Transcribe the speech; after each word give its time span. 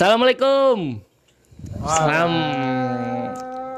Assalamualaikum. 0.00 0.96
Salam. 1.84 2.32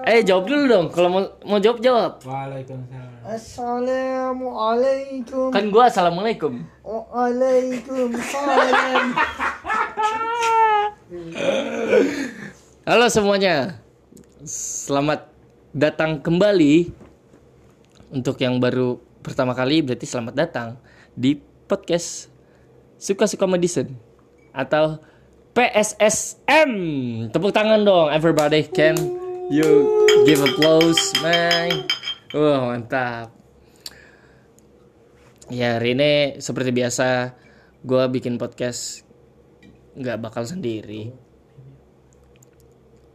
Eh 0.07 0.23
jawab 0.23 0.47
dulu 0.47 0.71
dong. 0.71 0.87
Kalau 0.95 1.11
mau 1.11 1.27
mau 1.43 1.59
jawab 1.59 1.83
jawab. 1.83 2.23
Waalaikumsalam. 2.23 3.27
Assalamualaikum. 3.27 5.51
Kan 5.51 5.75
gua 5.75 5.91
assalamualaikum. 5.91 6.63
Waalaikumsalam. 6.87 9.19
Halo 12.87 13.11
semuanya. 13.11 13.83
Selamat 14.47 15.27
datang 15.75 16.23
kembali. 16.23 16.95
Untuk 18.15 18.39
yang 18.39 18.63
baru 18.63 19.03
pertama 19.27 19.59
kali 19.59 19.83
berarti 19.83 20.07
selamat 20.07 20.39
datang 20.39 20.79
di 21.19 21.35
podcast 21.67 22.31
Suka-suka 22.95 23.51
Medicine 23.51 23.99
atau 24.55 25.03
PSSM. 25.53 26.73
Tepuk 27.29 27.53
tangan 27.53 27.85
dong 27.85 28.09
everybody 28.09 28.65
can 28.65 28.97
you 29.53 29.69
give 30.25 30.41
applause 30.41 30.97
man. 31.21 31.85
Wah, 32.33 32.73
mantap. 32.73 33.29
Ya, 35.53 35.77
hari 35.77 35.93
ini 35.93 36.41
seperti 36.41 36.73
biasa 36.73 37.37
gua 37.85 38.09
bikin 38.09 38.41
podcast 38.41 39.05
nggak 39.93 40.25
bakal 40.25 40.49
sendiri. 40.49 41.13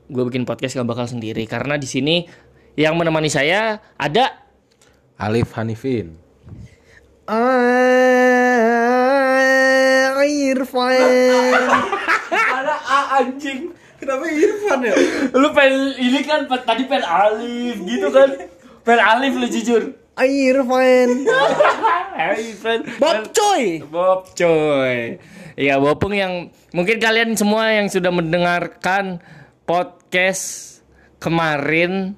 Gue 0.08 0.24
bikin 0.30 0.46
podcast 0.46 0.78
nggak 0.78 0.88
bakal 0.94 1.10
sendiri 1.10 1.44
karena 1.50 1.76
di 1.82 1.90
sini 1.90 2.30
yang 2.78 2.96
menemani 2.96 3.34
saya 3.34 3.82
ada 3.98 4.46
Alif 5.18 5.58
Hanifin. 5.58 6.14
Ah, 7.26 7.42
Irfan. 10.22 11.97
A 12.98 13.22
anjing. 13.22 13.70
Kenapa 13.98 14.26
Irfan 14.30 14.80
ya? 14.86 14.94
Lu 15.34 15.50
pengen 15.54 15.98
ini 15.98 16.22
kan 16.26 16.46
tadi 16.46 16.86
pengen 16.86 17.06
Alif 17.06 17.78
gitu 17.86 18.08
kan. 18.10 18.30
Pengen 18.86 19.02
Alif 19.02 19.34
lu 19.38 19.48
jujur. 19.50 19.82
Irfan. 20.18 21.10
Friend. 22.62 22.82
Bob 22.98 23.30
coy. 23.30 23.64
Bob 23.86 24.22
coy. 24.34 25.22
Iya, 25.58 25.82
Bopung 25.82 26.14
yang 26.14 26.54
mungkin 26.74 26.98
kalian 27.02 27.34
semua 27.34 27.74
yang 27.74 27.90
sudah 27.90 28.14
mendengarkan 28.14 29.22
podcast 29.66 30.78
kemarin 31.18 32.14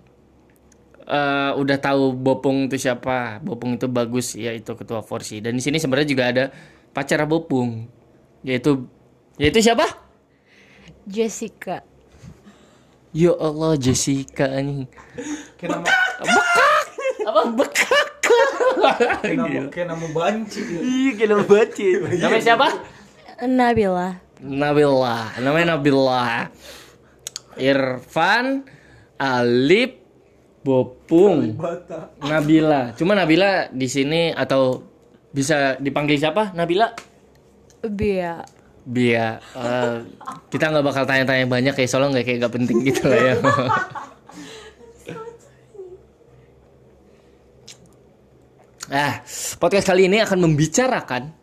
eh, 1.08 1.52
udah 1.56 1.78
tahu 1.80 2.16
Bopung 2.16 2.68
itu 2.68 2.80
siapa. 2.80 3.40
Bopung 3.44 3.76
itu 3.76 3.88
bagus, 3.88 4.36
yaitu 4.36 4.76
ketua 4.76 5.04
Forsi. 5.04 5.40
Dan 5.44 5.60
di 5.60 5.64
sini 5.64 5.80
sebenarnya 5.80 6.08
juga 6.08 6.24
ada 6.32 6.46
pacar 6.92 7.24
Bopung, 7.28 7.88
yaitu 8.44 8.88
yaitu 9.40 9.64
siapa? 9.64 10.09
Jessica. 11.10 11.82
Ya 13.10 13.34
Allah 13.34 13.74
Jessica 13.82 14.46
anjing. 14.46 14.86
Kayak 15.58 15.82
nama 15.82 15.90
Apa 17.26 17.42
bekak? 17.58 18.10
kayak 19.26 19.38
nama, 19.38 19.62
kayak 19.74 19.88
nama 19.90 20.08
banci. 20.14 20.62
Iya, 20.62 21.12
kira 21.18 21.36
baca. 21.42 21.88
Namanya 22.14 22.44
siapa? 22.46 22.68
Nabila. 23.50 24.10
Nabila, 24.40 25.20
namanya 25.42 25.76
Nabila. 25.76 26.48
Irfan, 27.60 28.64
Alip, 29.20 30.00
Bopung, 30.64 31.58
Bata. 31.60 32.14
Nabila. 32.24 32.96
Cuma 32.96 33.18
Nabila 33.18 33.68
di 33.74 33.88
sini 33.90 34.32
atau 34.32 34.86
bisa 35.34 35.76
dipanggil 35.82 36.16
siapa? 36.22 36.56
Nabila? 36.56 36.94
Bia. 37.84 38.59
Bia. 38.90 39.38
Eh, 39.54 39.98
kita 40.50 40.74
nggak 40.74 40.86
bakal 40.86 41.06
tanya-tanya 41.06 41.46
banyak 41.46 41.76
ya, 41.78 41.86
soalnya 41.86 42.18
nggak 42.18 42.26
kayak 42.26 42.38
nggak 42.42 42.56
penting 42.58 42.78
gitu 42.82 43.04
lah 43.06 43.20
ya. 43.22 43.36
Ah, 48.90 49.22
podcast 49.62 49.86
kali 49.86 50.10
ini 50.10 50.18
akan 50.18 50.50
membicarakan 50.50 51.38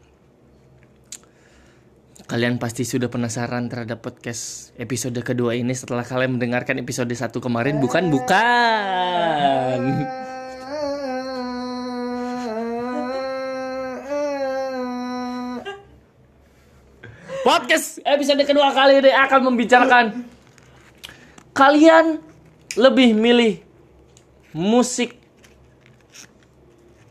Kalian 2.27 2.59
pasti 2.59 2.83
sudah 2.83 3.07
penasaran 3.07 3.71
terhadap 3.71 4.03
podcast 4.03 4.75
episode 4.83 5.15
kedua 5.23 5.55
ini 5.55 5.71
setelah 5.79 6.03
kalian 6.03 6.43
mendengarkan 6.43 6.83
episode 6.83 7.15
satu 7.15 7.39
kemarin, 7.39 7.79
bukan? 7.79 8.11
Bukan. 8.11 9.81
Podcast 17.47 18.03
episode 18.03 18.43
kedua 18.43 18.75
kali 18.75 18.99
ini 18.99 19.15
akan 19.15 19.55
membicarakan 19.55 20.27
kalian 21.55 22.19
lebih 22.75 23.15
milih 23.15 23.63
musik 24.51 25.15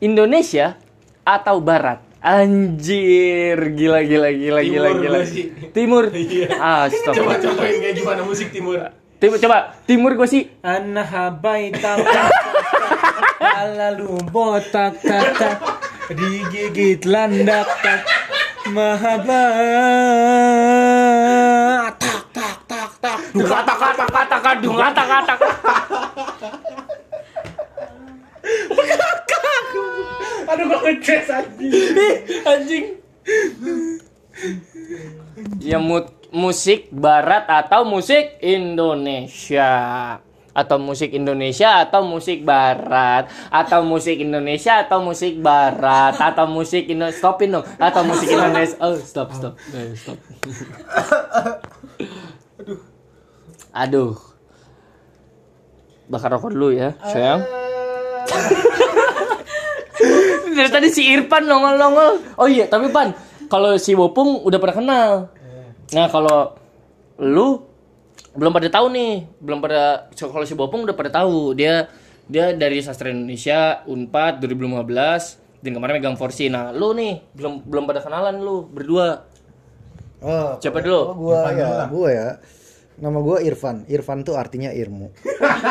Indonesia 0.04 0.76
atau 1.24 1.64
Barat? 1.64 2.04
Anjir, 2.20 3.80
gila 3.80 4.04
gila 4.04 4.28
gila 4.36 4.60
gila 4.60 4.90
Timur 4.92 5.00
gila. 5.08 5.20
sih. 5.24 5.46
Timur. 5.72 6.04
Iya. 6.12 6.48
Ah, 6.60 6.84
stop. 6.92 7.16
Coba 7.16 7.40
cobain 7.40 7.80
kayak 7.80 7.96
gimana 7.96 8.28
musik 8.28 8.52
timur. 8.52 8.92
Timur 9.24 9.40
coba. 9.40 9.80
Timur 9.88 10.20
gue 10.20 10.28
sih. 10.28 10.52
Anna 10.60 11.08
habai 11.08 11.72
lalu 13.72 14.20
botak 14.36 15.00
tata 15.00 15.80
digigit 16.12 17.08
landak 17.08 17.66
tak 17.80 18.15
mahaba 18.74 19.42
tak 22.02 22.22
tak 22.34 22.58
tak 22.66 22.90
tak 22.98 23.20
Dung 23.36 23.46
kata 23.46 23.74
kata 23.78 24.06
kata 24.10 24.38
kata 24.42 24.60
dung 24.64 24.78
kata 24.80 25.04
kata. 25.04 25.34
Aduh 30.46 30.66
gak 30.70 30.82
ngecas 30.86 31.28
anjing. 31.34 31.72
anjing. 32.46 32.86
Ya 35.60 35.82
mu- 35.82 36.14
musik 36.30 36.92
barat 36.94 37.50
atau 37.50 37.84
musik 37.84 38.38
Indonesia 38.40 39.72
atau 40.56 40.80
musik 40.80 41.12
Indonesia 41.12 41.84
atau 41.84 42.08
musik 42.08 42.48
barat 42.48 43.28
atau 43.52 43.84
musik 43.84 44.24
Indonesia 44.24 44.88
atau 44.88 45.04
musik 45.04 45.44
barat 45.44 46.16
atau 46.16 46.48
musik 46.48 46.88
Indo 46.88 47.12
stopin 47.12 47.52
dong 47.52 47.68
atau 47.76 48.02
musik 48.08 48.32
Indonesia. 48.32 48.80
Oh 48.80 48.96
stop 48.96 49.36
stop. 49.36 49.60
Eh, 49.76 49.92
stop. 50.00 50.16
Aduh. 53.84 54.16
Bakar 56.08 56.40
rokok 56.40 56.56
dulu 56.56 56.72
ya 56.72 56.96
sayang. 57.04 57.44
Dari 60.56 60.72
tadi 60.72 60.88
si 60.88 61.04
Irfan 61.12 61.52
nongol-nongol. 61.52 62.40
Oh 62.40 62.48
iya 62.48 62.72
tapi 62.72 62.88
Pan 62.96 63.12
kalau 63.52 63.76
si 63.76 63.92
Bopung 63.92 64.40
udah 64.48 64.60
pernah 64.62 64.78
kenal. 64.80 65.10
Nah 65.92 66.08
kalau 66.08 66.56
lu 67.20 67.65
belum 68.36 68.52
pada 68.52 68.68
tahu 68.68 68.88
nih 68.92 69.14
belum 69.40 69.60
pada 69.64 70.12
kalau 70.12 70.46
si 70.46 70.54
Bopung 70.54 70.84
udah 70.84 70.96
pada 70.96 71.24
tahu 71.24 71.56
dia 71.56 71.88
dia 72.28 72.52
dari 72.52 72.84
sastra 72.84 73.10
Indonesia 73.10 73.82
Unpad 73.88 74.44
2015 74.44 75.64
dan 75.64 75.72
kemarin 75.72 75.94
megang 75.98 76.20
Forsi 76.20 76.52
nah 76.52 76.76
lu 76.76 76.92
nih 76.92 77.24
belum 77.34 77.64
belum 77.64 77.84
pada 77.88 78.04
kenalan 78.04 78.44
lu 78.44 78.68
berdua 78.68 79.36
Oh, 80.26 80.58
Siapa 80.58 80.82
dulu? 80.82 80.98
Oh, 80.98 81.14
gua 81.14 81.54
ya, 81.54 81.86
gua 81.86 82.10
ya. 82.10 82.30
Nama 82.98 83.20
gua 83.22 83.38
Irfan. 83.46 83.86
Irfan 83.86 84.26
tuh 84.26 84.34
artinya 84.34 84.74
ilmu. 84.74 85.14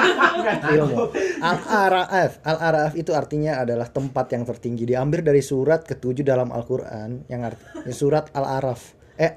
ilmu. 0.79 1.11
Al-Araf. 1.43 2.39
Al-Araf 2.47 2.93
itu 2.95 3.11
artinya 3.17 3.59
adalah 3.59 3.91
tempat 3.91 4.31
yang 4.31 4.47
tertinggi. 4.47 4.87
Diambil 4.87 5.27
dari 5.27 5.43
surat 5.43 5.83
ketujuh 5.83 6.23
dalam 6.23 6.55
Al-Qur'an 6.55 7.27
yang 7.27 7.43
arti 7.43 7.91
surat 7.91 8.31
Al-Araf. 8.31 8.95
Eh 9.19 9.35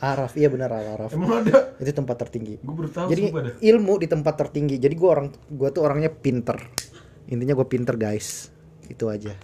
Al-Araf. 0.00 0.32
Iya 0.34 0.48
benar 0.48 0.72
Al-Araf. 0.72 1.12
Emang 1.12 1.44
ada? 1.44 1.76
Itu 1.76 1.92
tempat 1.92 2.16
tertinggi. 2.24 2.56
Gue 2.64 2.74
baru 2.74 2.88
tahu 2.88 3.06
Jadi 3.12 3.22
ilmu 3.68 3.94
di 4.00 4.08
tempat 4.08 4.34
tertinggi. 4.40 4.80
Jadi 4.80 4.94
gua 4.96 5.20
orang 5.20 5.28
gua 5.52 5.68
tuh 5.68 5.84
orangnya 5.84 6.08
pinter. 6.08 6.56
Intinya 7.28 7.52
gua 7.52 7.68
pinter, 7.68 7.94
guys. 8.00 8.48
Itu 8.88 9.12
aja. 9.12 9.36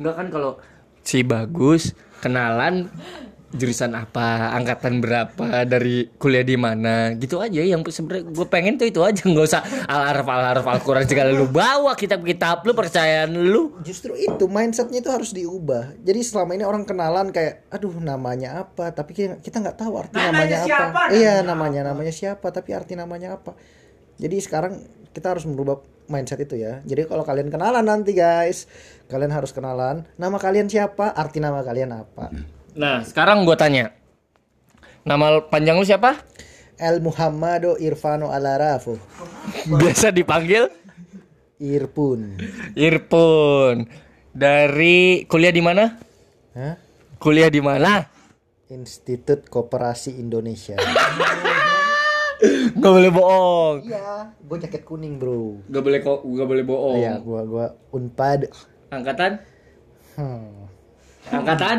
Enggak 0.00 0.14
kan 0.16 0.26
kalau 0.32 0.52
si 1.04 1.20
bagus 1.22 1.92
kenalan 2.24 2.88
jurusan 3.54 3.94
apa, 3.94 4.50
angkatan 4.52 4.98
berapa, 4.98 5.62
dari 5.62 6.10
kuliah 6.18 6.42
di 6.42 6.58
mana, 6.58 7.14
gitu 7.14 7.38
aja. 7.38 7.62
Yang 7.62 7.94
sebenarnya 7.94 8.24
gue 8.34 8.46
pengen 8.50 8.74
tuh 8.76 8.90
itu 8.90 9.00
aja, 9.00 9.22
nggak 9.30 9.46
usah 9.46 9.62
al 9.86 10.02
araf 10.10 10.26
al 10.26 10.44
araf 10.58 10.66
al 10.66 10.80
quran 10.82 11.06
segala 11.06 11.30
lu 11.30 11.46
bawa 11.46 11.94
kitab 11.94 12.26
kitab 12.26 12.66
lu 12.66 12.74
percayaan 12.74 13.30
lu. 13.30 13.78
Justru 13.86 14.18
itu 14.18 14.44
mindsetnya 14.50 14.98
itu 14.98 15.10
harus 15.14 15.30
diubah. 15.30 15.94
Jadi 16.02 16.20
selama 16.26 16.58
ini 16.58 16.66
orang 16.66 16.82
kenalan 16.82 17.30
kayak, 17.30 17.70
aduh 17.70 17.94
namanya 18.02 18.66
apa, 18.66 18.90
tapi 18.90 19.14
kita 19.14 19.38
kita 19.38 19.62
nggak 19.62 19.78
tahu 19.78 19.92
arti 19.96 20.18
namanya, 20.18 20.58
apa. 20.66 21.02
Iya 21.14 21.46
namanya 21.46 21.80
namanya 21.86 22.12
siapa, 22.12 22.50
tapi 22.50 22.74
arti 22.74 22.98
namanya 22.98 23.38
apa. 23.38 23.54
Jadi 24.18 24.36
sekarang 24.42 24.82
kita 25.14 25.30
harus 25.30 25.46
merubah 25.46 25.78
mindset 26.10 26.42
itu 26.44 26.58
ya. 26.58 26.82
Jadi 26.84 27.08
kalau 27.08 27.24
kalian 27.24 27.48
kenalan 27.48 27.84
nanti 27.86 28.12
guys, 28.12 28.68
kalian 29.08 29.32
harus 29.32 29.54
kenalan 29.54 30.04
nama 30.20 30.36
kalian 30.36 30.68
siapa, 30.68 31.12
arti 31.14 31.40
nama 31.40 31.64
kalian 31.64 31.90
apa. 31.94 32.34
Nah 32.74 33.06
sekarang 33.06 33.46
gue 33.46 33.54
tanya, 33.54 33.94
Nama 35.04 35.44
panjang 35.52 35.76
lu 35.76 35.84
siapa? 35.84 36.16
El 36.80 37.04
Muhammado 37.04 37.76
Irfano 37.76 38.32
Alarafo. 38.32 38.96
Biasa 39.80 40.08
dipanggil 40.08 40.72
Irpun. 41.60 42.40
Irpun. 42.72 43.84
Dari 44.32 45.28
kuliah 45.28 45.52
di 45.52 45.60
mana? 45.60 46.00
Hah? 46.56 46.80
Kuliah 47.20 47.52
di 47.52 47.60
mana? 47.60 48.08
Institut 48.72 49.44
Koperasi 49.52 50.16
Indonesia. 50.16 50.80
Gak 52.80 52.92
boleh 52.96 53.12
bohong. 53.12 53.76
Iya, 53.86 54.34
gue 54.40 54.56
jaket 54.64 54.82
kuning, 54.88 55.20
Bro. 55.20 55.68
Gak 55.68 55.84
boleh 55.84 56.00
kok, 56.00 56.24
gak 56.24 56.48
boleh 56.48 56.64
bohong. 56.66 57.00
Iya, 57.00 57.22
gua 57.22 57.40
gua 57.46 57.66
Unpad. 57.92 58.50
Angkatan? 58.90 59.38
Hmm. 60.18 60.63
Angkatan? 61.30 61.78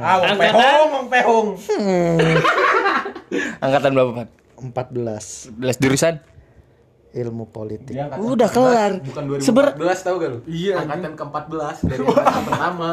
Ah, 0.00 0.16
Mang 0.18 0.36
Angkatan? 0.36 0.56
Pehong, 0.56 0.88
Mang 0.90 1.08
Pehong. 1.12 1.48
Angkatan 3.64 3.90
berapa, 3.92 4.12
Pan? 4.12 4.28
14 4.62 5.58
11 5.58 5.82
jurusan? 5.82 6.14
ilmu 7.12 7.44
politik. 7.52 7.92
Udah 8.16 8.48
kelar. 8.48 9.04
Bukan 9.04 9.22
2014 9.36 9.44
Seber- 9.44 9.76
tahu 9.76 10.16
gak 10.16 10.30
lu? 10.32 10.38
Iya. 10.48 10.80
Angkatan 10.80 11.12
ke-14 11.12 11.76
dari 11.84 12.02
angkatan 12.08 12.44
pertama. 12.48 12.90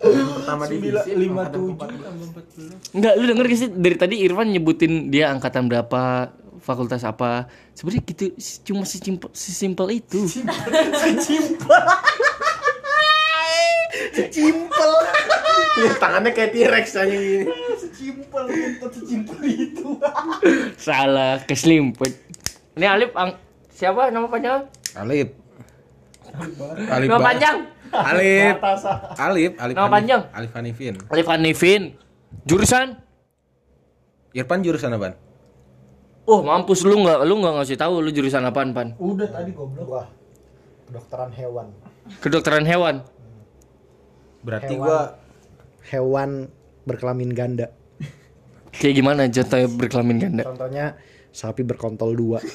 Yang 0.00 0.30
pertama 0.34 0.62
divisi. 0.66 1.10
angkatan 1.14 1.60
ke-14. 1.78 2.94
Enggak, 2.98 3.12
lu 3.14 3.24
denger 3.30 3.44
gak 3.46 3.58
sih 3.62 3.68
dari 3.70 3.96
tadi 3.96 4.14
Irfan 4.26 4.50
nyebutin 4.50 4.92
dia 5.14 5.30
angkatan 5.30 5.70
berapa, 5.70 6.34
fakultas 6.58 7.06
apa. 7.06 7.46
Sebenarnya 7.78 8.02
gitu 8.10 8.24
cuma 8.66 8.82
sesimpel, 8.82 9.30
sesimpel 9.32 9.86
itu. 10.02 10.26
Simpel. 10.26 11.78
Iya, 14.10 15.92
Tangannya 16.02 16.30
kayak 16.34 16.50
T-Rex 16.50 16.86
aja 16.98 17.06
gini. 17.06 17.46
Simpel 17.94 18.44
itu 18.50 18.86
sesimpel 18.90 19.38
itu. 19.46 19.88
Salah, 20.76 21.38
keselimpet. 21.46 22.16
Ini 22.74 22.86
Alif 22.88 23.12
ang 23.14 23.36
siapa 23.70 24.10
nama 24.10 24.26
panjang? 24.26 24.66
Alif. 24.98 25.28
Alif. 26.90 27.08
Nama 27.08 27.20
panjang? 27.22 27.56
Alif. 27.90 28.54
Alif. 29.18 29.52
Alif. 29.58 29.74
Nama 29.76 29.90
panjang? 29.90 30.20
Alif 30.34 30.52
Hanifin. 30.54 30.94
Alif 31.10 31.26
Hanifin. 31.28 31.82
Jurusan? 32.46 32.98
Irfan 34.30 34.62
jurusan 34.62 34.94
apa? 34.94 35.18
Oh, 36.30 36.46
mampus 36.46 36.86
lu 36.86 37.02
nggak 37.02 37.26
lu 37.26 37.42
nggak 37.42 37.54
ngasih 37.58 37.74
tahu 37.74 37.98
lu 37.98 38.14
jurusan 38.14 38.46
apaan, 38.46 38.70
Pan? 38.70 38.94
Udah 39.02 39.26
tadi 39.26 39.50
goblok. 39.50 39.90
Wah. 39.90 40.06
Kedokteran 40.86 41.30
hewan. 41.34 41.66
Kedokteran 42.22 42.64
hewan. 42.66 43.02
Berarti 44.40 44.74
Hewan. 44.76 44.84
gua 44.84 45.00
Hewan 45.90 46.30
berkelamin 46.88 47.30
ganda. 47.32 47.72
Kayak 48.70 48.94
gimana 49.02 49.26
jatuhnya 49.26 49.68
berkelamin 49.68 50.18
ganda? 50.22 50.42
Contohnya 50.46 50.96
sapi 51.34 51.66
berkontol 51.66 52.14
dua. 52.14 52.38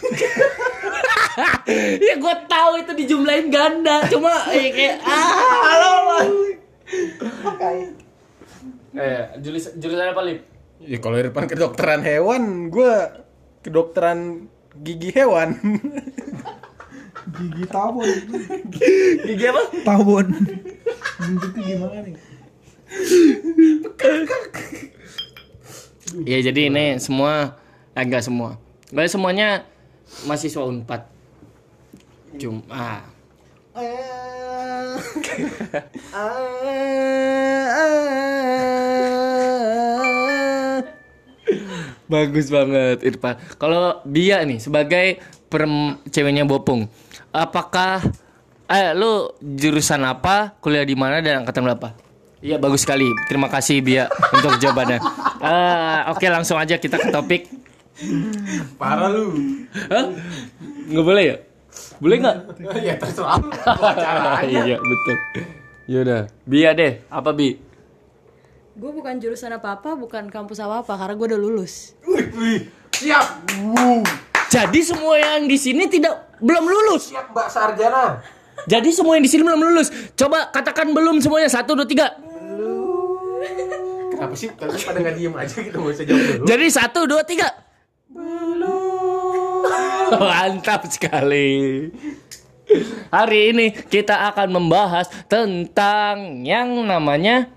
ya 2.08 2.16
gue 2.16 2.36
tahu 2.48 2.72
itu 2.80 2.92
dijumlahin 2.96 3.52
ganda, 3.52 4.08
cuma 4.08 4.32
eh, 4.56 4.72
kayak 4.72 4.98
ah 5.04 5.32
halo. 5.68 5.94
Eh, 8.96 9.22
jurusan 9.44 9.76
jurusan 9.76 10.16
apa, 10.16 10.22
Lip? 10.24 10.40
Ya 10.80 10.98
kalau 11.04 11.20
Irfan 11.20 11.52
kedokteran 11.52 12.00
hewan, 12.04 12.72
gua 12.72 13.26
kedokteran 13.60 14.48
gigi 14.80 15.12
hewan. 15.12 15.60
Gigi 17.36 17.66
tawon. 17.68 18.08
Gigi 19.26 19.46
apa? 19.50 19.62
Bentuknya 21.16 21.64
gimana 21.64 21.98
nih? 22.04 22.16
Ya 26.28 26.38
jadi 26.44 26.62
ini 26.68 27.00
semua 27.00 27.56
eh, 27.96 28.04
enggak 28.04 28.24
semua. 28.24 28.60
Enggak 28.92 29.10
semuanya 29.12 29.48
mahasiswa 30.28 30.64
Unpad. 30.68 31.02
Cuma. 32.36 33.08
Bagus 42.06 42.54
banget 42.54 43.02
Irfan. 43.02 43.36
Kalau 43.58 44.04
Bia 44.06 44.46
nih 44.46 44.62
sebagai 44.62 45.18
perem 45.50 45.98
ceweknya 46.12 46.46
Bopung, 46.46 46.92
apakah 47.34 48.04
eh 48.66 48.98
lu 48.98 49.30
jurusan 49.42 50.02
apa, 50.06 50.58
kuliah 50.58 50.86
di 50.86 50.98
mana 50.98 51.22
dan 51.22 51.46
angkatan 51.46 51.66
berapa? 51.66 51.94
Iya 52.46 52.62
bagus 52.62 52.86
sekali. 52.86 53.10
Terima 53.26 53.50
kasih 53.50 53.82
Bia 53.82 54.06
untuk 54.34 54.58
jawabannya. 54.62 55.00
Ah, 55.42 56.00
oke 56.14 56.26
langsung 56.30 56.62
aja 56.62 56.78
kita 56.78 57.02
ke 57.02 57.10
topik. 57.10 57.50
Parah 58.78 59.10
lu. 59.10 59.34
Hah? 59.90 60.14
Nggak 60.92 61.06
boleh 61.06 61.24
ya? 61.26 61.36
Boleh 61.98 62.16
nggak? 62.22 62.36
ya 62.88 62.94
terserah 63.02 63.42
lu. 63.42 63.50
Iya 64.52 64.78
betul. 64.78 65.18
Yaudah, 65.86 66.22
Bia 66.46 66.74
deh. 66.74 67.02
Apa 67.10 67.34
Bi? 67.34 67.58
Gue 68.76 68.92
bukan 68.92 69.16
jurusan 69.22 69.56
apa-apa, 69.56 69.96
bukan 69.96 70.28
kampus 70.28 70.60
apa-apa, 70.60 71.00
karena 71.00 71.14
gue 71.16 71.28
udah 71.32 71.40
lulus. 71.40 71.96
Wih, 72.04 72.28
wih. 72.36 72.60
Siap. 72.92 73.48
Jadi 74.52 74.80
semua 74.84 75.16
yang 75.16 75.48
di 75.48 75.56
sini 75.56 75.88
tidak 75.88 76.36
belum 76.44 76.68
lulus. 76.68 77.10
Siap 77.10 77.32
Mbak 77.32 77.48
Sarjana. 77.48 78.20
Jadi 78.66 78.90
semua 78.96 79.20
yang 79.20 79.26
di 79.28 79.32
sini 79.32 79.44
belum 79.44 79.62
lulus. 79.62 79.92
Coba 80.16 80.50
katakan 80.50 80.96
belum 80.96 81.20
semuanya. 81.20 81.52
Satu, 81.52 81.76
dua, 81.76 81.86
tiga. 81.86 82.16
Kenapa 84.16 84.34
sih 84.40 84.48
kalian 84.56 84.80
pada 84.80 85.00
nggak 85.04 85.16
diem 85.20 85.36
aja 85.36 85.58
gitu 85.60 85.76
nggak 85.76 85.92
usah 85.92 86.06
jawab 86.08 86.24
dulu. 86.24 86.46
Jadi 86.48 86.66
satu, 86.72 87.00
dua, 87.04 87.22
tiga. 87.28 87.48
Mantap 90.24 90.88
sekali. 90.88 91.92
Hari 93.14 93.40
ini 93.54 93.66
kita 93.72 94.32
akan 94.34 94.50
membahas 94.50 95.06
tentang 95.30 96.42
yang 96.42 96.82
namanya 96.88 97.52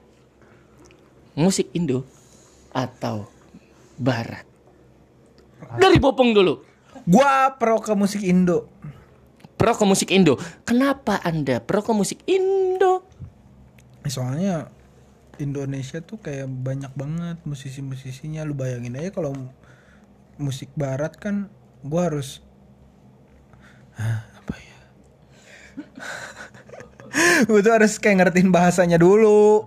musik 1.32 1.72
Indo 1.72 2.04
atau 2.74 3.24
Barat. 3.96 4.44
Dari 5.80 5.98
Bopong 5.98 6.36
dulu. 6.36 6.62
Gua 7.08 7.54
pro 7.56 7.80
ke 7.80 7.92
musik 7.96 8.20
Indo. 8.20 8.68
Pro 9.58 9.74
ke 9.74 9.84
musik 9.84 10.14
Indo. 10.14 10.38
Kenapa 10.62 11.18
Anda 11.20 11.58
pro 11.58 11.82
ke 11.82 11.92
musik 11.92 12.22
Indo? 12.30 13.04
soalnya 14.08 14.72
Indonesia 15.38 16.02
tuh 16.02 16.18
kayak 16.18 16.50
banyak 16.50 16.90
banget 16.98 17.38
musisi-musisinya 17.46 18.42
lu 18.42 18.58
bayangin 18.58 18.98
aja 18.98 19.14
kalau 19.14 19.36
musik 20.40 20.72
barat 20.74 21.14
kan 21.14 21.52
gua 21.84 22.10
harus 22.10 22.42
Hah, 23.98 24.22
apa 24.38 24.54
ya 24.58 24.78
gue 27.48 27.60
tuh 27.60 27.72
harus 27.72 27.96
kayak 27.96 28.16
ngertiin 28.20 28.50
bahasanya 28.50 28.96
dulu 28.96 29.66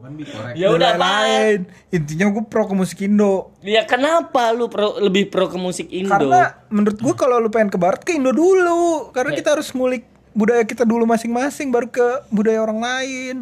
Ya 0.53 0.69
udah, 0.69 0.95
lain-lain. 0.95 1.67
intinya 1.89 2.29
gue 2.29 2.43
pro 2.43 2.65
ke 2.65 2.73
musik 2.73 2.99
Indo 3.01 3.51
Ya 3.59 3.83
kenapa 3.83 4.51
lu 4.51 4.67
pro, 4.67 4.97
lebih 4.97 5.27
pro 5.27 5.47
ke 5.47 5.57
musik 5.57 5.87
Indo? 5.89 6.09
karena 6.09 6.63
menurut 6.67 6.97
gue 6.97 7.13
kalau 7.13 7.37
lu 7.37 7.47
pengen 7.47 7.69
ke 7.69 7.77
barat 7.77 8.01
ke 8.01 8.15
Indo 8.15 8.31
dulu 8.31 9.11
karena 9.11 9.31
kita 9.31 9.53
harus 9.53 9.71
ngulik 9.71 10.03
budaya 10.31 10.63
kita 10.63 10.83
dulu 10.83 11.03
masing-masing 11.03 11.69
baru 11.69 11.87
ke 11.87 12.07
budaya 12.29 12.61
orang 12.61 12.79
lain 12.79 13.35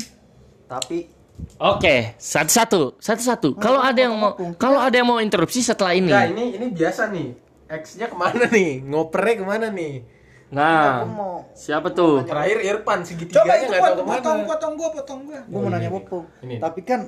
Tapi 0.66 1.20
Oke, 1.56 2.20
satu-satu, 2.20 3.00
satu-satu. 3.00 3.56
Kalau 3.56 3.80
ada 3.80 3.96
yang 3.96 4.12
mau, 4.12 4.36
kalau 4.60 4.76
ada 4.76 4.92
yang 4.92 5.08
mau 5.08 5.24
interupsi 5.24 5.64
setelah 5.64 5.96
ini. 5.96 6.12
Nah 6.12 6.28
ini 6.28 6.60
ini 6.60 6.68
biasa 6.68 7.08
nih. 7.08 7.32
X-nya 7.80 8.12
ke 8.12 8.18
mana 8.20 8.44
nih? 8.44 8.84
Ngopernya 8.84 9.36
ke 9.40 9.46
mana 9.48 9.68
nih? 9.72 10.04
Nah, 10.50 11.06
siapa 11.54 11.94
tuh? 11.94 12.26
Terakhir 12.26 12.58
coba 12.58 12.70
Irfan 12.74 13.00
segitiganya 13.06 13.54
itu 13.54 13.70
nggak 13.70 13.82
tahu 13.82 13.94
potong, 13.94 13.98
ke 13.98 14.04
mana. 14.06 14.18
potong 14.18 14.40
potong 14.50 14.74
gue 14.74 14.90
potong 14.98 15.20
gue 15.30 15.40
gue 15.46 15.60
mau 15.62 15.70
nanya 15.70 15.90
Bopo. 15.94 16.20
Ini. 16.42 16.58
Tapi 16.58 16.82
kan 16.82 17.06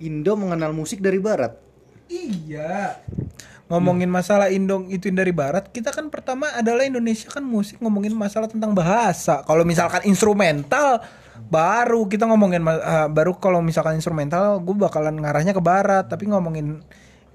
Indo 0.00 0.32
mengenal 0.36 0.72
musik 0.72 1.04
dari 1.04 1.20
barat. 1.20 1.56
Iya. 2.08 3.00
Ngomongin 3.66 4.06
masalah 4.06 4.46
Indong 4.46 4.86
itu 4.94 5.10
dari 5.10 5.34
barat, 5.34 5.74
kita 5.74 5.90
kan 5.90 6.06
pertama 6.06 6.46
adalah 6.54 6.86
Indonesia 6.86 7.26
kan 7.26 7.42
musik 7.42 7.82
ngomongin 7.82 8.14
masalah 8.14 8.46
tentang 8.46 8.70
bahasa. 8.72 9.42
Kalau 9.42 9.66
misalkan 9.66 10.06
instrumental 10.06 11.02
baru 11.50 12.06
kita 12.06 12.30
ngomongin 12.30 12.62
ma- 12.62 12.78
ah, 12.80 13.08
baru 13.10 13.34
kalau 13.36 13.58
misalkan 13.60 13.98
instrumental 13.98 14.62
gue 14.62 14.76
bakalan 14.78 15.18
ngarahnya 15.18 15.50
ke 15.50 15.58
barat, 15.58 16.06
tapi 16.06 16.30
ngomongin 16.30 16.78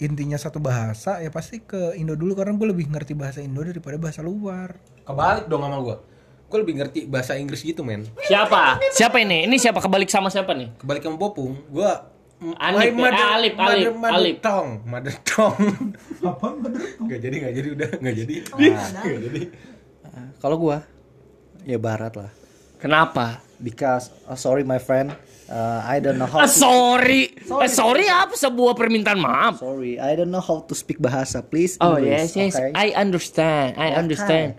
intinya 0.01 0.34
satu 0.34 0.58
bahasa 0.58 1.22
ya 1.22 1.29
pasti 1.29 1.62
ke 1.62 1.93
Indo 1.93 2.17
dulu 2.17 2.34
karena 2.34 2.58
gue 2.58 2.74
lebih 2.74 2.89
ngerti 2.89 3.13
bahasa 3.13 3.38
Indo 3.46 3.62
daripada 3.62 4.01
bahasa 4.01 4.25
luar. 4.25 4.81
Kebalik 5.05 5.46
dong 5.46 5.62
sama 5.62 5.77
gua. 5.77 5.98
Gue 6.50 6.60
lebih 6.65 6.81
ngerti 6.81 7.05
bahasa 7.05 7.38
Inggris 7.38 7.62
gitu 7.62 7.86
men. 7.86 8.10
Siapa? 8.25 8.81
Siapa 8.91 9.22
ini? 9.22 9.46
Ini 9.46 9.55
siapa 9.62 9.77
kebalik 9.77 10.10
sama 10.10 10.34
siapa 10.34 10.58
nih? 10.58 10.74
Kebalik 10.81 11.05
sama 11.05 11.22
Popung, 11.22 11.53
gua 11.70 12.10
Alip, 12.41 12.98
my 12.98 13.05
eh, 13.05 13.13
Alip, 13.13 13.53
Alip, 13.53 13.53
mother, 13.53 13.70
Alip. 13.77 13.93
Mother 14.01 14.34
tongue, 14.41 14.74
mother 14.89 15.15
tongue. 15.22 15.93
Apa 16.25 16.48
mother 16.58 16.81
tongue? 16.98 17.10
Gak 17.13 17.20
jadi, 17.22 17.36
gak 17.38 17.53
jadi 17.53 17.67
udah, 17.77 17.89
gak 18.01 18.15
jadi. 18.17 18.36
Gak 18.98 19.22
jadi. 19.29 19.41
Kalau 20.41 20.58
gua 20.58 20.81
ya 21.62 21.77
barat 21.77 22.17
lah. 22.17 22.34
Kenapa? 22.81 23.46
Because 23.62 24.10
uh, 24.25 24.36
sorry 24.36 24.65
my 24.65 24.77
friend, 24.77 25.13
uh, 25.48 25.82
I 25.86 26.01
don't 26.01 26.18
know 26.18 26.25
how. 26.25 26.44
Ah, 26.44 26.50
To, 26.50 26.51
sorry. 26.51 27.38
Eh, 27.38 27.70
sorry 27.70 28.10
apa 28.10 28.34
sebuah 28.34 28.74
permintaan 28.74 29.22
maaf? 29.22 29.62
sorry, 29.62 30.01
I 30.01 30.18
don't 30.18 30.34
know 30.34 30.41
how 30.44 30.65
to 30.65 30.74
speak 30.74 30.98
bahasa. 30.98 31.39
Please. 31.39 31.77
Oh 31.80 31.96
English, 31.96 32.36
yes 32.36 32.36
yes, 32.36 32.53
okay? 32.58 32.72
I 32.74 32.88
understand. 32.98 33.77
I 33.77 33.94
Okay. 33.94 34.01
understand. 34.01 34.50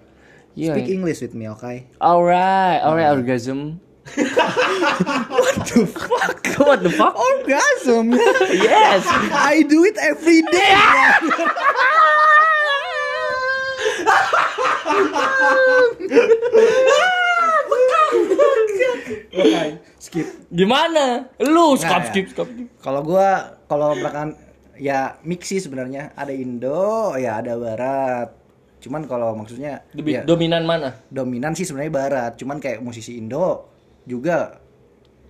Speak 0.53 0.85
Yeah. 0.85 0.97
English 1.01 1.25
with 1.25 1.33
me, 1.33 1.49
okay? 1.57 1.89
Alright, 1.97 2.85
alright 2.85 3.09
orgasm. 3.09 3.81
What 5.33 5.65
the 5.65 5.89
fuck? 5.89 6.45
What 6.67 6.79
the 6.85 6.93
fuck? 6.93 7.17
Orgasm. 7.17 8.13
Yes. 8.53 9.01
I 9.33 9.65
do 9.65 9.81
it 9.89 9.97
every 9.97 10.45
day. 10.45 10.77
skip. 19.99 20.27
Gimana? 20.49 21.29
Lu 21.39 21.75
skip 21.75 21.89
Nggak, 21.89 22.07
skip 22.09 22.25
ya. 22.25 22.33
skip. 22.35 22.49
Kalau 22.79 23.01
gua 23.03 23.29
kalau 23.65 23.95
belakangan 23.95 24.37
ya 24.77 25.17
mix 25.23 25.49
sih 25.49 25.59
sebenarnya. 25.59 26.13
Ada 26.13 26.33
Indo, 26.33 27.13
ya 27.17 27.39
ada 27.39 27.55
Barat. 27.57 28.29
Cuman 28.83 29.07
kalau 29.07 29.33
maksudnya 29.33 29.87
ya, 29.95 30.27
dominan 30.27 30.67
mana? 30.67 30.99
dominan 31.07 31.55
sih 31.55 31.63
sebenarnya 31.63 31.93
Barat. 31.93 32.33
Cuman 32.35 32.59
kayak 32.59 32.83
musisi 32.83 33.15
Indo 33.15 33.71
juga 34.03 34.59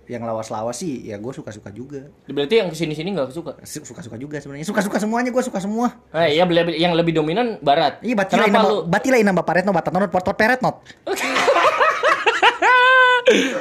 yang 0.03 0.27
lawas-lawas 0.27 0.83
sih 0.83 1.07
ya 1.07 1.15
gue 1.15 1.31
suka-suka 1.31 1.71
juga. 1.71 2.11
Berarti 2.27 2.59
yang 2.59 2.67
ke 2.67 2.75
sini 2.75 2.91
sini 2.91 3.15
nggak 3.15 3.31
suka. 3.31 3.55
Su- 3.63 3.87
Suka-suka 3.87 4.19
juga 4.19 4.35
sebenarnya. 4.35 4.67
Suka-suka 4.67 4.99
semuanya 4.99 5.31
gue 5.31 5.39
suka 5.39 5.63
semua. 5.63 5.95
Eh, 6.11 6.35
ya 6.35 6.43
yang 6.75 6.91
lebih 6.91 7.15
dominan 7.15 7.55
barat. 7.63 8.03
Iya 8.03 8.19
batilai 8.19 8.51
nama 8.51 8.67
lu? 8.67 8.83
batilai 8.83 9.23
nama 9.23 9.39
paret 9.39 9.63
no 9.63 9.71
batat 9.71 9.93
not 10.59 10.83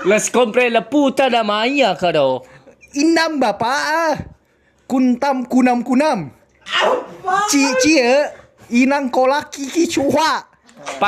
Let's 0.05 0.29
compare 0.29 0.71
la 0.71 0.83
puta 0.85 1.29
da 1.31 1.43
maya 1.43 1.95
kado. 1.97 2.45
Inam 2.97 3.41
bapak 3.41 3.81
ah. 3.89 4.15
Kuntam 4.87 5.49
kunam 5.49 5.81
kunam. 5.81 6.29
Ci 7.49 7.63
cie 7.81 8.29
inang 8.77 9.09
kolaki 9.09 9.69
ki 9.73 9.85
cuha. 9.89 10.45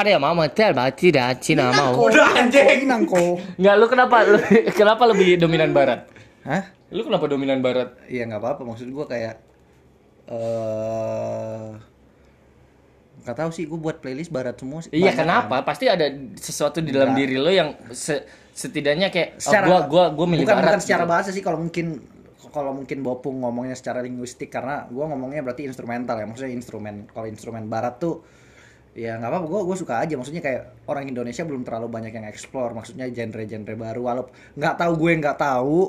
Ya 0.06 0.16
mama 0.22 0.46
tel 0.48 0.72
berarti 0.72 1.10
dah 1.10 1.34
Cina 1.36 1.74
mau. 1.74 2.06
Udah 2.08 2.38
anjing. 2.38 2.86
Inang 2.86 3.04
ko. 3.04 3.36
Enggak 3.58 3.74
lu 3.76 3.86
kenapa 3.90 4.16
lebih, 4.24 4.60
kenapa 4.78 5.02
lebih 5.10 5.36
dominan 5.36 5.74
barat? 5.74 6.06
Hah? 6.46 6.70
Lu 6.94 7.02
kenapa 7.02 7.26
dominan 7.26 7.58
barat? 7.58 7.98
Iya 8.06 8.24
nggak 8.30 8.40
apa-apa 8.40 8.62
maksud 8.62 8.86
gue 8.88 9.04
kayak 9.04 9.34
eh 10.30 11.68
nggak 13.24 13.36
tahu 13.40 13.50
sih 13.56 13.64
gue 13.64 13.78
buat 13.80 13.98
playlist 14.04 14.28
barat 14.30 14.54
semua. 14.56 14.84
Iya 14.88 15.12
kenapa? 15.16 15.60
kan. 15.60 15.66
Pasti 15.66 15.88
ada 15.88 16.06
sesuatu 16.38 16.78
di 16.84 16.92
dalam 16.92 17.12
Enggak. 17.12 17.20
diri 17.24 17.36
lo 17.40 17.50
yang 17.50 17.74
se- 17.92 18.24
setidaknya 18.54 19.10
kayak 19.10 19.36
oh, 19.36 19.42
Secara 19.42 19.64
gua 19.66 19.80
gua 19.90 20.04
gua 20.14 20.26
milih 20.30 20.46
bukan, 20.46 20.56
barat. 20.56 20.66
bukan 20.70 20.80
secara 20.80 21.04
gitu. 21.04 21.10
bahasa 21.10 21.28
sih 21.34 21.42
kalau 21.42 21.58
mungkin 21.58 21.86
kalau 22.54 22.70
mungkin 22.70 23.02
Bopung 23.02 23.42
ngomongnya 23.42 23.74
secara 23.74 23.98
linguistik 23.98 24.46
karena 24.46 24.86
gue 24.86 25.02
ngomongnya 25.02 25.42
berarti 25.42 25.66
instrumental 25.66 26.14
ya 26.14 26.22
maksudnya 26.22 26.54
instrumen 26.54 27.10
kalau 27.10 27.26
instrumen 27.26 27.66
barat 27.66 27.98
tuh 27.98 28.22
ya 28.94 29.18
nggak 29.18 29.26
apa-apa 29.26 29.46
gue 29.50 29.60
gue 29.66 29.76
suka 29.82 29.94
aja 29.98 30.14
maksudnya 30.14 30.38
kayak 30.38 30.86
orang 30.86 31.10
Indonesia 31.10 31.42
belum 31.42 31.66
terlalu 31.66 31.90
banyak 31.90 32.14
yang 32.14 32.30
explore 32.30 32.70
maksudnya 32.70 33.10
genre-genre 33.10 33.74
baru 33.74 34.00
walaupun 34.06 34.30
nggak 34.54 34.74
tahu 34.78 34.92
gue 35.02 35.10
nggak 35.18 35.38
tahu 35.42 35.80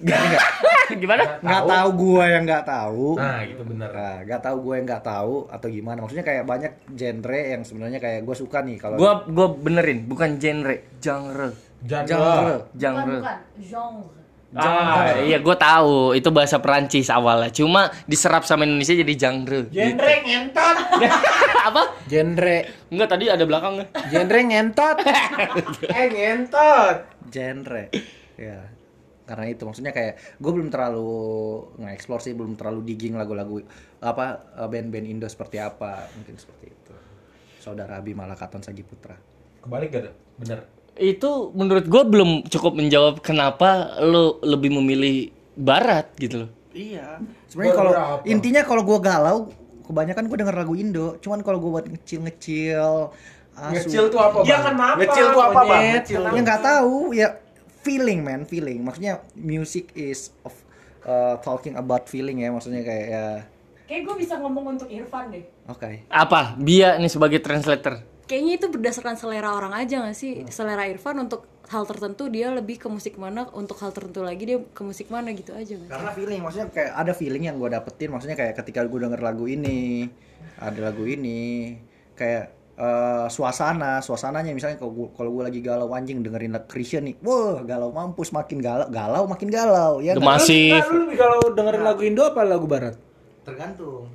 nggak 0.00 0.44
Gimana? 1.02 1.22
nggak 1.42 1.64
tahu 1.66 1.88
gue 1.98 2.24
yang 2.24 2.42
nggak 2.46 2.64
tahu 2.66 3.06
Nah, 3.14 3.38
gitu 3.46 3.62
bener. 3.62 3.90
Nah, 3.90 4.18
nggak 4.26 4.42
tahu 4.42 4.56
gue 4.62 4.74
yang 4.78 4.86
nggak 4.86 5.04
tahu 5.06 5.34
atau 5.50 5.66
gimana 5.70 5.98
maksudnya 6.02 6.26
kayak 6.26 6.44
banyak 6.46 6.72
genre 6.94 7.40
yang 7.50 7.62
sebenarnya 7.66 7.98
kayak 7.98 8.20
gue 8.22 8.36
suka 8.38 8.58
nih 8.62 8.78
kalau 8.78 8.96
Gua 8.98 9.22
gua 9.26 9.54
benerin, 9.54 10.06
bukan 10.06 10.38
genre, 10.38 10.76
genre. 10.98 11.50
Genre 11.82 12.66
Genre. 12.74 13.16
bukan 13.20 13.38
genre 13.60 14.18
Ah, 14.50 15.14
iya 15.22 15.38
gua 15.38 15.54
tahu 15.54 16.10
itu 16.10 16.26
bahasa 16.34 16.58
Perancis 16.58 17.06
awalnya. 17.06 17.54
Cuma 17.54 17.86
diserap 18.10 18.42
sama 18.42 18.66
Indonesia 18.66 18.98
jadi 18.98 19.14
genre. 19.14 19.70
Genre 19.70 20.12
ngentot. 20.26 20.76
Apa? 21.70 21.94
Genre, 22.10 22.58
Enggak 22.90 23.08
tadi 23.14 23.30
ada 23.30 23.46
belakangnya. 23.46 23.86
genre 24.10 24.40
ngentot. 24.42 24.96
eh 25.94 26.06
ngentot. 26.10 26.96
genre 27.30 27.94
ya 28.34 28.58
karena 29.22 29.46
itu 29.46 29.62
maksudnya 29.62 29.94
kayak 29.94 30.18
gue 30.42 30.50
belum 30.50 30.74
terlalu 30.74 31.14
nge-explore 31.78 32.18
sih 32.18 32.34
belum 32.34 32.58
terlalu 32.58 32.82
digging 32.82 33.14
lagu-lagu 33.14 33.62
apa 34.02 34.50
eh, 34.58 34.66
band-band 34.66 35.06
Indo 35.06 35.30
seperti 35.30 35.62
apa 35.62 36.10
mungkin 36.18 36.34
seperti 36.34 36.74
itu 36.74 36.94
saudara 37.62 38.02
Abi 38.02 38.10
Malakaton 38.10 38.58
Sagiputra 38.58 39.14
Kebalik 39.62 39.94
gak 39.94 40.02
ada? 40.02 40.12
Bener. 40.34 40.58
Itu 40.92 41.52
menurut 41.52 41.84
gua 41.84 42.02
belum 42.02 42.30
cukup 42.44 42.72
menjawab 42.74 43.20
kenapa 43.20 43.70
lo 44.00 44.38
lebih 44.40 44.72
memilih 44.72 45.28
barat 45.52 46.08
gitu 46.16 46.46
loh. 46.46 46.50
iya 46.70 47.18
sebenarnya 47.44 47.74
kalau 47.74 47.92
intinya 48.24 48.62
kalau 48.62 48.80
gue 48.80 48.98
galau 48.98 49.38
kebanyakan 49.82 50.24
gue 50.24 50.38
denger 50.38 50.54
lagu 50.54 50.72
Indo 50.72 51.18
cuman 51.18 51.42
kalau 51.42 51.58
gue 51.58 51.66
buat 51.68 51.82
ngecil-ngecil 51.84 53.10
asu- 53.52 53.74
Ngecil 53.74 54.06
tuh 54.06 54.20
apa, 54.20 54.36
Ya 54.40 54.56
Bang? 54.56 54.64
kenapa, 54.70 54.96
Ngecil 54.96 55.26
tuh 55.28 55.42
apa, 55.42 55.60
Bang? 55.60 55.82
Ngecil. 55.92 56.20
ya 56.22 56.40
nggak 56.40 56.62
tahu 56.62 56.96
ya 57.10 57.28
feeling 57.80 58.22
man 58.22 58.44
feeling 58.44 58.78
maksudnya 58.80 59.18
music 59.34 59.90
is 59.92 60.30
of 60.40 60.54
uh, 61.02 61.36
talking 61.40 61.74
about 61.74 62.06
feeling 62.06 62.38
ya 62.38 62.48
maksudnya 62.48 62.80
kayak 62.80 63.06
ya 63.08 63.24
kayak 63.84 64.00
gue 64.06 64.14
bisa 64.16 64.38
ngomong 64.38 64.78
untuk 64.78 64.86
Irfan 64.86 65.28
deh 65.28 65.42
oke 65.66 66.06
Apa? 66.06 66.54
Bia 66.54 66.94
nih 66.94 67.08
sebagai 67.08 67.40
translator. 67.40 67.98
Kayaknya 68.30 68.62
itu 68.62 68.66
berdasarkan 68.70 69.18
selera 69.18 69.58
orang 69.58 69.74
aja 69.74 70.06
gak 70.06 70.14
sih 70.14 70.46
selera 70.46 70.86
Irfan 70.86 71.18
untuk 71.18 71.50
hal 71.66 71.82
tertentu 71.82 72.30
dia 72.30 72.54
lebih 72.54 72.78
ke 72.78 72.86
musik 72.86 73.18
mana 73.18 73.50
untuk 73.50 73.74
hal 73.82 73.90
tertentu 73.90 74.22
lagi 74.22 74.46
dia 74.46 74.58
ke 74.62 74.82
musik 74.86 75.10
mana 75.10 75.34
gitu 75.34 75.50
aja 75.50 75.74
gak 75.74 75.86
sih? 75.86 75.90
karena 75.90 76.10
feeling 76.14 76.40
maksudnya 76.46 76.68
kayak 76.70 76.92
ada 76.94 77.12
feeling 77.12 77.50
yang 77.50 77.58
gue 77.58 77.66
dapetin 77.66 78.14
maksudnya 78.14 78.38
kayak 78.38 78.54
ketika 78.62 78.86
gue 78.86 78.98
denger 79.02 79.18
lagu 79.18 79.50
ini 79.50 80.06
ada 80.62 80.78
lagu 80.78 81.02
ini 81.10 81.74
kayak 82.14 82.44
eh, 82.78 83.26
suasana 83.26 83.98
suasananya 83.98 84.54
misalnya 84.54 84.78
kalau 84.78 84.92
gue 84.94 85.06
kalau 85.18 85.30
gue 85.34 85.42
lagi 85.50 85.60
galau 85.62 85.90
anjing 85.90 86.22
dengerin 86.22 86.54
lagu 86.54 86.70
Christian 86.70 87.10
nih 87.10 87.18
wah 87.26 87.66
galau 87.66 87.90
mampus 87.90 88.30
makin 88.30 88.62
galau 88.62 88.86
galau 88.86 89.26
makin 89.26 89.50
galau 89.50 89.98
ya 89.98 90.14
nggak? 90.14 90.22
Masih 90.22 90.78
Nah, 90.78 90.86
lu 90.86 90.98
lebih 91.02 91.18
kalau 91.18 91.38
dengerin 91.50 91.82
lagu 91.82 92.00
Indo 92.06 92.22
apa 92.30 92.46
lagu 92.46 92.70
Barat? 92.70 92.94
tergantung 93.40 94.06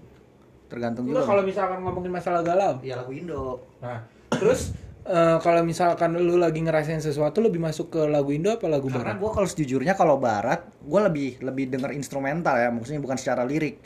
tergantung 0.66 1.06
Enggak 1.06 1.22
juga 1.22 1.30
kalau 1.30 1.44
misalkan 1.44 1.80
ngomongin 1.82 2.12
masalah 2.12 2.42
galau. 2.42 2.74
ya 2.82 2.96
lagu 2.96 3.12
Indo 3.12 3.62
Nah, 3.80 4.02
terus 4.30 4.74
eh, 5.04 5.38
kalau 5.40 5.62
misalkan 5.62 6.18
lu 6.18 6.36
lagi 6.36 6.60
ngerasain 6.60 7.00
sesuatu 7.00 7.40
lebih 7.40 7.62
masuk 7.62 7.90
ke 7.90 8.02
lagu 8.06 8.30
Indo 8.30 8.50
apa 8.50 8.66
lagu 8.66 8.90
karena 8.90 9.14
Barat? 9.14 9.22
gue 9.22 9.30
kalau 9.32 9.48
sejujurnya 9.48 9.94
kalau 9.94 10.18
barat 10.18 10.66
gue 10.82 11.00
lebih 11.06 11.30
lebih 11.40 11.66
denger 11.70 11.94
instrumental 11.94 12.58
ya 12.58 12.74
maksudnya 12.74 13.00
bukan 13.00 13.16
secara 13.16 13.46
lirik 13.46 13.78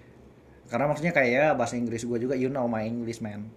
karena 0.67 0.85
maksudnya 0.85 1.11
kayak 1.11 1.29
ya 1.29 1.45
bahasa 1.53 1.75
Inggris 1.75 2.05
gue 2.05 2.17
juga 2.17 2.33
you 2.33 2.47
know 2.47 2.65
my 2.65 2.81
English 2.81 3.19
man 3.19 3.49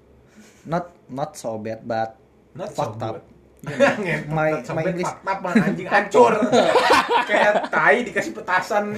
not 0.65 0.91
not 1.07 1.35
so 1.35 1.55
bad 1.57 1.83
but 1.83 2.17
Not 2.53 2.69
so 2.71 2.85
fucked 2.85 3.01
up 3.01 3.15
good. 3.17 3.25
my 4.27 4.27
my 4.27 4.49
sampai 4.67 4.91
English 4.91 5.07
fakta 5.07 5.33
man, 5.39 5.55
anjing 5.55 5.87
hancur. 5.87 6.35
Kayak 7.31 7.71
tai 7.71 8.03
dikasih 8.03 8.33
petasan. 8.35 8.91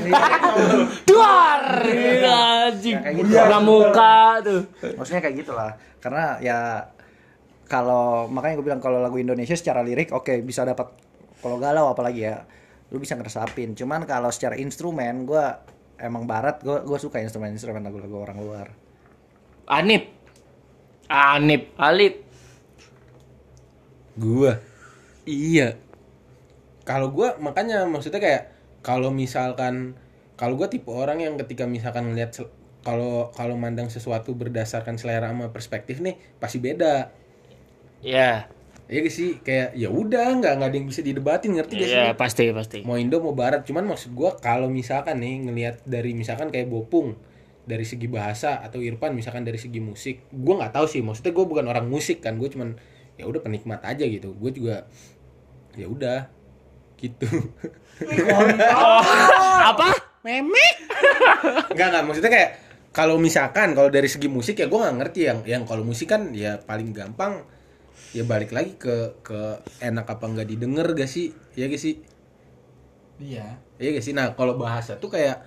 Duar! 1.04 1.62
Anjing. 1.84 2.96
Ya, 2.96 3.04
kayak 3.04 3.14
gitu. 3.20 3.36
Pramuka 3.36 4.40
tuh. 4.40 4.60
maksudnya 4.96 5.20
kayak 5.20 5.36
gitulah 5.44 5.70
karena 6.00 6.24
ya 6.40 6.58
kalau 7.64 8.28
makanya 8.28 8.60
gue 8.60 8.66
bilang 8.68 8.80
kalau 8.80 9.00
lagu 9.00 9.16
Indonesia 9.16 9.56
secara 9.56 9.80
lirik 9.80 10.12
oke 10.12 10.44
bisa 10.44 10.68
dapat 10.68 10.92
kalau 11.40 11.56
galau 11.56 11.88
apalagi 11.88 12.28
ya 12.28 12.44
lu 12.92 13.00
bisa 13.00 13.16
ngeresapin 13.16 13.72
cuman 13.72 14.04
kalau 14.04 14.28
secara 14.28 14.60
instrumen 14.60 15.24
gue 15.24 15.44
emang 15.96 16.28
barat 16.28 16.60
gue 16.60 16.84
gue 16.84 16.98
suka 17.00 17.24
instrumen 17.24 17.56
instrumen 17.56 17.80
lagu-lagu 17.80 18.20
orang 18.20 18.38
luar 18.40 18.68
Anip. 19.64 20.12
Anip, 21.08 21.72
Alip. 21.80 22.23
Gua. 24.14 24.58
Iya. 25.26 25.78
Kalau 26.84 27.10
gua 27.10 27.40
makanya 27.40 27.88
maksudnya 27.88 28.20
kayak 28.20 28.42
kalau 28.84 29.08
misalkan 29.10 29.96
kalau 30.36 30.54
gua 30.54 30.68
tipe 30.68 30.90
orang 30.92 31.22
yang 31.22 31.34
ketika 31.40 31.64
misalkan 31.64 32.12
ngeliat 32.12 32.36
sel- 32.36 32.52
kalau 32.84 33.32
kalau 33.32 33.56
mandang 33.56 33.88
sesuatu 33.88 34.36
berdasarkan 34.36 35.00
selera 35.00 35.32
sama 35.32 35.48
perspektif 35.50 36.04
nih 36.04 36.20
pasti 36.36 36.60
beda. 36.60 37.08
Ya. 38.04 38.46
Iya 38.84 39.00
gak 39.00 39.14
sih 39.16 39.40
kayak 39.40 39.72
ya 39.80 39.88
udah 39.88 40.36
nggak 40.36 40.52
nggak 40.60 40.68
ada 40.68 40.76
yang 40.76 40.88
bisa 40.92 41.00
didebatin 41.00 41.56
ngerti 41.56 41.72
gak 41.80 41.88
sih? 41.88 41.96
Iya, 41.96 42.12
pasti 42.12 42.44
pasti. 42.52 42.78
Mau 42.84 43.00
Indo 43.00 43.16
mau 43.24 43.32
Barat 43.32 43.64
cuman 43.64 43.88
maksud 43.88 44.12
gua 44.12 44.36
kalau 44.36 44.68
misalkan 44.68 45.24
nih 45.24 45.48
ngelihat 45.48 45.80
dari 45.88 46.12
misalkan 46.12 46.52
kayak 46.52 46.68
Bopung 46.68 47.16
dari 47.64 47.88
segi 47.88 48.04
bahasa 48.12 48.60
atau 48.60 48.84
Irfan 48.84 49.16
misalkan 49.16 49.40
dari 49.40 49.56
segi 49.56 49.80
musik 49.80 50.28
gua 50.28 50.60
nggak 50.60 50.76
tahu 50.76 50.84
sih 50.84 51.00
maksudnya 51.00 51.32
gua 51.32 51.48
bukan 51.48 51.64
orang 51.64 51.88
musik 51.88 52.20
kan 52.20 52.36
gue 52.36 52.44
cuman 52.52 52.76
ya 53.14 53.24
udah 53.30 53.40
penikmat 53.40 53.80
aja 53.86 54.04
gitu 54.04 54.34
gue 54.34 54.50
juga 54.50 54.76
ya 55.74 55.86
udah 55.86 56.26
gitu 56.98 57.26
Apa? 59.70 59.94
Memek. 60.24 60.74
Enggak 61.70 61.86
enggak 61.92 62.04
maksudnya 62.08 62.32
kayak 62.32 62.50
kalau 62.94 63.20
misalkan 63.20 63.76
kalau 63.76 63.92
dari 63.92 64.08
segi 64.08 64.26
musik 64.26 64.56
ya 64.58 64.66
gue 64.66 64.78
nggak 64.78 64.96
ngerti 64.98 65.20
yang 65.28 65.38
yang 65.44 65.62
kalau 65.68 65.84
musik 65.84 66.10
kan 66.10 66.32
ya 66.32 66.58
paling 66.58 66.96
gampang 66.96 67.44
ya 68.16 68.22
balik 68.24 68.54
lagi 68.54 68.78
ke 68.78 69.20
ke 69.20 69.62
enak 69.82 70.06
apa 70.06 70.24
nggak 70.24 70.48
didengar 70.48 70.86
gak 70.94 71.10
sih 71.10 71.34
Iya 71.54 71.70
gak 71.70 71.82
sih? 71.82 71.94
Iya. 73.22 73.62
Iya 73.78 73.88
gak 73.98 74.04
sih? 74.04 74.14
Nah, 74.14 74.34
kalau 74.34 74.58
bahasa 74.58 74.98
tuh 74.98 75.10
kayak 75.14 75.38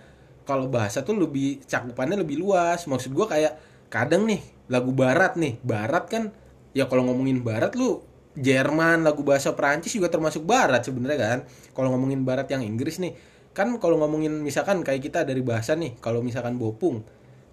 kalau 0.48 0.72
bahasa 0.72 1.04
tuh 1.04 1.20
lebih 1.20 1.64
cakupannya 1.68 2.16
lebih 2.24 2.40
luas. 2.40 2.88
Maksud 2.88 3.12
gua 3.12 3.28
kayak 3.28 3.60
kadang 3.92 4.24
nih 4.24 4.40
lagu 4.72 4.96
barat 4.96 5.36
nih. 5.36 5.60
Barat 5.64 6.08
kan 6.08 6.32
ya 6.77 6.86
kalau 6.86 7.10
ngomongin 7.10 7.41
barat 7.41 7.74
lu 7.74 8.05
Jerman, 8.38 9.01
lagu 9.01 9.25
bahasa 9.25 9.57
Perancis 9.57 9.98
juga 9.98 10.13
termasuk 10.13 10.46
barat 10.46 10.86
sebenarnya 10.86 11.17
kan. 11.17 11.39
Kalau 11.74 11.89
ngomongin 11.89 12.22
barat 12.22 12.46
yang 12.53 12.62
Inggris 12.62 13.01
nih, 13.01 13.17
kan 13.50 13.81
kalau 13.81 13.98
ngomongin 13.98 14.29
misalkan 14.46 14.86
kayak 14.86 15.10
kita 15.10 15.25
dari 15.25 15.41
bahasa 15.41 15.74
nih, 15.74 15.98
kalau 15.98 16.22
misalkan 16.22 16.53
bopung, 16.62 17.01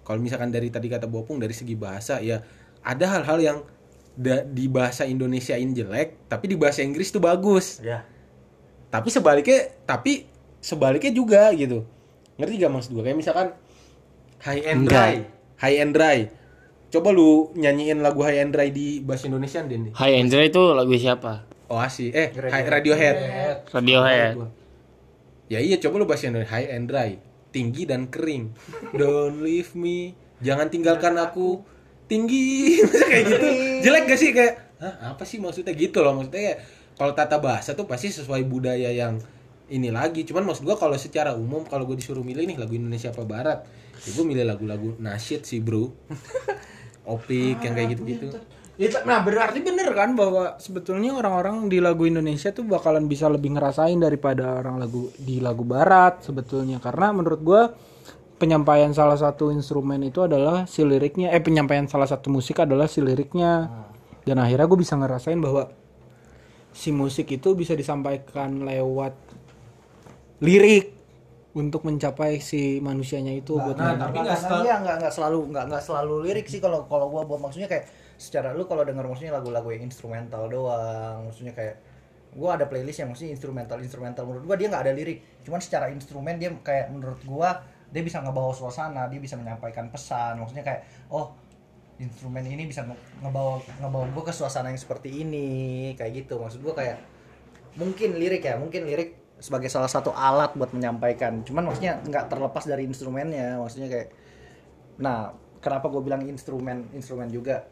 kalau 0.05 0.21
misalkan 0.21 0.53
dari 0.53 0.69
tadi 0.69 0.85
kata 0.85 1.09
bopung 1.09 1.41
dari 1.41 1.57
segi 1.57 1.73
bahasa 1.73 2.21
ya 2.21 2.45
ada 2.85 3.05
hal-hal 3.17 3.37
yang 3.41 3.57
da- 4.13 4.45
di 4.45 4.69
bahasa 4.69 5.09
Indonesiain 5.09 5.73
jelek, 5.73 6.29
tapi 6.29 6.53
di 6.53 6.55
bahasa 6.55 6.85
Inggris 6.85 7.09
tuh 7.09 7.21
bagus. 7.21 7.81
Ya. 7.81 8.05
tapi 8.93 9.11
sebaliknya 9.11 9.75
tapi 9.83 10.29
sebaliknya 10.61 11.11
juga 11.11 11.49
gitu. 11.57 11.83
Ngerti 12.37 12.61
gak 12.61 12.71
maksud 12.71 12.93
gue 12.93 13.03
kayak 13.03 13.17
misalkan 13.17 13.57
high 14.45 14.63
and 14.69 14.85
dry. 14.85 15.25
High 15.57 15.77
and 15.81 15.91
dry 15.97 16.29
coba 16.95 17.11
lu 17.11 17.51
nyanyiin 17.53 17.99
lagu 17.99 18.23
high 18.23 18.39
and 18.39 18.55
dry 18.55 18.71
di 18.71 19.03
bahasa 19.03 19.27
Indonesia 19.27 19.59
Den 19.59 19.91
Hai 19.91 20.15
Andra 20.15 20.47
itu 20.47 20.63
lagu 20.71 20.95
siapa? 20.95 21.43
Oasis 21.67 22.15
eh 22.15 22.31
Hi- 22.31 22.63
Radiohead. 22.63 23.15
Radiohead. 23.67 24.39
ya 25.51 25.59
iya 25.59 25.75
coba 25.75 25.99
lu 25.99 26.05
bahasa 26.07 26.31
Indonesia. 26.31 26.55
High 26.55 26.69
and 26.71 26.87
dry 26.87 27.19
tinggi 27.51 27.83
dan 27.83 28.07
kering. 28.07 28.55
Don't 28.95 29.43
leave 29.43 29.75
me. 29.75 30.15
Jangan 30.39 30.71
tinggalkan 30.71 31.15
aku. 31.15 31.63
Tinggi. 32.05 32.79
Kayak 33.11 33.23
gitu. 33.27 33.47
Jelek 33.81 34.03
gak 34.07 34.19
sih? 34.19 34.31
Kayak 34.31 34.53
Hah, 34.75 35.15
apa 35.15 35.23
sih 35.23 35.39
maksudnya? 35.39 35.71
Gitu 35.71 35.99
loh. 35.99 36.11
Maksudnya 36.15 36.35
kayak 36.51 36.57
kalau 36.95 37.11
tata 37.15 37.39
bahasa 37.39 37.71
tuh 37.73 37.87
pasti 37.87 38.11
sesuai 38.11 38.43
budaya 38.43 38.91
yang 38.91 39.19
ini 39.67 39.87
lagi. 39.87 40.27
Cuman 40.27 40.43
maksud 40.43 40.63
gua 40.63 40.75
kalau 40.75 40.99
secara 40.99 41.31
umum 41.31 41.63
kalau 41.63 41.87
gue 41.87 41.95
disuruh 41.95 42.21
milih 42.21 42.43
nih 42.43 42.59
lagu 42.59 42.75
Indonesia 42.75 43.09
apa 43.09 43.23
Barat 43.23 43.63
ya 43.95 44.11
gue 44.11 44.25
milih 44.27 44.45
lagu-lagu 44.45 44.93
nasyid 44.99 45.47
sih 45.47 45.63
bro 45.63 45.87
opik 47.05 47.61
yang 47.61 47.73
kayak 47.73 47.89
gitu-gitu. 47.97 48.25
Itu, 48.75 48.97
nah 49.07 49.23
berarti 49.23 49.63
bener 49.63 49.87
kan 49.95 50.19
bahwa 50.19 50.59
sebetulnya 50.59 51.15
orang-orang 51.15 51.71
di 51.71 51.79
lagu 51.79 52.03
Indonesia 52.03 52.51
tuh 52.51 52.67
bakalan 52.67 53.07
bisa 53.07 53.31
lebih 53.31 53.55
ngerasain 53.55 53.95
daripada 53.95 54.59
orang 54.59 54.83
lagu 54.83 55.07
di 55.15 55.39
lagu 55.39 55.63
Barat 55.63 56.27
sebetulnya. 56.27 56.83
Karena 56.83 57.15
menurut 57.15 57.39
gua 57.39 57.71
penyampaian 58.35 58.91
salah 58.91 59.15
satu 59.15 59.47
instrumen 59.55 60.03
itu 60.03 60.27
adalah 60.27 60.67
si 60.67 60.83
liriknya. 60.83 61.31
Eh 61.31 61.39
penyampaian 61.39 61.87
salah 61.87 62.07
satu 62.09 62.27
musik 62.27 62.59
adalah 62.59 62.91
si 62.91 62.99
liriknya. 62.99 63.71
Dan 64.25 64.41
akhirnya 64.41 64.65
gue 64.65 64.79
bisa 64.81 64.97
ngerasain 64.97 65.37
bahwa 65.37 65.69
si 66.73 66.89
musik 66.89 67.29
itu 67.29 67.53
bisa 67.53 67.77
disampaikan 67.77 68.65
lewat 68.65 69.13
lirik 70.43 70.94
untuk 71.55 71.87
mencapai 71.87 72.43
si 72.43 72.83
manusianya 72.83 73.31
itu 73.31 73.55
buat 73.55 73.79
nah, 73.79 73.95
tapi 73.95 73.95
Nggak, 73.95 74.11
nggak 74.11 74.23
nggak, 74.27 74.39
sekal- 74.43 74.63
iya, 74.67 74.75
nggak 74.83 74.95
nggak 74.99 75.13
selalu 75.15 75.39
nggak 75.55 75.65
nggak 75.71 75.83
selalu 75.83 76.15
lirik 76.27 76.47
sih 76.51 76.59
kalau 76.59 76.83
kalau 76.85 77.07
gua 77.07 77.23
buat. 77.23 77.39
Maksudnya 77.39 77.71
kayak 77.71 77.87
secara 78.15 78.51
lu 78.51 78.63
kalau 78.63 78.83
denger 78.83 79.03
maksudnya 79.03 79.31
lagu-lagu 79.33 79.71
yang 79.71 79.83
instrumental 79.83 80.47
doang 80.47 81.27
maksudnya 81.27 81.51
kayak 81.51 81.75
gua 82.31 82.55
ada 82.55 82.67
playlist 82.67 82.99
yang 82.99 83.11
maksudnya 83.11 83.35
instrumental 83.35 83.75
instrumental 83.79 84.23
menurut 84.23 84.43
gua 84.43 84.55
dia 84.55 84.67
nggak 84.67 84.83
ada 84.87 84.93
lirik 84.95 85.19
cuman 85.43 85.59
secara 85.59 85.91
instrumen 85.91 86.35
dia 86.35 86.51
kayak 86.59 86.91
menurut 86.91 87.19
gua 87.23 87.59
dia 87.87 87.99
bisa 87.99 88.19
ngebawa 88.19 88.51
suasana 88.51 89.07
dia 89.07 89.19
bisa 89.19 89.35
menyampaikan 89.35 89.87
pesan. 89.87 90.39
Maksudnya 90.39 90.63
kayak 90.63 90.83
oh 91.07 91.31
instrumen 91.95 92.43
ini 92.43 92.67
bisa 92.67 92.83
nge- 92.83 92.99
ngebawa 93.19 93.59
ngebawa 93.79 94.05
gua 94.11 94.23
ke 94.27 94.33
suasana 94.35 94.67
yang 94.67 94.79
seperti 94.79 95.23
ini 95.23 95.47
kayak 95.95 96.23
gitu. 96.23 96.35
Maksud 96.35 96.59
gua 96.59 96.75
kayak 96.75 96.99
mungkin 97.75 98.15
lirik 98.15 98.43
ya 98.43 98.55
mungkin 98.55 98.87
lirik 98.87 99.24
sebagai 99.37 99.67
salah 99.67 99.91
satu 99.91 100.15
alat 100.15 100.55
buat 100.55 100.71
menyampaikan. 100.71 101.43
Cuman 101.43 101.67
maksudnya 101.67 101.99
nggak 102.01 102.31
terlepas 102.31 102.63
dari 102.63 102.87
instrumennya. 102.87 103.59
Maksudnya 103.59 103.87
kayak 103.91 104.09
nah 104.95 105.35
kenapa 105.59 105.91
gue 105.91 106.01
bilang 106.01 106.23
instrumen 106.23 106.87
instrumen 106.95 107.27
juga? 107.27 107.67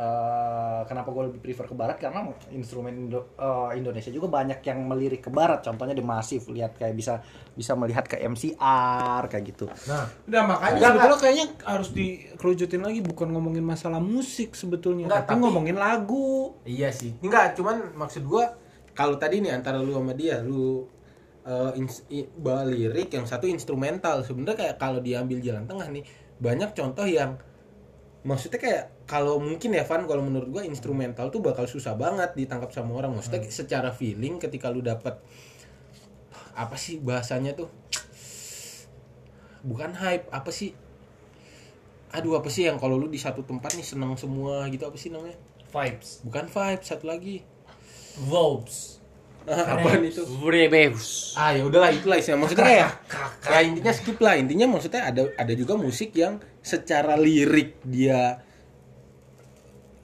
Eh, 0.00 0.80
kenapa 0.88 1.12
gue 1.12 1.28
lebih 1.28 1.40
prefer 1.44 1.68
ke 1.68 1.76
barat? 1.76 2.00
Karena 2.00 2.24
instrumen 2.54 3.10
Indo- 3.10 3.36
eh, 3.36 3.76
Indonesia 3.76 4.08
juga 4.08 4.32
banyak 4.32 4.64
yang 4.64 4.86
melirik 4.86 5.20
ke 5.20 5.28
barat. 5.28 5.60
Contohnya 5.60 5.92
di 5.92 6.00
masif 6.00 6.48
lihat 6.48 6.78
kayak 6.78 6.96
bisa 6.96 7.20
bisa 7.52 7.76
melihat 7.76 8.08
ke 8.08 8.16
MCR 8.16 9.28
kayak 9.28 9.44
gitu. 9.44 9.68
Nah 9.90 10.08
Udah 10.24 10.42
makanya 10.46 10.78
sebetulnya 10.80 11.18
kayaknya 11.20 11.46
harus 11.68 11.88
dikerucutin 11.92 12.80
lagi. 12.80 13.04
Bukan 13.04 13.28
ngomongin 13.28 13.60
masalah 13.60 14.00
musik 14.00 14.56
sebetulnya, 14.56 15.04
Enggak, 15.10 15.26
tapi, 15.26 15.30
tapi- 15.36 15.42
ngomongin 15.44 15.76
lagu. 15.76 16.56
Iya 16.64 16.88
sih. 16.94 17.12
Enggak, 17.20 17.58
cuman 17.60 17.92
maksud 17.92 18.24
gua 18.24 18.56
kalau 18.96 19.20
tadi 19.20 19.44
nih 19.44 19.52
antara 19.52 19.84
lu 19.84 19.92
sama 19.92 20.16
dia, 20.16 20.40
lu 20.40 20.88
eh, 21.46 21.72
ins- 21.80 22.04
i- 22.12 22.28
bawa 22.28 22.66
lirik 22.68 23.12
yang 23.12 23.24
satu 23.24 23.48
instrumental. 23.48 24.20
Sebenarnya 24.24 24.56
kayak 24.56 24.76
kalau 24.76 25.00
diambil 25.00 25.40
jalan 25.40 25.64
tengah 25.64 25.88
nih, 25.88 26.04
banyak 26.40 26.70
contoh 26.76 27.06
yang 27.08 27.40
maksudnya 28.20 28.60
kayak 28.60 28.84
kalau 29.08 29.40
mungkin 29.40 29.72
ya 29.72 29.84
Van 29.88 30.04
kalau 30.04 30.20
menurut 30.20 30.52
gua 30.52 30.62
instrumental 30.64 31.32
tuh 31.32 31.40
bakal 31.40 31.64
susah 31.64 31.96
banget 31.96 32.36
ditangkap 32.36 32.68
sama 32.72 32.96
orang. 33.00 33.16
Maksudnya 33.16 33.48
secara 33.48 33.90
feeling 33.90 34.36
ketika 34.36 34.68
lu 34.68 34.84
dapat 34.84 35.16
apa 36.52 36.76
sih 36.76 37.00
bahasanya 37.00 37.56
tuh? 37.56 37.72
Bukan 39.64 39.92
hype, 39.96 40.28
apa 40.32 40.52
sih? 40.52 40.72
Aduh, 42.12 42.36
apa 42.36 42.48
sih 42.52 42.68
yang 42.68 42.76
kalau 42.76 42.98
lu 43.00 43.08
di 43.08 43.20
satu 43.20 43.40
tempat 43.46 43.76
nih 43.76 43.86
seneng 43.86 44.16
semua 44.18 44.68
gitu 44.68 44.84
apa 44.84 44.96
sih 45.00 45.08
namanya? 45.12 45.36
Vibes. 45.70 46.20
Bukan 46.26 46.50
vibe, 46.50 46.82
satu 46.82 47.04
lagi. 47.06 47.40
Vibes. 48.18 48.99
Apaan 49.48 50.04
itu? 50.04 50.22
Vibes. 50.26 51.32
Ah 51.38 51.56
ya 51.56 51.64
udahlah 51.64 51.88
itulah 51.92 52.20
istilah. 52.20 52.38
Maksudnya 52.40 52.66
kayak 52.66 52.90
ya 53.48 53.58
intinya 53.64 53.92
skip 53.92 54.18
lah. 54.20 54.36
Intinya 54.36 54.66
maksudnya 54.68 55.08
ada 55.08 55.28
ada 55.36 55.52
juga 55.56 55.80
musik 55.80 56.12
yang 56.16 56.42
secara 56.60 57.16
lirik 57.16 57.80
dia 57.84 58.44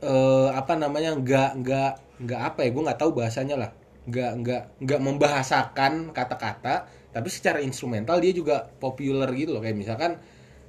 eh 0.00 0.48
apa 0.52 0.76
namanya 0.76 1.16
nggak 1.16 1.50
nggak 1.64 1.92
nggak 2.24 2.40
apa 2.40 2.58
ya 2.64 2.68
gue 2.72 2.82
nggak 2.86 3.00
tahu 3.00 3.10
bahasanya 3.12 3.56
lah. 3.60 3.70
Nggak 4.08 4.30
nggak 4.40 4.62
nggak 4.82 5.00
membahasakan 5.02 6.16
kata-kata 6.16 6.88
tapi 7.12 7.28
secara 7.32 7.64
instrumental 7.64 8.20
dia 8.20 8.32
juga 8.32 8.68
populer 8.80 9.28
gitu 9.36 9.56
loh. 9.56 9.62
Kayak 9.64 9.76
misalkan 9.76 10.12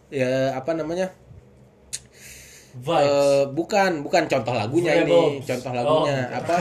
ya 0.07 0.55
apa 0.55 0.71
namanya 0.71 1.11
Vibes. 2.73 3.07
Eh, 3.07 3.43
bukan 3.49 3.91
bukan 4.01 4.21
contoh 4.25 4.51
lagunya 4.51 4.91
ini 4.97 5.39
Vibes. 5.39 5.45
contoh 5.47 5.71
lagunya 5.71 6.15
Oh. 6.25 6.37
apa 6.37 6.55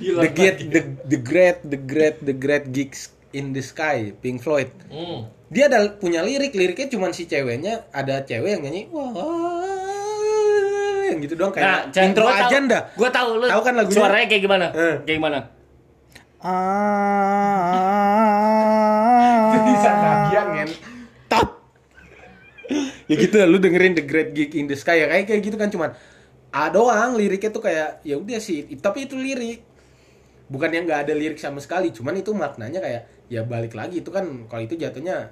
the 0.20 0.28
great 0.30 0.56
the, 0.66 0.80
the 1.06 1.16
great 1.16 1.56
the 1.62 1.76
great 1.76 2.16
the 2.20 2.32
great 2.32 2.64
gigs 2.68 3.08
in 3.30 3.50
the 3.50 3.60
sky 3.60 4.10
Pink 4.16 4.38
Floyd 4.38 4.68
Hmm. 4.88 5.26
dia 5.48 5.66
ada 5.66 5.92
punya 5.92 6.20
lirik 6.20 6.50
liriknya 6.50 6.88
cuman 6.88 7.10
si 7.10 7.24
ceweknya 7.24 7.84
ada 7.90 8.20
cewek 8.20 8.54
yang 8.54 8.62
nyanyi 8.62 8.86
wah 8.90 9.10
yang 11.06 11.18
gitu 11.20 11.34
doang 11.34 11.50
kayak 11.50 11.90
Chan, 11.90 12.10
intro 12.10 12.24
aja 12.24 12.54
ndah 12.54 12.82
Gua 12.94 13.10
tahu 13.10 13.28
lu. 13.36 13.46
Tahu 13.46 13.60
kan 13.60 13.72
lagunya? 13.74 13.98
Suaranya 13.98 14.26
kayak 14.26 14.42
gimana? 14.42 14.66
Eh. 14.70 14.94
Kayak 15.02 15.16
gimana? 15.18 15.38
bisa 19.60 19.90
bagian 19.92 20.46
kan 20.50 20.68
top 20.68 20.89
ya 23.10 23.14
gitu 23.18 23.34
lah, 23.42 23.50
lu 23.50 23.58
dengerin 23.58 23.98
the 23.98 24.06
great 24.06 24.30
gig 24.30 24.54
in 24.54 24.70
the 24.70 24.78
sky 24.78 25.02
ya 25.02 25.10
kayak 25.10 25.26
kayak 25.26 25.42
gitu 25.42 25.58
kan 25.58 25.66
cuman 25.66 25.90
A 26.50 26.66
doang 26.70 27.14
liriknya 27.14 27.50
tuh 27.54 27.62
kayak 27.62 28.02
ya 28.02 28.18
udah 28.18 28.38
sih 28.42 28.66
tapi 28.78 29.06
itu 29.06 29.14
lirik. 29.14 29.62
Bukan 30.50 30.66
yang 30.74 30.82
nggak 30.82 31.06
ada 31.06 31.14
lirik 31.14 31.38
sama 31.38 31.62
sekali 31.62 31.94
cuman 31.94 32.18
itu 32.18 32.34
maknanya 32.34 32.82
kayak 32.82 33.02
ya 33.30 33.46
balik 33.46 33.78
lagi 33.78 34.02
itu 34.02 34.10
kan 34.10 34.26
kalau 34.50 34.66
itu 34.66 34.74
jatuhnya 34.74 35.30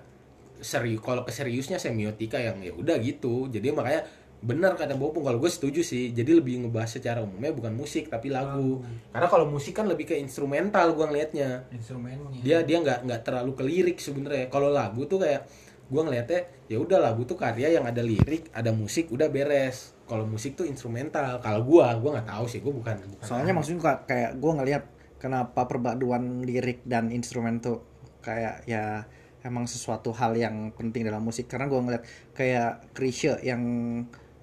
serius 0.62 1.02
kalau 1.02 1.26
keseriusnya 1.26 1.82
semiotika 1.82 2.38
yang 2.38 2.62
ya 2.62 2.70
udah 2.70 3.02
gitu. 3.02 3.50
Jadi 3.50 3.74
makanya 3.74 4.06
benar 4.38 4.78
kata 4.78 4.94
Bopung 4.94 5.26
kalau 5.26 5.42
gue 5.42 5.50
setuju 5.50 5.82
sih 5.82 6.14
jadi 6.14 6.38
lebih 6.38 6.62
ngebahas 6.62 7.02
secara 7.02 7.18
umumnya 7.26 7.50
bukan 7.50 7.74
musik 7.74 8.06
tapi 8.06 8.30
lagu. 8.30 8.86
Karena 9.10 9.26
kalau 9.26 9.50
musik 9.50 9.74
kan 9.74 9.90
lebih 9.90 10.06
ke 10.06 10.14
instrumental 10.14 10.94
gue 10.94 11.02
ngelihatnya 11.02 11.66
Instrumennya. 11.74 12.38
dia 12.46 12.62
dia 12.62 12.78
nggak 12.78 13.10
nggak 13.10 13.20
terlalu 13.26 13.58
ke 13.58 13.62
lirik 13.66 13.98
sebenarnya. 13.98 14.46
Kalau 14.46 14.70
lagu 14.70 15.02
tuh 15.10 15.18
kayak 15.18 15.50
gue 15.88 16.02
ngeliatnya 16.04 16.40
ya 16.68 16.76
udah 16.76 17.00
lagu 17.00 17.24
tuh 17.24 17.34
karya 17.34 17.72
yang 17.72 17.88
ada 17.88 18.04
lirik 18.04 18.52
ada 18.52 18.68
musik 18.70 19.08
udah 19.08 19.32
beres. 19.32 19.96
Kalau 20.04 20.24
musik 20.24 20.56
tuh 20.56 20.64
instrumental. 20.64 21.40
Kalau 21.40 21.64
gue 21.64 21.84
gue 21.84 22.10
nggak 22.12 22.28
tahu 22.28 22.44
sih 22.44 22.60
gue 22.60 22.72
bukan, 22.72 22.96
bukan 22.96 23.24
soalnya 23.24 23.56
maksudnya 23.56 24.04
kayak- 24.04 24.36
gue 24.36 24.52
ngelihat 24.52 24.84
kenapa 25.16 25.64
perpaduan 25.64 26.44
lirik 26.44 26.84
dan 26.84 27.08
instrumen 27.08 27.58
tuh 27.58 27.82
kayak 28.20 28.64
ya 28.64 29.08
emang 29.40 29.64
sesuatu 29.64 30.12
hal 30.12 30.36
yang 30.36 30.72
penting 30.76 31.08
dalam 31.08 31.24
musik. 31.24 31.48
Karena 31.48 31.64
gue 31.66 31.80
ngeliat 31.80 32.04
kayak 32.32 32.92
Krisye 32.92 33.40
yang 33.40 33.62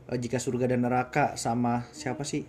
eh, 0.10 0.18
jika 0.18 0.42
surga 0.42 0.66
dan 0.66 0.82
neraka 0.82 1.38
sama 1.38 1.86
siapa 1.94 2.26
sih? 2.26 2.46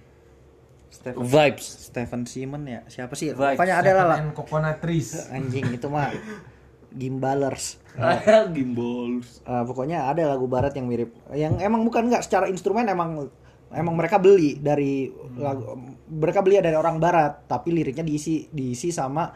Stephen 0.89 1.29
Vibes. 1.29 1.93
Stephen 1.93 2.25
Simon 2.25 2.65
ya? 2.65 2.81
Siapa 2.89 3.13
sih? 3.13 3.37
Vibes. 3.37 3.61
pokoknya 3.61 3.77
ada 3.77 3.91
lah 3.93 4.07
lah. 4.09 4.19
Coconut 4.33 4.81
trees. 4.81 5.29
Anjing 5.29 5.69
itu 5.69 5.89
mah 5.93 6.09
gimbalers 6.97 7.77
Gimbals. 8.57 9.41
Eh, 9.41 9.65
pokoknya 9.65 10.09
ada 10.09 10.29
lagu 10.29 10.45
barat 10.45 10.73
yang 10.73 10.85
mirip 10.85 11.17
yang 11.33 11.57
emang 11.57 11.81
bukan 11.81 12.09
nggak 12.09 12.21
secara 12.21 12.45
instrumen 12.47 12.85
emang 12.85 13.29
emang 13.73 13.95
mereka 13.97 14.17
beli 14.17 14.57
dari 14.57 15.09
lagu 15.37 15.77
mereka 16.07 16.41
beli 16.41 16.61
dari 16.61 16.77
orang 16.77 16.97
barat 16.97 17.45
tapi 17.45 17.73
liriknya 17.73 18.03
diisi 18.03 18.49
diisi 18.49 18.93
sama 18.93 19.33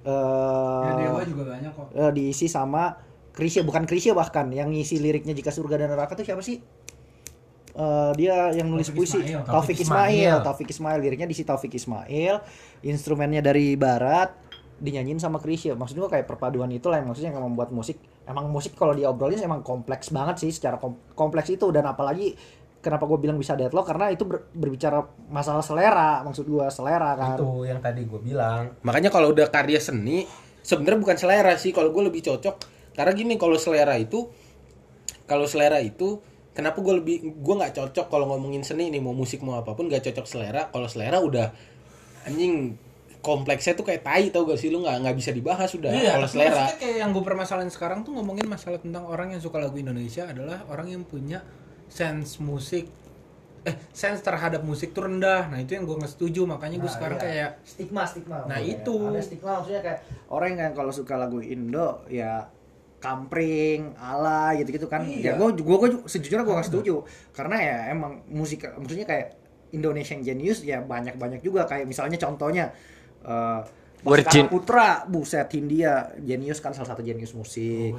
eh 0.00 0.86
Ya, 0.86 0.92
Dewa 0.96 1.22
juga 1.22 1.42
banyak 1.50 1.72
kok. 1.72 1.86
eh, 1.92 2.10
diisi 2.10 2.46
sama 2.46 2.94
Krisya 3.30 3.62
bukan 3.62 3.84
Krisya 3.84 4.12
bahkan 4.12 4.48
yang 4.50 4.70
ngisi 4.70 4.96
liriknya 4.96 5.34
jika 5.34 5.50
surga 5.50 5.76
dan 5.76 5.90
neraka 5.90 6.14
tuh 6.14 6.24
siapa 6.24 6.40
sih 6.40 6.58
Eh, 7.70 8.12
dia 8.18 8.50
yang 8.50 8.66
nulis 8.66 8.90
Taufik 8.90 8.98
puisi 8.98 9.18
Ismail. 9.22 9.46
Taufik 9.46 9.46
Taufik 9.46 9.78
Ismail 9.78 10.10
Ismail. 10.10 10.42
Taufik 10.42 10.68
Ismail 10.68 10.98
liriknya 11.00 11.26
diisi 11.30 11.44
Taufik 11.46 11.70
Ismail 11.70 12.34
instrumennya 12.82 13.38
dari 13.40 13.78
barat 13.78 14.34
dinyanyiin 14.80 15.20
sama 15.20 15.36
Krisya 15.38 15.76
maksud 15.76 16.00
gua 16.00 16.08
kayak 16.08 16.24
perpaduan 16.24 16.72
itulah 16.72 16.96
yang 16.98 17.12
maksudnya 17.12 17.36
yang 17.36 17.44
membuat 17.44 17.68
musik 17.70 18.00
emang 18.24 18.48
musik 18.48 18.72
kalau 18.74 18.96
diobrolin 18.96 19.38
emang 19.38 19.60
kompleks 19.60 20.08
banget 20.08 20.40
sih 20.40 20.50
secara 20.50 20.80
kom- 20.80 20.98
kompleks 21.12 21.52
itu 21.52 21.68
dan 21.68 21.84
apalagi 21.84 22.32
kenapa 22.80 23.04
gue 23.04 23.20
bilang 23.20 23.36
bisa 23.36 23.52
deadlock 23.52 23.84
karena 23.84 24.08
itu 24.08 24.24
ber- 24.24 24.48
berbicara 24.56 25.04
masalah 25.28 25.60
selera 25.60 26.24
maksud 26.24 26.48
gua 26.48 26.72
selera 26.72 27.12
kan 27.12 27.36
Itu 27.36 27.68
yang 27.68 27.76
tadi 27.84 28.08
gue 28.08 28.20
bilang. 28.24 28.72
Makanya 28.80 29.12
kalau 29.12 29.36
udah 29.36 29.52
karya 29.52 29.76
seni, 29.76 30.24
sebenarnya 30.64 30.96
bukan 30.96 31.16
selera 31.20 31.52
sih. 31.60 31.76
Kalau 31.76 31.92
gue 31.92 32.08
lebih 32.08 32.24
cocok, 32.24 32.56
karena 32.96 33.12
gini 33.12 33.36
kalau 33.36 33.60
selera 33.60 34.00
itu, 34.00 34.32
kalau 35.28 35.44
selera 35.44 35.76
itu, 35.84 36.24
kenapa 36.56 36.80
gue 36.80 36.94
lebih, 37.04 37.16
gue 37.36 37.54
nggak 37.60 37.76
cocok 37.76 38.06
kalau 38.08 38.32
ngomongin 38.32 38.64
seni 38.64 38.88
ini 38.88 38.96
mau 38.96 39.12
musik 39.12 39.44
mau 39.44 39.60
apa 39.60 39.76
pun 39.76 39.84
nggak 39.84 40.00
cocok 40.10 40.24
selera. 40.24 40.72
Kalau 40.72 40.88
selera 40.88 41.20
udah 41.20 41.52
anjing 42.24 42.80
kompleksnya 43.20 43.72
tuh 43.72 43.84
kayak 43.84 44.00
tai 44.00 44.28
tau 44.28 44.42
gak 44.42 44.56
sih 44.56 44.68
lu 44.68 44.80
nggak 44.80 44.96
nggak 45.00 45.12
bisa 45.14 45.30
dibahas 45.30 45.68
udah 45.70 45.88
Iya, 45.88 46.16
kalau 46.16 46.24
tapi 46.24 46.34
selera 46.40 46.64
kayak 46.74 46.96
yang 46.98 47.10
gue 47.10 47.20
permasalahin 47.20 47.68
sekarang 47.68 48.00
tuh 48.00 48.12
ngomongin 48.12 48.44
masalah 48.44 48.76
tentang 48.76 49.04
orang 49.04 49.30
yang 49.30 49.38
suka 49.38 49.56
lagu 49.56 49.76
Indonesia 49.76 50.24
adalah 50.24 50.64
orang 50.66 50.88
yang 50.88 51.02
punya 51.02 51.44
sense 51.86 52.38
musik 52.38 52.88
eh 53.60 53.76
sense 53.92 54.20
terhadap 54.20 54.64
musik 54.64 54.90
tuh 54.90 55.04
rendah. 55.04 55.46
Nah, 55.46 55.60
itu 55.60 55.76
yang 55.76 55.84
gue 55.84 55.92
nggak 55.92 56.08
setuju. 56.08 56.48
Makanya 56.48 56.76
gue 56.76 56.88
Nah, 56.88 56.96
sekarang 56.96 57.18
iya. 57.18 57.24
kayak 57.26 57.50
stigma 57.60 58.02
stigma 58.04 58.36
Nah, 58.40 58.56
maksudnya. 58.56 58.72
itu. 58.72 58.94
ada 59.04 59.20
stigma 59.20 59.50
maksudnya 59.54 59.82
kayak 59.84 59.98
orang 60.28 60.48
yang 60.54 60.72
kalau 60.72 60.88
suka 60.90 61.14
lagu 61.14 61.44
Indo 61.44 61.88
ya 62.08 62.48
kampring 63.00 63.96
ala 63.96 64.52
gitu 64.54 64.70
gitu 64.70 64.86
kan 64.86 65.04
ya 65.04 65.32
Iya. 65.32 65.32
gue 65.34 65.48
gue 65.56 65.76
gue 65.78 65.90
sejujurnya 66.04 66.40
gue 66.42 66.52
gak 66.54 66.68
setuju 66.68 66.94
karena 67.30 67.56
ya 67.58 67.76
emang 67.90 68.20
musik 68.28 68.64
maksudnya 68.70 69.04
kayak 69.04 69.36
Indonesian 69.70 70.20
genius 70.20 70.60
ya 70.60 70.80
banyak 70.80 71.16
banyak 71.16 71.40
juga 71.40 71.64
kayak 71.64 71.84
misalnya 71.84 72.16
contohnya 72.16 72.72
eh 73.22 73.60
Virgin. 74.00 74.48
Baskara 74.48 74.52
Putra 74.52 74.88
buset 75.04 75.48
Hindia 75.52 76.08
genius 76.16 76.64
kan 76.64 76.72
salah 76.72 76.96
satu 76.96 77.04
genius 77.04 77.36
musik. 77.36 77.92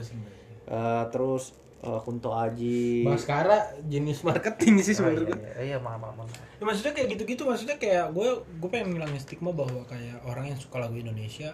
Eh, 0.66 1.04
terus 1.14 1.54
eh, 1.86 2.00
Kunto 2.02 2.34
Aji. 2.34 3.06
Baskara 3.06 3.78
jenis 3.86 4.26
marketing 4.26 4.82
sih 4.82 4.98
Oh, 4.98 5.06
sebenarnya. 5.06 5.38
iya, 5.38 5.38
iya, 5.38 5.62
iya, 5.62 5.78
maaf, 5.78 6.02
maaf, 6.02 6.18
maaf. 6.18 6.30
Ya, 6.58 6.64
maksudnya 6.66 6.94
kayak 6.98 7.08
gitu-gitu 7.14 7.46
maksudnya 7.46 7.78
kayak 7.78 8.18
gue 8.18 8.28
gue 8.34 8.70
pengen 8.74 8.98
ngilangin 8.98 9.22
stigma 9.22 9.54
bahwa 9.54 9.86
kayak 9.86 10.26
orang 10.26 10.50
yang 10.50 10.58
suka 10.58 10.82
lagu 10.82 10.98
Indonesia 10.98 11.54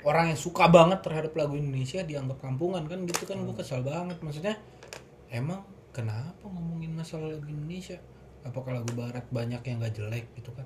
orang 0.00 0.32
yang 0.32 0.40
suka 0.40 0.64
banget 0.70 1.04
terhadap 1.04 1.36
lagu 1.36 1.60
Indonesia 1.60 2.00
dianggap 2.00 2.40
kampungan 2.40 2.86
kan 2.86 3.04
gitu 3.04 3.26
kan 3.26 3.42
gue 3.42 3.52
kesal 3.58 3.82
banget. 3.82 4.16
Maksudnya 4.22 4.54
emang 5.28 5.66
kenapa 5.90 6.46
ngomongin 6.46 6.94
masalah 6.94 7.26
lagu 7.26 7.50
Indonesia? 7.50 7.98
Apakah 8.40 8.80
lagu 8.80 8.88
Barat 8.96 9.26
banyak 9.28 9.60
yang 9.66 9.82
gak 9.84 9.92
jelek 9.98 10.24
gitu 10.38 10.54
kan 10.56 10.64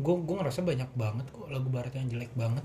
gue 0.00 0.14
gue 0.24 0.36
ngerasa 0.40 0.60
banyak 0.64 0.90
banget 0.96 1.26
kok 1.28 1.46
lagu 1.52 1.68
Barat 1.68 1.92
yang 1.96 2.08
jelek 2.08 2.32
banget. 2.32 2.64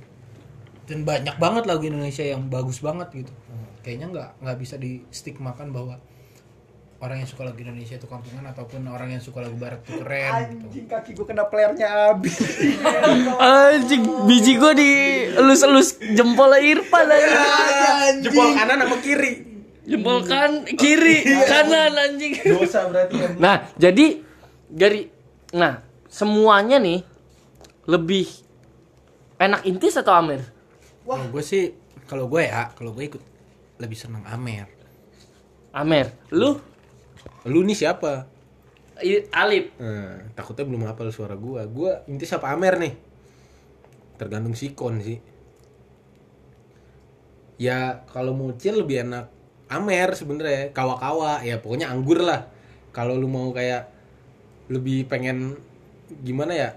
Dan 0.88 1.04
banyak 1.04 1.36
banget 1.36 1.64
lagu 1.68 1.84
Indonesia 1.84 2.24
yang 2.24 2.48
bagus 2.48 2.80
banget 2.80 3.12
gitu. 3.12 3.34
Kayaknya 3.84 4.08
nggak 4.14 4.30
nggak 4.40 4.58
bisa 4.60 4.76
distigmakan 4.80 5.76
bahwa 5.76 6.00
orang 6.98 7.22
yang 7.22 7.30
suka 7.30 7.46
lagu 7.46 7.60
Indonesia 7.62 7.94
itu 7.94 8.08
kampungan 8.10 8.42
ataupun 8.50 8.82
orang 8.90 9.14
yang 9.14 9.22
suka 9.22 9.46
lagu 9.46 9.54
Barat 9.54 9.86
itu 9.86 10.02
keren 10.02 10.50
gitu. 10.50 10.66
anjing 10.66 10.88
kaki 10.90 11.10
gue 11.14 11.26
kena 11.30 11.46
playernya 11.46 11.88
abis 12.14 12.36
Anjing, 13.38 14.02
biji 14.26 14.58
gua 14.58 14.74
di 14.74 14.90
elus-elus 15.30 16.02
jempol 16.18 16.50
Irfan 16.58 17.06
anjing. 17.06 18.24
jempol 18.26 18.50
kanan 18.58 18.78
sama 18.82 18.98
kiri. 18.98 19.34
Jempol 19.88 20.20
kan 20.28 20.52
kiri, 20.68 21.24
kanan 21.48 21.94
anjing. 21.96 22.34
dosa 22.44 22.90
berarti 22.90 23.16
kan 23.16 23.32
Nah, 23.40 23.56
jadi 23.78 24.20
dari 24.68 25.08
nah, 25.54 25.80
semuanya 26.10 26.82
nih 26.82 27.06
lebih 27.88 28.28
enak 29.40 29.64
intis 29.64 29.96
atau 29.96 30.14
Amer? 30.14 30.44
Kalau 31.08 31.28
gue 31.32 31.44
sih, 31.44 31.72
kalau 32.06 32.28
gue 32.28 32.44
ya, 32.44 32.70
kalau 32.76 32.92
gue 32.92 33.08
ikut 33.08 33.24
lebih 33.80 33.98
senang 33.98 34.28
Amer. 34.28 34.68
Amer. 35.72 36.10
Lu 36.34 36.58
lu 37.48 37.64
nih 37.64 37.78
siapa 37.78 38.28
I- 38.98 39.30
Alip. 39.30 39.78
Nah, 39.78 40.34
takutnya 40.34 40.66
belum 40.66 40.90
hafal 40.90 41.14
suara 41.14 41.38
gua. 41.38 41.70
Gua 41.70 42.02
inti 42.10 42.26
siapa 42.26 42.50
Amer 42.50 42.82
nih? 42.82 42.94
Tergantung 44.18 44.58
sikon 44.58 44.98
sih. 45.06 45.22
Ya 47.62 48.06
kalau 48.10 48.34
mucil 48.34 48.82
lebih 48.82 49.06
enak 49.06 49.30
Amer 49.70 50.18
sebenarnya, 50.18 50.74
kawa-kawa. 50.74 51.46
Ya 51.46 51.62
pokoknya 51.62 51.94
anggur 51.94 52.26
lah. 52.26 52.50
Kalau 52.90 53.14
lu 53.14 53.30
mau 53.30 53.54
kayak 53.54 53.86
lebih 54.74 55.06
pengen 55.06 55.62
gimana 56.26 56.58
ya? 56.58 56.70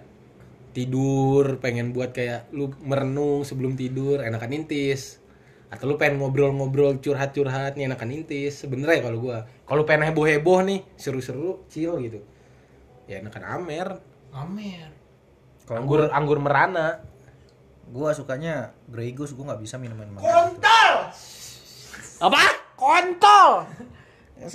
Tidur, 0.70 1.58
pengen 1.58 1.90
buat 1.90 2.14
kayak 2.14 2.54
lu 2.54 2.70
merenung 2.82 3.42
sebelum 3.42 3.74
tidur, 3.74 4.22
enakan 4.22 4.54
intis. 4.54 5.18
Atau 5.70 5.90
lu 5.90 5.94
pengen 5.98 6.18
ngobrol-ngobrol 6.18 6.98
curhat-curhat 6.98 7.78
nih 7.78 7.90
enakan 7.90 8.10
intis. 8.22 8.62
Sebenarnya 8.62 9.06
kalau 9.06 9.18
gua. 9.18 9.46
Kalau 9.66 9.82
pengen 9.86 10.10
heboh-heboh 10.10 10.62
nih, 10.66 10.82
seru-seru, 10.94 11.62
chill 11.70 11.98
gitu. 12.02 12.22
Ya 13.10 13.22
enakan 13.22 13.42
Amer. 13.58 13.88
Amer. 14.30 14.90
anggur 15.70 16.10
anggur 16.10 16.42
merana 16.42 16.98
Gua 17.90 18.14
sukanya 18.14 18.70
Grey 18.86 19.10
Goose, 19.10 19.34
gua 19.34 19.50
nggak 19.50 19.62
bisa 19.66 19.74
minuman 19.74 20.06
gitu. 20.14 20.22
Apa? 22.22 22.42
Kontol. 22.78 23.66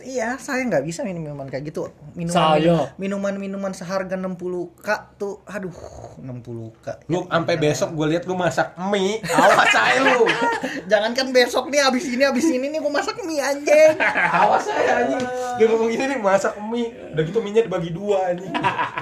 Iya, 0.01 0.41
saya 0.41 0.65
nggak 0.65 0.81
bisa 0.81 1.05
minum 1.05 1.21
minuman 1.21 1.45
kayak 1.45 1.69
gitu. 1.69 1.93
Minuman 2.17 2.33
Saya. 2.57 2.89
minuman 2.97 3.37
minuman 3.37 3.69
seharga 3.69 4.17
60k 4.17 4.87
tuh, 5.15 5.45
aduh 5.45 5.69
60k. 6.17 7.05
lu 7.05 7.29
sampai 7.29 7.55
besok 7.55 7.93
gue 7.93 8.17
lihat 8.17 8.25
lu 8.25 8.33
masak 8.33 8.73
mie 8.89 9.21
awas 9.21 9.69
aja 9.69 10.01
lu 10.01 10.25
Jangankan 10.91 11.29
besok 11.29 11.69
nih 11.69 11.85
abis 11.85 12.09
ini 12.09 12.23
abis 12.25 12.49
ini 12.49 12.65
nih 12.67 12.81
gua 12.81 12.97
masak 12.97 13.21
mie 13.21 13.37
anjing. 13.37 13.93
awas 14.41 14.65
aja 14.65 15.05
anjing 15.05 15.21
dia 15.55 15.65
ngomong 15.69 15.87
gini 15.87 16.03
nih 16.09 16.19
masak 16.19 16.57
mie 16.57 16.89
udah 17.13 17.23
gitu 17.23 17.37
mie 17.39 17.53
nya 17.53 17.61
dibagi 17.63 17.89
dua 17.93 18.33
anjing 18.33 18.49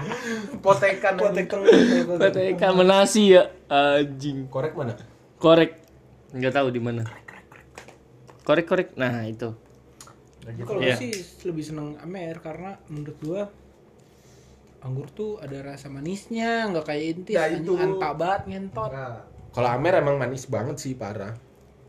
potekan 0.66 1.16
potekan 1.16 1.60
Katanya 2.20 2.50
ikan 2.60 2.74
menasi 2.76 3.40
ya. 3.40 3.44
Anjing. 3.72 4.52
korek 4.52 4.76
mana 4.76 4.94
Korek. 5.40 5.76
Enggak 6.32 6.56
tahu 6.56 6.72
di 6.72 6.80
mana. 6.80 7.04
Korek 8.44 8.64
korek. 8.64 8.90
Nah, 8.96 9.28
itu. 9.28 9.52
Kalau 10.44 10.80
gue 10.80 10.96
sih 10.96 11.14
lebih 11.44 11.64
senang 11.64 11.96
Amer 12.00 12.36
karena 12.40 12.76
menurut 12.88 13.18
gue 13.20 13.42
anggur 14.84 15.08
tuh 15.08 15.40
ada 15.40 15.64
rasa 15.64 15.88
manisnya, 15.88 16.68
nggak 16.68 16.84
kayak 16.84 17.24
Ya, 17.32 17.48
anjing, 17.48 17.64
itu. 17.64 17.74
anta 17.80 18.10
banget 18.12 18.42
ngentot. 18.52 18.92
kalau 19.54 19.70
Amer 19.70 20.02
emang 20.02 20.20
manis 20.20 20.50
banget 20.50 20.76
sih 20.82 20.98
parah 20.98 21.32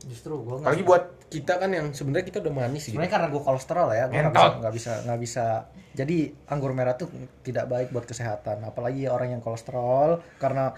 Justru 0.04 0.36
gua 0.44 0.60
apalagi 0.60 0.84
buat 0.84 1.16
kita 1.32 1.56
kan 1.56 1.72
yang 1.72 1.90
sebenarnya 1.90 2.28
kita 2.28 2.38
udah 2.44 2.52
manis 2.54 2.84
gitu 2.84 2.92
Sebenarnya 2.94 3.12
karena 3.16 3.28
gue 3.32 3.42
kolesterol 3.42 3.88
ya, 3.90 4.04
gue 4.06 4.20
nggak 4.20 4.34
bisa 4.36 4.52
nggak 4.60 4.74
bisa 4.74 4.92
bisa. 5.18 5.46
Jadi 5.94 6.18
anggur 6.50 6.70
merah 6.76 6.94
tuh 6.94 7.08
tidak 7.40 7.66
baik 7.66 7.88
buat 7.90 8.04
kesehatan, 8.04 8.62
apalagi 8.62 9.08
orang 9.08 9.38
yang 9.38 9.42
kolesterol 9.42 10.20
karena 10.36 10.76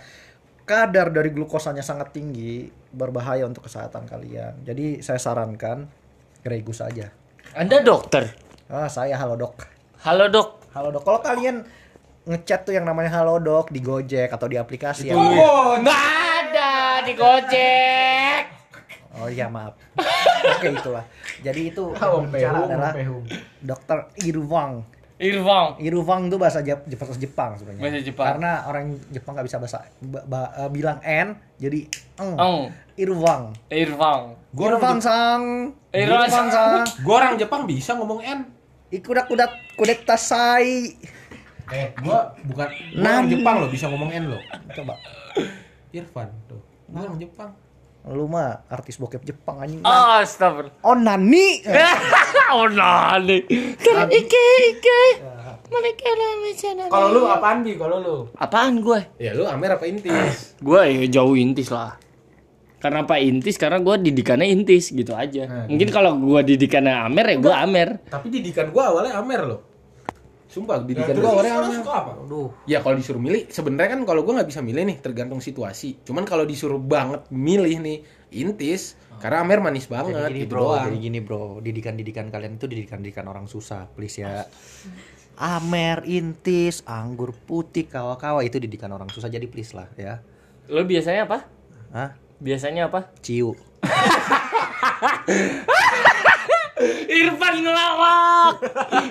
kadar 0.62 1.10
dari 1.10 1.34
glukosanya 1.34 1.82
sangat 1.82 2.14
tinggi 2.14 2.68
berbahaya 2.94 3.44
untuk 3.44 3.66
kesehatan 3.66 4.06
kalian. 4.06 4.62
Jadi 4.62 5.02
saya 5.02 5.18
sarankan 5.18 5.90
Grey 6.40 6.62
Goose 6.62 6.86
aja. 6.86 7.10
Anda 7.56 7.80
dokter. 7.80 8.36
Ah 8.66 8.84
saya 8.86 9.16
halo 9.16 9.32
dok, 9.32 9.64
Halo, 10.02 10.28
Dok. 10.28 10.68
halo 10.70 10.90
dok. 10.90 11.02
Kalau 11.02 11.24
kalian 11.24 11.64
ngechat 12.24 12.66
tuh 12.66 12.74
yang 12.74 12.84
namanya 12.84 13.08
halo 13.14 13.40
dok 13.40 13.70
di 13.70 13.80
Gojek 13.80 14.28
atau 14.28 14.44
di 14.44 14.54
aplikasi 14.54 15.08
ya. 15.08 15.14
Oh, 15.14 15.72
enggak 15.74 15.96
ada 15.96 16.70
di 17.00 17.12
Gojek. 17.14 18.44
Oh 19.16 19.26
iya 19.26 19.48
maaf. 19.48 19.72
Oke 20.52 20.68
itulah. 20.68 21.06
Jadi 21.40 21.72
itu 21.72 21.84
yang 21.96 22.28
bicara 22.28 22.58
adalah 22.66 22.92
Dokter 23.58 23.98
Irwang. 24.20 24.84
Irfan. 25.16 25.80
Irwang 25.80 26.28
itu 26.28 26.36
bahasa 26.36 26.60
Jep- 26.60 26.84
bahasa 26.92 27.16
Jepang 27.16 27.56
sebenarnya. 27.56 27.80
Bahasa 27.80 28.00
Jepang. 28.04 28.26
Karena 28.28 28.68
orang 28.68 28.84
Jepang 29.08 29.32
nggak 29.32 29.48
bisa 29.48 29.56
bahasa 29.56 29.88
ba- 29.96 30.26
ba- 30.28 30.52
eh, 30.58 30.68
bilang 30.68 31.00
n, 31.00 31.40
jadi 31.56 31.88
eng. 32.20 32.36
Eng. 32.36 32.60
Irwang. 32.96 33.52
Irfan. 33.68 34.32
Irwang 34.56 34.98
sang. 35.04 35.76
Irwang 35.92 36.28
Irwang 36.32 36.48
sang. 36.48 36.80
gue 37.04 37.14
orang 37.14 37.36
Jepang 37.36 37.68
bisa 37.68 37.92
ngomong 37.92 38.24
N 38.24 38.48
Ikudak 38.88 39.28
kudak 39.28 39.52
kudek 39.76 40.08
tasai. 40.08 40.96
eh 41.68 41.92
gue 41.92 42.18
bukan 42.48 42.68
gue 42.72 43.04
orang. 43.04 43.28
Jepang 43.28 43.54
loh 43.60 43.68
bisa 43.68 43.92
ngomong 43.92 44.08
N 44.16 44.32
loh 44.32 44.40
Coba. 44.72 44.96
Irfan 45.92 46.32
tuh 46.48 46.60
gue 46.88 47.00
orang 47.04 47.20
Jepang 47.20 47.52
Lu 48.06 48.30
mah 48.30 48.62
artis 48.70 49.02
bokep 49.02 49.26
Jepang 49.26 49.58
anjing. 49.58 49.82
Oh, 49.82 50.22
astagfirullah. 50.22 50.78
Oh 50.86 50.94
nani. 50.94 51.58
oh, 52.54 52.70
nani. 52.70 53.42
Ike, 53.50 54.46
ike. 54.78 55.02
Kalau 56.86 57.08
lu 57.10 57.26
apaan 57.26 57.66
bi? 57.66 57.74
Kalau 57.74 57.98
lu? 57.98 58.16
Apaan 58.38 58.78
gue? 58.78 59.02
Ya 59.18 59.34
lu 59.34 59.42
Amer 59.50 59.74
apa 59.74 59.90
Intis? 59.90 60.54
Gue 60.62 60.86
ya 60.86 61.18
jauh 61.18 61.34
intis 61.34 61.74
lah. 61.74 61.98
Karena 62.86 63.02
apa 63.02 63.18
intis? 63.18 63.58
Karena 63.58 63.82
gue 63.82 63.94
didikannya 63.98 64.46
intis 64.46 64.94
gitu 64.94 65.18
aja. 65.18 65.66
Mungkin 65.66 65.90
kalau 65.90 66.14
gue 66.22 66.54
didikannya 66.54 66.94
Amer 67.02 67.34
ya 67.34 67.36
gue 67.42 67.54
Amer. 67.54 67.88
Tapi 68.06 68.30
didikan 68.30 68.70
gua 68.70 68.94
awalnya 68.94 69.18
Amer 69.18 69.42
loh. 69.42 69.60
Sumpah 70.46 70.86
didikan 70.86 71.18
gua 71.18 71.36
awalnya 71.36 71.52
Amer. 71.58 71.82
apa? 71.82 72.12
Aduh. 72.22 72.48
Ya 72.64 72.78
kalau 72.80 72.96
disuruh 72.96 73.18
milih, 73.18 73.50
sebenarnya 73.50 73.98
kan 73.98 74.00
kalau 74.06 74.22
gua 74.22 74.40
nggak 74.40 74.48
bisa 74.54 74.62
milih 74.62 74.86
nih, 74.86 74.96
tergantung 75.02 75.42
situasi. 75.42 76.00
Cuman 76.06 76.22
kalau 76.22 76.46
disuruh 76.46 76.78
banget 76.78 77.26
milih 77.34 77.82
nih, 77.82 77.98
Intis, 78.32 78.94
karena 79.18 79.42
Amer 79.42 79.60
manis 79.60 79.84
banget 79.90 80.16
Jadi 80.16 80.32
gini 80.32 80.40
gitu 80.46 80.52
bro, 80.56 80.62
doang. 80.72 80.86
jadi 80.88 80.98
gini 81.02 81.18
bro, 81.20 81.44
didikan-didikan 81.60 82.26
kalian 82.28 82.56
itu 82.56 82.66
didikan-didikan 82.68 83.26
orang 83.28 83.46
susah, 83.50 83.90
please 83.92 84.22
ya. 84.22 84.44
Amer, 85.36 86.00
intis, 86.08 86.80
anggur 86.88 87.36
putih, 87.36 87.84
kawa-kawa 87.84 88.40
itu 88.40 88.56
didikan 88.56 88.88
orang 88.96 89.12
susah, 89.12 89.28
jadi 89.28 89.44
please 89.44 89.76
lah 89.76 89.92
ya. 90.00 90.24
Lo 90.72 90.80
biasanya 90.88 91.28
apa? 91.28 91.38
Hah? 91.92 92.10
Biasanya 92.36 92.92
apa? 92.92 93.08
Ciu. 93.24 93.56
Irfan 97.08 97.54
ngelawak. 97.64 98.54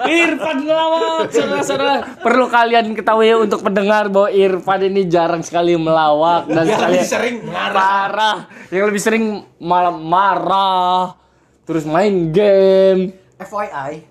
Irfan 0.06 0.58
ngelawak. 0.62 1.34
Saudara-saudara, 1.34 2.22
perlu 2.22 2.46
kalian 2.46 2.94
ketahui 2.94 3.34
untuk 3.34 3.66
pendengar 3.66 4.14
bahwa 4.14 4.30
Irfan 4.30 4.86
ini 4.86 5.10
jarang 5.10 5.42
sekali 5.42 5.74
melawak 5.74 6.46
dan 6.46 6.70
Yang 6.70 6.78
sekali 6.78 6.94
lebih 6.94 7.10
sering 7.10 7.36
marah. 7.50 7.82
Parah. 7.82 8.38
Yang 8.70 8.86
lebih 8.86 9.02
sering 9.02 9.24
malah 9.58 9.96
marah. 9.98 11.18
Terus 11.66 11.84
main 11.90 12.30
game. 12.30 13.18
FYI, 13.42 14.06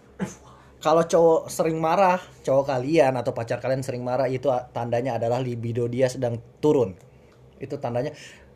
kalau 0.82 1.06
cowok 1.06 1.48
sering 1.48 1.78
marah, 1.78 2.18
cowok 2.42 2.76
kalian 2.76 3.14
atau 3.16 3.32
pacar 3.32 3.62
kalian 3.62 3.80
sering 3.80 4.02
marah 4.02 4.28
itu 4.28 4.50
tandanya 4.74 5.16
adalah 5.16 5.38
libido 5.38 5.86
dia 5.86 6.10
sedang 6.10 6.36
turun. 6.58 6.92
Itu 7.56 7.78
tandanya 7.78 8.12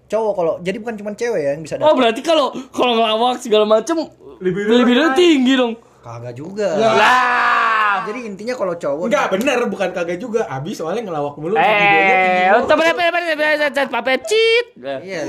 cowok 0.09 0.33
kalau 0.35 0.55
jadi 0.59 0.77
bukan 0.79 0.95
cuma 0.97 1.11
cewek 1.13 1.39
ya 1.39 1.51
yang 1.53 1.63
bisa 1.63 1.77
Oh 1.77 1.85
dapet. 1.85 1.97
berarti 1.97 2.21
kalau 2.23 2.47
kalau 2.69 2.93
ngelawak 2.95 3.39
segala 3.39 3.65
macem 3.65 3.97
Libido 4.39 4.71
libido 4.73 5.03
naik. 5.05 5.15
tinggi 5.15 5.53
dong. 5.53 5.75
Kagak 5.99 6.33
juga. 6.33 6.69
Lah. 6.75 8.07
Jadi 8.07 8.25
intinya 8.25 8.55
kalau 8.55 8.73
cowok 8.73 9.05
Enggak 9.05 9.27
bener, 9.31 9.59
bukan 9.67 9.89
kagak 9.91 10.17
juga. 10.17 10.47
Abis 10.47 10.79
soalnya 10.79 11.03
ngelawak 11.03 11.35
mulu. 11.37 11.53
videonya 11.53 11.75
tinggi 12.17 12.39
Eh, 12.39 12.47
banget. 12.47 12.63
untuk 12.63 12.77
berapa 12.79 13.03
berapa 13.13 13.87
papet 13.91 14.21
cheat. 14.25 14.67
Iya. 14.79 15.23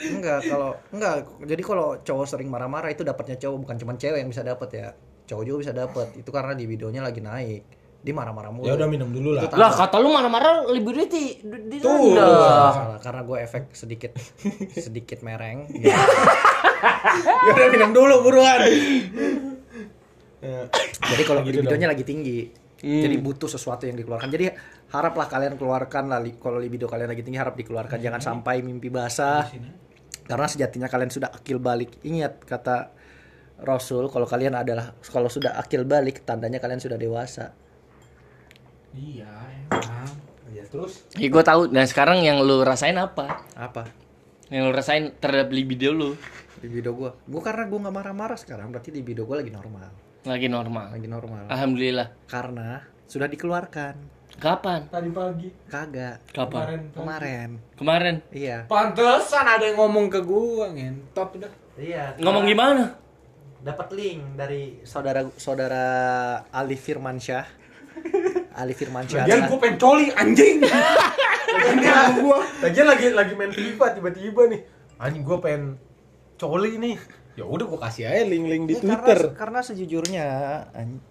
Enggak, 0.00 0.38
kalau 0.46 0.70
enggak. 0.88 1.14
Jadi 1.42 1.62
kalau 1.62 1.88
cowok 2.00 2.24
sering 2.24 2.48
marah-marah 2.48 2.88
itu 2.88 3.02
dapatnya 3.02 3.36
cowok 3.36 3.58
bukan 3.60 3.76
cuma 3.76 3.92
cewek 3.94 4.16
yang 4.16 4.30
bisa 4.30 4.40
dapat 4.40 4.68
ya. 4.70 4.88
Cowok 5.26 5.42
juga 5.44 5.58
bisa 5.60 5.72
dapat. 5.74 6.06
Itu 6.16 6.30
karena 6.30 6.54
di 6.54 6.64
videonya 6.64 7.02
lagi 7.02 7.20
naik. 7.20 7.62
Dia 8.00 8.16
marah-marah 8.16 8.48
mulu. 8.48 8.64
Ya 8.64 8.80
udah 8.80 8.88
minum 8.88 9.12
dulu 9.12 9.36
lah. 9.36 9.44
Lah 9.52 9.68
kata 9.70 10.00
lu 10.00 10.08
marah-marah 10.08 10.64
libido 10.72 11.04
di 11.04 11.36
di 11.44 11.76
Tuh. 11.78 12.16
Salah, 12.16 12.96
karena 12.96 13.20
gue 13.28 13.36
efek 13.44 13.62
sedikit 13.76 14.12
sedikit 14.84 15.20
mereng. 15.20 15.68
Ya 17.20 17.52
udah 17.52 17.68
minum 17.68 17.92
dulu 17.92 18.24
buruan. 18.24 18.56
Ya. 20.40 20.64
Jadi 21.12 21.22
kalau 21.28 21.44
libidonya 21.44 21.92
lagi 21.92 22.04
tinggi. 22.08 22.48
Jadi 22.80 23.20
butuh 23.20 23.44
sesuatu 23.44 23.84
yang 23.84 24.00
dikeluarkan. 24.00 24.32
Jadi 24.32 24.48
haraplah 24.88 25.28
kalian 25.28 25.60
keluarkan 25.60 26.08
lah 26.08 26.16
li- 26.16 26.40
kalau 26.40 26.56
libido 26.56 26.88
kalian 26.88 27.12
lagi 27.12 27.20
tinggi 27.20 27.36
harap 27.36 27.52
dikeluarkan. 27.52 28.00
Jangan 28.00 28.24
sampai 28.24 28.64
mimpi 28.64 28.88
basah. 28.88 29.44
Karena 30.24 30.48
sejatinya 30.48 30.88
kalian 30.88 31.12
sudah 31.12 31.28
akil 31.28 31.60
balik. 31.60 32.00
Ingat 32.00 32.48
kata 32.48 32.96
Rasul 33.60 34.08
kalau 34.08 34.24
kalian 34.24 34.56
adalah 34.56 34.96
kalau 35.04 35.28
sudah 35.28 35.60
akil 35.60 35.84
balik 35.84 36.24
tandanya 36.24 36.56
kalian 36.56 36.80
sudah 36.80 36.96
dewasa. 36.96 37.52
Iya, 38.94 39.30
emang. 39.70 40.10
Ya 40.50 40.66
terus 40.66 41.06
Ya 41.14 41.30
gue 41.30 41.44
tahu. 41.46 41.70
Nah 41.70 41.86
sekarang 41.86 42.26
yang 42.26 42.42
lu 42.42 42.66
rasain 42.66 42.98
apa? 42.98 43.46
Apa? 43.54 43.86
Yang 44.50 44.62
lu 44.66 44.72
rasain 44.74 45.04
terhadap 45.22 45.54
libido 45.54 45.94
lu 45.94 46.18
Libido 46.60 46.92
gua. 46.92 47.16
Gua 47.24 47.40
karena 47.40 47.64
gua 47.70 47.88
nggak 47.88 47.96
marah-marah 47.96 48.36
sekarang 48.36 48.68
berarti 48.68 48.92
libido 48.92 49.24
gua 49.24 49.40
lagi 49.40 49.48
normal. 49.48 49.88
lagi 50.20 50.52
normal. 50.52 50.92
Lagi 50.92 51.08
normal. 51.08 51.48
Alhamdulillah. 51.48 52.28
Karena 52.28 52.84
sudah 53.08 53.24
dikeluarkan. 53.24 53.94
Kapan? 54.36 54.92
Tadi 54.92 55.08
pagi. 55.08 55.48
Kagak. 55.72 56.16
Kapan? 56.36 56.60
Kemarin. 56.60 56.82
Kemarin. 56.92 57.50
Kemarin. 57.80 58.16
Iya. 58.28 58.68
pantesan 58.68 59.46
ada 59.48 59.64
yang 59.64 59.80
ngomong 59.80 60.12
ke 60.12 60.20
gua 60.20 60.68
ngentot 60.68 61.40
udah. 61.40 61.52
Iya. 61.80 62.20
Ngomong 62.20 62.44
gimana? 62.44 63.00
dapat 63.60 63.92
link 63.92 64.40
dari 64.40 64.80
saudara 64.88 65.28
saudara 65.36 65.84
Ali 66.48 66.80
Firmansyah. 66.80 67.59
Ali 68.52 68.72
Firmansyah. 68.72 69.22
Lagian 69.22 69.46
gua 69.46 69.58
pengen 69.58 69.76
coli 69.76 70.06
anjing. 70.10 70.56
Lagian 71.70 72.10
gua, 72.20 72.38
lagian 72.60 72.86
lagi 72.86 73.06
lagi 73.10 73.32
main 73.34 73.50
FIFA 73.50 73.86
tiba-tiba 73.94 74.42
nih. 74.46 74.60
Anjing 74.96 75.22
gua 75.22 75.38
pengen 75.38 75.78
coli 76.34 76.76
nih. 76.76 76.96
Ya 77.34 77.44
udah 77.44 77.64
gua 77.64 77.80
kasih 77.80 78.06
aja 78.06 78.24
link-link 78.24 78.64
di 78.66 78.74
Ya, 78.74 78.80
Twitter. 78.80 79.18
Karena, 79.30 79.38
karena 79.38 79.60
sejujurnya 79.62 80.26
an- 80.72 81.02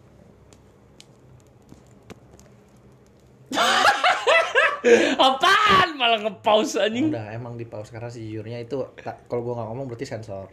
Apaan? 5.20 5.90
Malah 5.96 6.20
nge-pause 6.22 6.80
anjing. 6.80 7.12
udah 7.12 7.36
emang 7.36 7.56
di 7.56 7.66
pause 7.66 7.92
karena 7.92 8.08
sejujurnya 8.08 8.64
itu 8.64 8.80
kalau 9.28 9.42
gua 9.44 9.54
nggak 9.58 9.68
ngomong 9.68 9.86
berarti 9.88 10.06
sensor. 10.08 10.48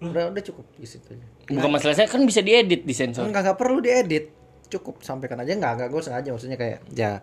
Udah 0.00 0.32
udah 0.32 0.42
cukup 0.42 0.64
di 0.74 0.88
situ. 0.88 1.12
Bukan 1.44 1.68
masalah 1.68 1.92
saya 1.92 2.08
kan 2.08 2.24
bisa 2.24 2.40
diedit 2.40 2.88
di 2.88 2.94
sensor. 2.94 3.28
Enggak 3.28 3.44
nggak 3.44 3.58
perlu 3.58 3.78
diedit. 3.78 4.32
Cukup 4.70 5.02
sampaikan 5.02 5.42
aja 5.42 5.52
nggak 5.58 5.72
nggak 5.76 5.88
gue 5.90 6.02
sengaja 6.02 6.28
maksudnya 6.30 6.56
kayak 6.56 6.86
ya 6.94 7.18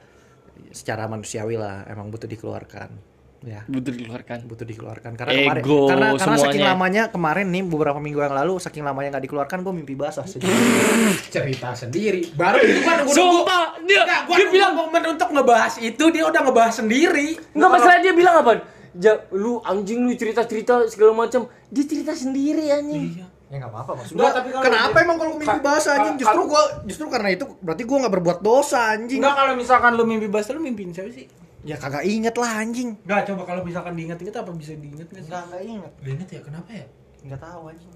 secara 0.74 1.08
manusiawi 1.08 1.56
lah 1.56 1.88
emang 1.88 2.12
butuh 2.12 2.28
dikeluarkan. 2.28 3.18
Ya. 3.46 3.62
Butuh 3.70 3.94
dikeluarkan. 3.94 4.50
butuh 4.50 4.66
dikeluarkan 4.66 5.14
karena 5.14 5.32
kemarin 5.38 5.62
Ego 5.62 5.86
karena 5.86 6.08
karena 6.18 6.38
saking 6.42 6.58
semuanya. 6.58 6.74
lamanya 6.74 7.04
kemarin 7.14 7.46
nih 7.54 7.64
beberapa 7.70 8.00
minggu 8.02 8.20
yang 8.26 8.34
lalu 8.34 8.58
saking 8.58 8.82
lamanya 8.82 9.14
nggak 9.14 9.26
dikeluarkan 9.30 9.58
gue 9.62 9.74
mimpi 9.78 9.94
basah 9.94 10.26
sejujurnya. 10.26 11.14
cerita 11.36 11.70
sendiri. 11.78 12.34
Baru 12.34 12.58
itu 12.66 12.82
kan 12.82 13.06
gua 13.06 13.14
Sumpah, 13.14 13.78
dia, 13.86 14.02
Enggak, 14.04 14.22
gua 14.26 14.36
dia 14.42 14.50
bilang 14.50 14.74
momen 14.74 15.04
untuk 15.14 15.30
ngebahas 15.30 15.74
itu 15.78 16.04
dia 16.10 16.24
udah 16.26 16.42
ngebahas 16.50 16.74
sendiri. 16.82 17.38
Enggak 17.54 17.70
masalah 17.78 17.98
dia 18.02 18.14
bilang 18.18 18.36
apa? 18.42 18.52
Ja, 18.98 19.14
lu 19.30 19.62
anjing 19.62 20.02
lu 20.02 20.18
cerita-cerita 20.18 20.90
segala 20.90 21.14
macam. 21.14 21.46
Dia 21.70 21.86
cerita 21.86 22.18
sendiri 22.18 22.74
anjing. 22.74 23.22
Ya 23.48 23.56
nggak 23.58 23.70
apa-apa 23.70 23.92
maksud 23.96 24.14
Enggak, 24.14 24.26
gua, 24.26 24.36
tapi 24.36 24.50
kalau 24.50 24.64
kenapa 24.66 24.92
dia- 24.92 25.04
emang 25.04 25.18
kalau 25.18 25.32
mimpi 25.34 25.60
basah 25.62 25.92
anjing 25.94 26.14
ka- 26.14 26.20
justru 26.22 26.42
gua 26.46 26.64
justru 26.84 27.06
karena 27.08 27.30
itu 27.32 27.46
berarti 27.58 27.84
gua 27.84 27.98
nggak 28.00 28.14
berbuat 28.14 28.40
dosa 28.42 28.80
anjing 28.90 29.18
Enggak 29.18 29.36
kalau 29.36 29.54
misalkan 29.54 29.92
lu 29.94 30.04
mimpi 30.04 30.28
basah 30.28 30.52
lu 30.52 30.62
mimpiin 30.62 30.92
siapa 30.92 31.10
sih? 31.10 31.26
ya 31.64 31.76
kagak 31.76 32.04
inget 32.04 32.32
lah 32.34 32.52
anjing 32.58 32.96
Enggak, 33.02 33.22
coba 33.26 33.42
kalau 33.46 33.62
misalkan 33.62 33.94
diingat-ingat 33.94 34.36
apa 34.38 34.52
bisa 34.52 34.72
diingat 34.74 35.06
nggak 35.06 35.20
sih? 35.20 35.28
nggak 35.28 35.44
nggak 35.46 35.62
inget 35.66 35.92
Gak 35.98 36.12
inget 36.14 36.30
ya, 36.30 36.42
kenapa 36.42 36.70
ya? 36.72 36.86
nggak 37.24 37.40
tahu 37.42 37.62
anjing 37.68 37.92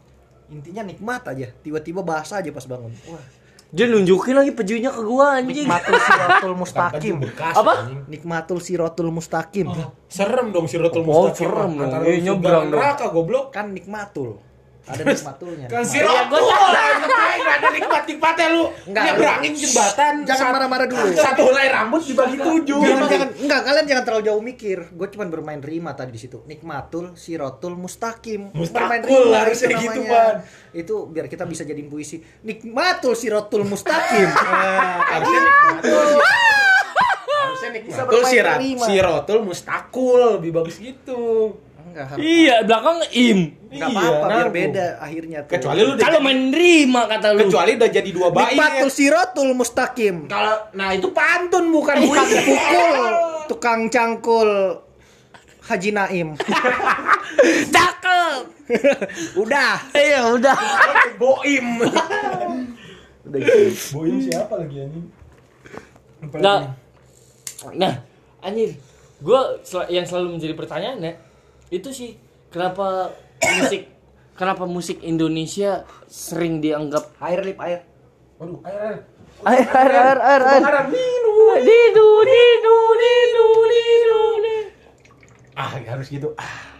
intinya 0.50 0.82
nikmat 0.84 1.24
aja 1.26 1.48
tiba-tiba 1.58 2.02
basah 2.02 2.40
aja 2.40 2.50
pas 2.50 2.66
bangun 2.66 2.92
wah 3.06 3.24
Dia 3.70 3.88
nunjukin 3.88 4.36
lagi 4.36 4.52
pejunya 4.52 4.88
ke 4.90 5.00
gua 5.00 5.36
anjing. 5.38 5.64
nikmatul 5.64 5.96
siratul 5.98 6.54
mustaqim 6.54 7.16
bekas. 7.22 7.56
Apa? 7.56 7.74
anjing. 7.78 8.00
nikmatul 8.06 8.60
siratul 8.60 9.10
mustaqim 9.10 9.68
Serem 10.08 10.48
dong 10.50 10.66
si 10.66 10.76
Rotul 10.76 11.04
Oh, 11.04 11.32
Mustaqim. 11.32 11.40
serem 11.42 11.72
dong. 11.74 11.92
Iya, 12.02 12.20
nyebrang 12.22 12.68
dong. 12.68 12.76
Neraka 12.78 13.08
goblok. 13.08 13.46
kan 13.50 13.72
nikmatul 13.72 14.44
ada 14.82 15.02
nikmatulnya 15.06 15.67
Kan 15.70 15.84
si 15.86 16.02
Iya, 16.02 16.10
Rotul. 16.10 16.41
Enggak 16.41 17.54
ada 17.62 17.70
nikmat-nikmatnya 17.70 18.48
lu. 18.50 18.63
Enggak, 18.89 19.04
Nyebrangin 19.06 19.54
jembatan. 19.54 20.13
jangan 20.26 20.46
marah-marah 20.52 20.88
dulu 20.89 21.06
Satu 21.13 21.41
helai 21.48 21.67
rambut 21.70 22.02
dibagi 22.02 22.38
tujuh. 22.38 22.82
Jangan, 22.82 23.06
jangan, 23.06 23.30
enggak 23.38 23.62
kalian 23.62 23.86
jangan 23.86 24.04
terlalu 24.04 24.24
jauh 24.26 24.41
mikir. 24.41 24.78
Gue 24.89 25.08
cuma 25.13 25.26
bermain 25.28 25.62
rima 25.62 25.91
tadi 25.94 26.12
di 26.12 26.20
situ. 26.20 26.41
Nikmatul 26.44 27.13
sirotul 27.13 27.78
mustaqim. 27.78 28.50
Mustakul, 28.52 28.74
bermain 28.89 29.02
rima 29.06 29.38
harusnya 29.46 29.67
itu 29.70 29.78
gitu, 29.78 30.02
namanya. 30.02 30.12
Pan. 30.12 30.36
Itu 30.72 30.96
biar 31.08 31.26
kita 31.28 31.44
bisa 31.46 31.62
jadi 31.62 31.82
puisi. 31.86 32.17
Nikmatul 32.41 33.13
sirotul 33.13 33.63
mustaqim. 33.63 34.30
Harusnya 35.12 35.39
nikmatul. 35.41 36.08
Harusnya 37.41 37.70
nikmatul 37.74 38.22
sirat. 38.26 38.58
rima. 38.58 38.86
Sirotul 38.86 39.39
mustakul 39.44 40.20
lebih 40.39 40.52
bagus 40.54 40.78
gitu. 40.78 41.58
Enggak 41.91 42.06
harus. 42.08 42.21
Iya, 42.21 42.56
belakang 42.63 42.97
im. 43.12 43.39
Enggak 43.67 43.89
Iya, 43.89 43.99
apa-apa 43.99 44.25
biar 44.27 44.49
beda 44.49 44.86
akhirnya 44.97 45.39
tuh. 45.43 45.51
Kecuali 45.54 45.80
lu 45.82 45.93
Kalau 45.93 46.19
jadi- 46.19 46.25
main 46.25 46.39
rima 46.49 47.01
kata 47.06 47.27
lu. 47.32 47.39
kecuali 47.43 47.71
udah 47.75 47.89
jadi 47.89 48.10
dua 48.10 48.27
bait. 48.30 48.43
Nikmatul 48.49 48.89
sirotul 48.89 49.49
mustaqim. 49.51 50.15
Kalau 50.25 50.56
nah 50.71 50.89
itu 50.91 51.08
pantun 51.12 51.65
bukan 51.69 51.95
Tukang 51.99 52.30
pukul, 52.41 52.99
tukang 53.47 53.82
cangkul 53.88 54.51
Haji 55.62 55.89
Naim. 55.91 56.27
Cakep. 57.75 58.41
Udah. 59.38 59.75
Iya, 59.91 60.19
udah. 60.32 60.58
Boim. 61.15 61.67
Udah 63.21 63.39
gitu. 63.39 63.62
Boim 63.93 64.15
siapa 64.19 64.54
lagi 64.58 64.77
anjing? 64.82 65.06
Nah, 66.38 66.73
nah, 67.73 67.93
anjir, 68.39 68.77
gue 69.17 69.41
yang 69.88 70.06
selalu 70.06 70.38
menjadi 70.38 70.54
pertanyaan 70.54 70.97
ya, 71.01 71.13
itu 71.71 71.89
sih 71.95 72.19
kenapa 72.51 73.15
musik, 73.39 73.88
kenapa 74.36 74.67
musik 74.67 74.99
Indonesia 75.07 75.88
sering 76.12 76.60
dianggap 76.60 77.15
Air 77.23 77.47
lip 77.47 77.55
air. 77.63 77.88
Waduh, 78.36 78.60
air, 78.67 78.75
air. 78.75 78.97
Air 79.41 79.65
air 79.71 79.91
air 79.95 80.19
air 80.19 80.41
air. 80.43 80.62
Ninu. 80.91 81.34
Didu 81.63 82.10
didu 82.27 82.77
didu 82.99 83.47
didu. 83.71 84.19
didu. 84.43 84.55
Ah, 85.55 85.71
harus 85.71 86.12
gitu. 86.12 86.36
Ah. 86.36 86.71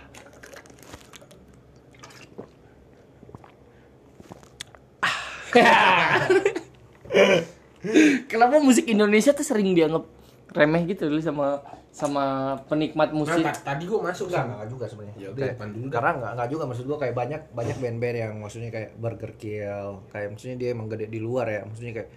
Kenapa 8.32 8.64
musik 8.64 8.88
Indonesia 8.88 9.36
tuh 9.36 9.44
sering 9.44 9.76
dianggap 9.76 10.08
remeh 10.52 10.84
gitu 10.84 11.08
loh 11.08 11.24
sama 11.24 11.64
sama 11.92 12.56
penikmat 12.68 13.12
musik? 13.16 13.40
Nah, 13.44 13.52
ta- 13.56 13.76
tadi 13.76 13.84
gua 13.88 14.12
masuk 14.12 14.28
Enggak, 14.32 14.44
kan. 14.44 14.52
enggak 14.52 14.70
juga 14.72 14.86
sebenarnya. 14.88 15.16
Ya 15.20 15.30
depan 15.32 15.68
dulu. 15.72 15.88
Karena 15.92 16.10
enggak, 16.20 16.32
enggak 16.36 16.50
juga 16.52 16.64
maksud 16.68 16.86
gua 16.88 16.98
kayak 17.00 17.16
banyak 17.16 17.42
banyak 17.52 17.78
band-band 17.80 18.18
yang 18.20 18.34
maksudnya 18.40 18.70
kayak 18.72 18.90
Burger 19.00 19.32
Kill, 19.40 19.90
kayak 20.12 20.28
maksudnya 20.36 20.58
dia 20.60 20.70
emang 20.76 20.88
gede 20.92 21.08
di 21.08 21.20
luar 21.20 21.48
ya. 21.48 21.62
Maksudnya 21.64 21.94
kayak 22.00 22.10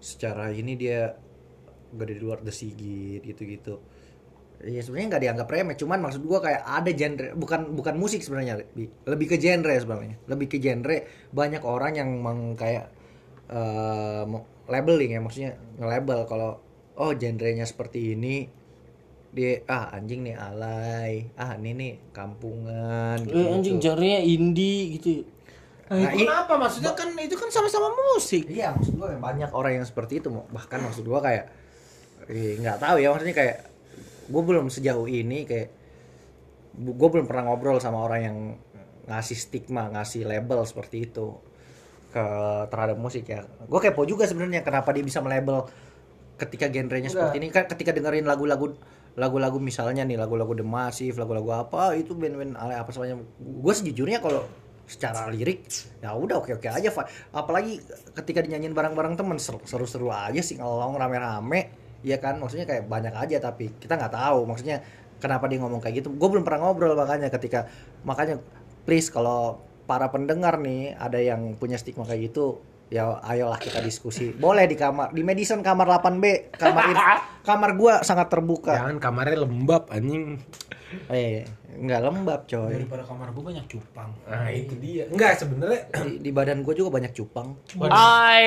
secara 0.00 0.52
ini 0.52 0.72
dia 0.76 1.12
gede 1.92 2.12
di 2.16 2.22
luar 2.22 2.38
The 2.40 2.52
Sigit 2.52 3.24
gitu-gitu. 3.24 3.76
Iya 4.60 4.84
sebenarnya 4.84 5.16
nggak 5.16 5.22
dianggap 5.24 5.48
remeh, 5.48 5.76
cuman 5.76 5.98
maksud 6.04 6.20
gua 6.20 6.44
kayak 6.44 6.60
ada 6.60 6.90
genre 6.92 7.32
bukan 7.32 7.72
bukan 7.72 7.94
musik 7.96 8.20
sebenarnya, 8.20 8.60
Bi. 8.76 8.92
lebih 9.08 9.26
ke 9.32 9.36
genre 9.40 9.72
sebenarnya, 9.72 10.20
lebih 10.28 10.52
ke 10.52 10.60
genre 10.60 10.96
banyak 11.32 11.64
orang 11.64 11.92
yang 11.96 12.10
meng 12.20 12.52
kayak 12.60 12.92
eh, 13.48 14.22
mau- 14.28 14.44
labeling 14.68 15.16
ya 15.16 15.20
maksudnya 15.24 15.56
nge-label 15.80 16.28
kalau 16.28 16.60
oh 17.00 17.16
genrenya 17.16 17.64
seperti 17.64 18.12
ini 18.12 18.44
dia 19.30 19.62
ah 19.70 19.94
anjing 19.94 20.20
nih 20.20 20.36
alay 20.36 21.30
ah 21.34 21.54
ini 21.56 21.70
nih 21.72 21.92
kampungan 22.10 23.16
gitu, 23.24 23.38
Eh, 23.38 23.46
anjing 23.56 23.76
jarnya 23.78 24.20
indie 24.20 24.98
gitu. 24.98 25.24
Nah, 25.88 26.06
Nah, 26.06 26.12
itu 26.14 26.22
kenapa? 26.22 26.54
Maksudnya 26.54 26.92
kan 26.94 27.08
itu 27.18 27.34
kan 27.34 27.48
sama-sama 27.48 27.90
musik. 27.94 28.46
iya 28.46 28.70
maksud 28.70 28.94
gua 28.94 29.10
banyak 29.16 29.50
orang 29.50 29.82
yang 29.82 29.86
seperti 29.86 30.18
itu 30.18 30.28
bahkan 30.50 30.78
maksud 30.82 31.02
gua 31.02 31.18
kayak 31.18 31.50
eh, 32.26 32.58
nggak 32.58 32.78
tahu 32.78 32.96
ya 32.98 33.10
maksudnya 33.10 33.34
kayak 33.34 33.56
gue 34.30 34.42
belum 34.46 34.70
sejauh 34.70 35.10
ini 35.10 35.42
kayak 35.42 35.68
gue 36.78 37.08
belum 37.10 37.26
pernah 37.26 37.50
ngobrol 37.50 37.82
sama 37.82 38.06
orang 38.06 38.20
yang 38.22 38.38
ngasih 39.10 39.34
stigma 39.34 39.90
ngasih 39.90 40.22
label 40.22 40.62
seperti 40.62 41.10
itu 41.10 41.34
ke 42.14 42.24
terhadap 42.70 42.94
musik 42.94 43.26
ya 43.26 43.42
gue 43.42 43.80
kepo 43.82 44.06
juga 44.06 44.30
sebenarnya 44.30 44.62
kenapa 44.62 44.94
dia 44.94 45.02
bisa 45.02 45.18
melabel 45.18 45.66
ketika 46.40 46.72
genrenya 46.72 47.12
seperti 47.12 47.36
ini 47.36 47.52
kan 47.52 47.68
ketika 47.68 47.92
dengerin 47.92 48.24
lagu-lagu 48.24 48.72
lagu-lagu 49.18 49.60
misalnya 49.60 50.06
nih 50.06 50.16
lagu-lagu 50.16 50.56
The 50.56 50.64
Massive 50.64 51.20
lagu-lagu 51.20 51.52
apa 51.52 51.92
itu 51.98 52.16
band-band 52.16 52.56
apa 52.56 52.88
semuanya. 52.94 53.20
Gue 53.36 53.74
sejujurnya 53.76 54.24
kalau 54.24 54.48
secara 54.88 55.28
lirik 55.30 55.68
ya 56.02 56.16
udah 56.16 56.42
oke 56.42 56.56
oke 56.58 56.66
aja 56.66 56.90
apalagi 57.30 57.78
ketika 58.16 58.42
dinyanyiin 58.42 58.74
bareng-bareng 58.74 59.14
temen 59.14 59.38
seru- 59.38 59.62
seru-seru 59.62 60.10
aja 60.10 60.40
sih 60.40 60.56
ngelong 60.56 60.96
rame-rame 60.96 61.70
ya 62.00 62.16
kan? 62.16 62.40
Maksudnya 62.40 62.64
kayak 62.64 62.88
banyak 62.88 63.12
aja 63.12 63.36
tapi 63.42 63.70
kita 63.76 64.00
nggak 64.00 64.14
tahu. 64.14 64.48
Maksudnya 64.48 64.80
kenapa 65.20 65.46
dia 65.50 65.60
ngomong 65.60 65.84
kayak 65.84 66.00
gitu? 66.00 66.08
Gue 66.16 66.28
belum 66.32 66.46
pernah 66.46 66.70
ngobrol 66.70 66.96
makanya 66.96 67.28
ketika 67.28 67.68
makanya 68.08 68.40
please 68.88 69.12
kalau 69.12 69.60
para 69.90 70.06
pendengar 70.08 70.54
nih 70.62 70.94
ada 70.94 71.18
yang 71.18 71.58
punya 71.58 71.74
stigma 71.74 72.06
kayak 72.06 72.30
gitu 72.30 72.62
ya 72.90 73.22
ayolah 73.22 73.54
kita 73.56 73.78
diskusi 73.78 74.34
boleh 74.34 74.66
di 74.66 74.74
kamar 74.74 75.10
di 75.10 75.22
Madison 75.22 75.62
kamar 75.62 75.86
8B 75.96 76.50
kamar 76.52 76.84
Ir- 76.84 77.22
kamar 77.48 77.70
gua 77.72 78.02
sangat 78.02 78.26
terbuka 78.28 78.74
Jangan 78.74 78.98
kamarnya 78.98 79.38
lembab 79.40 79.86
anjing. 79.88 80.42
eh 81.06 81.46
nggak 81.70 82.00
lembab 82.02 82.40
coy 82.44 82.74
Daripada 82.74 83.06
kamar 83.06 83.30
gue 83.30 83.44
banyak 83.46 83.62
cupang. 83.64 84.10
Nah, 84.26 84.50
itu 84.50 84.74
dia. 84.76 85.06
Enggak 85.06 85.38
sebenarnya 85.38 85.86
di, 86.02 86.18
di 86.18 86.30
badan 86.34 86.60
gua 86.60 86.74
juga 86.74 86.90
banyak 86.90 87.14
cupang 87.14 87.54
Ay, 87.86 88.46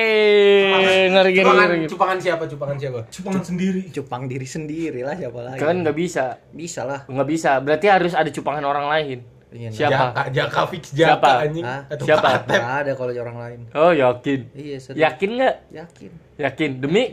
ngeri 1.08 1.32
ngeri 1.32 1.40
cupangan, 1.40 1.68
cupangan 1.88 2.18
siapa? 2.20 2.44
Cupangan 2.44 2.76
siapa? 2.76 3.00
Cupangan 3.08 3.42
sendiri. 3.42 3.82
cupang 3.90 4.22
diri 4.28 4.44
sendiri 4.44 5.00
lah 5.00 5.16
siapa 5.16 5.40
lagi 5.40 5.56
Kan 5.56 5.80
nggak 5.80 5.96
bisa, 5.96 6.36
bisa 6.50 6.84
lah 6.84 7.00
nggak 7.06 7.24
bisa. 7.26 7.50
Berarti 7.58 7.86
harus 7.88 8.12
ada 8.12 8.28
cupangan 8.28 8.62
orang 8.62 8.86
lain. 8.88 9.18
Iya, 9.54 9.70
Siapa? 9.70 9.94
Jaka, 10.10 10.22
Jaka 10.34 10.60
fix 10.66 10.84
Siapa? 10.90 11.14
Jaka 11.30 11.42
anjing. 11.46 11.62
Hah? 11.64 11.80
Atau 11.86 12.04
Siapa? 12.10 12.26
Atep. 12.42 12.58
nggak 12.58 12.74
ada 12.82 12.92
kalau 12.98 13.12
orang 13.14 13.38
lain 13.38 13.60
Oh 13.70 13.92
yakin. 13.94 14.40
iya 14.50 14.76
serius. 14.82 14.98
Yakin 14.98 15.30
nggak? 15.38 15.56
yakin 15.70 16.10
Yakin. 16.42 16.70
Demi 16.82 17.04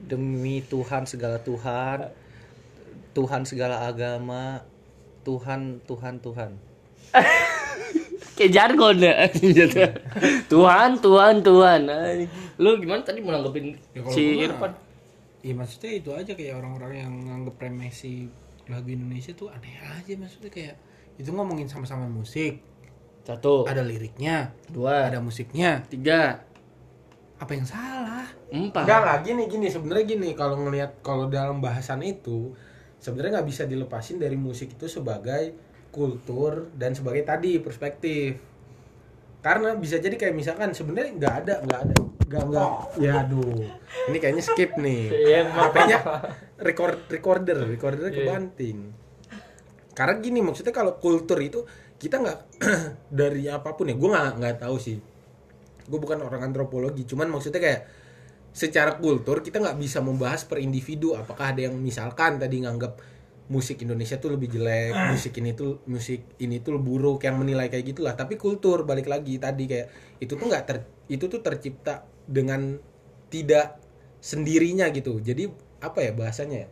demi 0.00 0.64
Tuhan 0.64 1.04
segala 1.04 1.36
Tuhan 1.40 2.08
Tuhan 3.12 3.42
segala 3.44 3.84
agama 3.84 4.64
Tuhan 5.24 5.80
Tuhan 5.84 6.20
Tuhan 6.20 6.50
kayak 8.36 8.50
jargon 8.50 8.98
ya. 8.98 9.30
Tuhan, 10.52 10.90
Tuhan, 10.98 11.34
Tuhan. 11.40 11.80
Lu 12.58 12.74
gimana 12.82 13.00
tadi 13.06 13.22
mau 13.22 13.30
nanggepin 13.30 13.78
Ya, 13.94 14.02
si 14.10 14.42
Irfan? 14.42 14.74
Iya 15.44 15.54
maksudnya 15.54 15.92
itu 15.94 16.10
aja 16.10 16.32
kayak 16.32 16.56
orang-orang 16.58 16.92
yang 17.04 17.12
nganggep 17.28 17.54
remeh 17.60 17.92
si 17.92 18.26
lagu 18.66 18.88
Indonesia 18.88 19.30
tuh 19.36 19.52
aneh 19.52 19.76
aja 19.78 20.12
maksudnya 20.16 20.48
kayak 20.48 20.74
itu 21.14 21.30
ngomongin 21.30 21.70
sama-sama 21.70 22.06
musik, 22.10 22.58
Satu, 23.24 23.64
ada 23.64 23.80
liriknya, 23.80 24.52
dua, 24.68 25.08
ada 25.08 25.22
musiknya. 25.22 25.86
tiga, 25.88 26.42
Apa 27.38 27.50
yang 27.56 27.66
salah? 27.66 28.26
empat. 28.54 28.86
Enggak, 28.86 28.98
enggak 29.02 29.18
gini 29.26 29.42
gini. 29.50 29.66
Sebenarnya 29.66 30.04
gini 30.06 30.28
kalau 30.38 30.56
ngelihat 30.62 31.02
kalau 31.02 31.26
dalam 31.26 31.58
bahasan 31.58 32.00
itu 32.06 32.54
sebenarnya 33.02 33.40
nggak 33.42 33.48
bisa 33.50 33.62
dilepasin 33.66 34.22
dari 34.22 34.38
musik 34.38 34.78
itu 34.78 34.86
sebagai 34.86 35.52
kultur 35.90 36.70
dan 36.78 36.94
sebagai 36.94 37.26
tadi 37.26 37.58
perspektif. 37.58 38.38
Karena 39.42 39.76
bisa 39.76 40.00
jadi 40.00 40.14
kayak 40.16 40.32
misalkan 40.32 40.72
sebenarnya 40.72 41.12
nggak 41.18 41.34
ada 41.44 41.54
nggak 41.66 41.80
ada. 41.84 41.94
Nggak 42.24 42.42
nggak. 42.48 42.70
Ya 43.02 43.12
aduh. 43.26 43.66
Ini 44.08 44.16
kayaknya 44.22 44.44
skip 44.46 44.70
nih. 44.78 45.02
Iya. 45.10 45.40
HP-nya 45.52 45.98
record 46.62 46.98
recorder. 47.10 47.58
Recordernya 47.66 48.12
kebanting 48.14 49.03
karena 49.94 50.18
gini 50.18 50.42
maksudnya 50.42 50.74
kalau 50.74 50.98
kultur 50.98 51.38
itu 51.38 51.62
kita 51.96 52.18
nggak 52.20 52.38
dari 53.22 53.46
apa 53.46 53.72
pun 53.78 53.88
ya 53.88 53.94
gue 53.94 54.10
nggak 54.10 54.30
nggak 54.42 54.54
tahu 54.66 54.76
sih. 54.76 54.98
Gue 55.86 55.98
bukan 56.02 56.20
orang 56.20 56.50
antropologi 56.50 57.06
cuman 57.06 57.30
maksudnya 57.30 57.62
kayak 57.62 57.80
secara 58.54 58.98
kultur 58.98 59.40
kita 59.40 59.62
nggak 59.62 59.78
bisa 59.78 60.02
membahas 60.02 60.42
per 60.44 60.58
individu. 60.58 61.14
Apakah 61.14 61.54
ada 61.54 61.70
yang 61.70 61.78
misalkan 61.78 62.42
tadi 62.42 62.60
nganggap 62.66 62.98
musik 63.54 63.80
Indonesia 63.86 64.18
tuh 64.18 64.34
lebih 64.34 64.50
jelek 64.50 64.92
musik 65.14 65.32
ini 65.38 65.54
tuh 65.54 65.86
musik 65.86 66.36
ini 66.42 66.58
tuh 66.58 66.82
buruk 66.82 67.22
yang 67.22 67.38
menilai 67.38 67.70
kayak 67.70 67.94
gitulah 67.94 68.16
tapi 68.18 68.34
kultur 68.34 68.88
balik 68.88 69.06
lagi 69.06 69.36
tadi 69.36 69.68
kayak 69.68 70.18
itu 70.18 70.34
tuh 70.34 70.46
nggak 70.48 70.64
ter 70.66 70.76
itu 71.06 71.30
tuh 71.30 71.38
tercipta 71.38 72.02
dengan 72.26 72.76
tidak 73.30 73.78
sendirinya 74.18 74.90
gitu. 74.90 75.20
Jadi 75.20 75.46
apa 75.84 76.00
ya 76.00 76.16
bahasanya 76.16 76.64
ya 76.64 76.68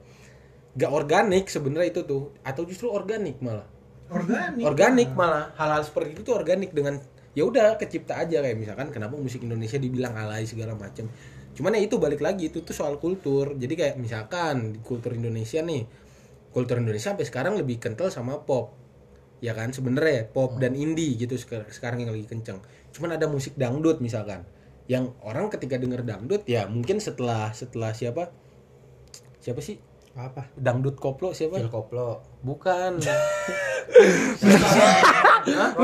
nggak 0.72 0.92
organik 0.92 1.44
sebenarnya 1.48 1.88
itu 1.92 2.02
tuh. 2.08 2.32
Atau 2.44 2.64
justru 2.64 2.88
organik 2.88 3.40
malah. 3.44 3.68
Organik. 4.12 4.64
organik 4.64 5.10
malah. 5.16 5.52
Hal-hal 5.56 5.82
seperti 5.84 6.16
itu 6.16 6.20
tuh 6.24 6.36
organik 6.36 6.72
dengan 6.76 7.00
ya 7.32 7.44
udah 7.48 7.76
kecipta 7.80 8.20
aja. 8.20 8.44
Kayak 8.44 8.56
misalkan 8.60 8.88
kenapa 8.92 9.16
musik 9.16 9.44
Indonesia 9.44 9.80
dibilang 9.80 10.16
alay 10.16 10.44
segala 10.44 10.76
macam 10.76 11.08
cuman 11.52 11.76
ya 11.76 11.84
itu 11.84 12.00
balik 12.00 12.24
lagi. 12.24 12.48
Itu 12.48 12.64
tuh 12.64 12.72
soal 12.72 12.96
kultur. 12.96 13.56
Jadi 13.56 13.74
kayak 13.76 13.94
misalkan 14.00 14.76
di 14.76 14.80
kultur 14.80 15.12
Indonesia 15.12 15.60
nih. 15.60 15.84
Kultur 16.52 16.80
Indonesia 16.80 17.12
sampai 17.12 17.24
sekarang 17.24 17.56
lebih 17.56 17.80
kental 17.80 18.08
sama 18.08 18.40
pop. 18.44 18.76
Ya 19.44 19.52
kan? 19.52 19.72
Sebenarnya 19.72 20.28
pop 20.32 20.56
dan 20.60 20.76
indie 20.76 21.16
gitu 21.16 21.36
sek- 21.36 21.72
sekarang 21.72 22.04
yang 22.04 22.12
lagi 22.12 22.28
kenceng. 22.28 22.60
Cuman 22.92 23.16
ada 23.16 23.28
musik 23.28 23.56
dangdut 23.56 24.00
misalkan. 24.00 24.44
Yang 24.88 25.12
orang 25.24 25.48
ketika 25.48 25.76
denger 25.76 26.04
dangdut 26.04 26.44
ya 26.48 26.64
mungkin 26.68 27.00
setelah 27.00 27.52
setelah 27.52 27.92
siapa? 27.92 28.32
Siapa 29.40 29.60
sih 29.60 29.91
apa 30.12 30.44
dangdut 30.54 31.00
koplo 31.00 31.32
siapa 31.32 31.56
Phil 31.56 31.72
Koplo 31.72 32.20
bukan 32.44 33.00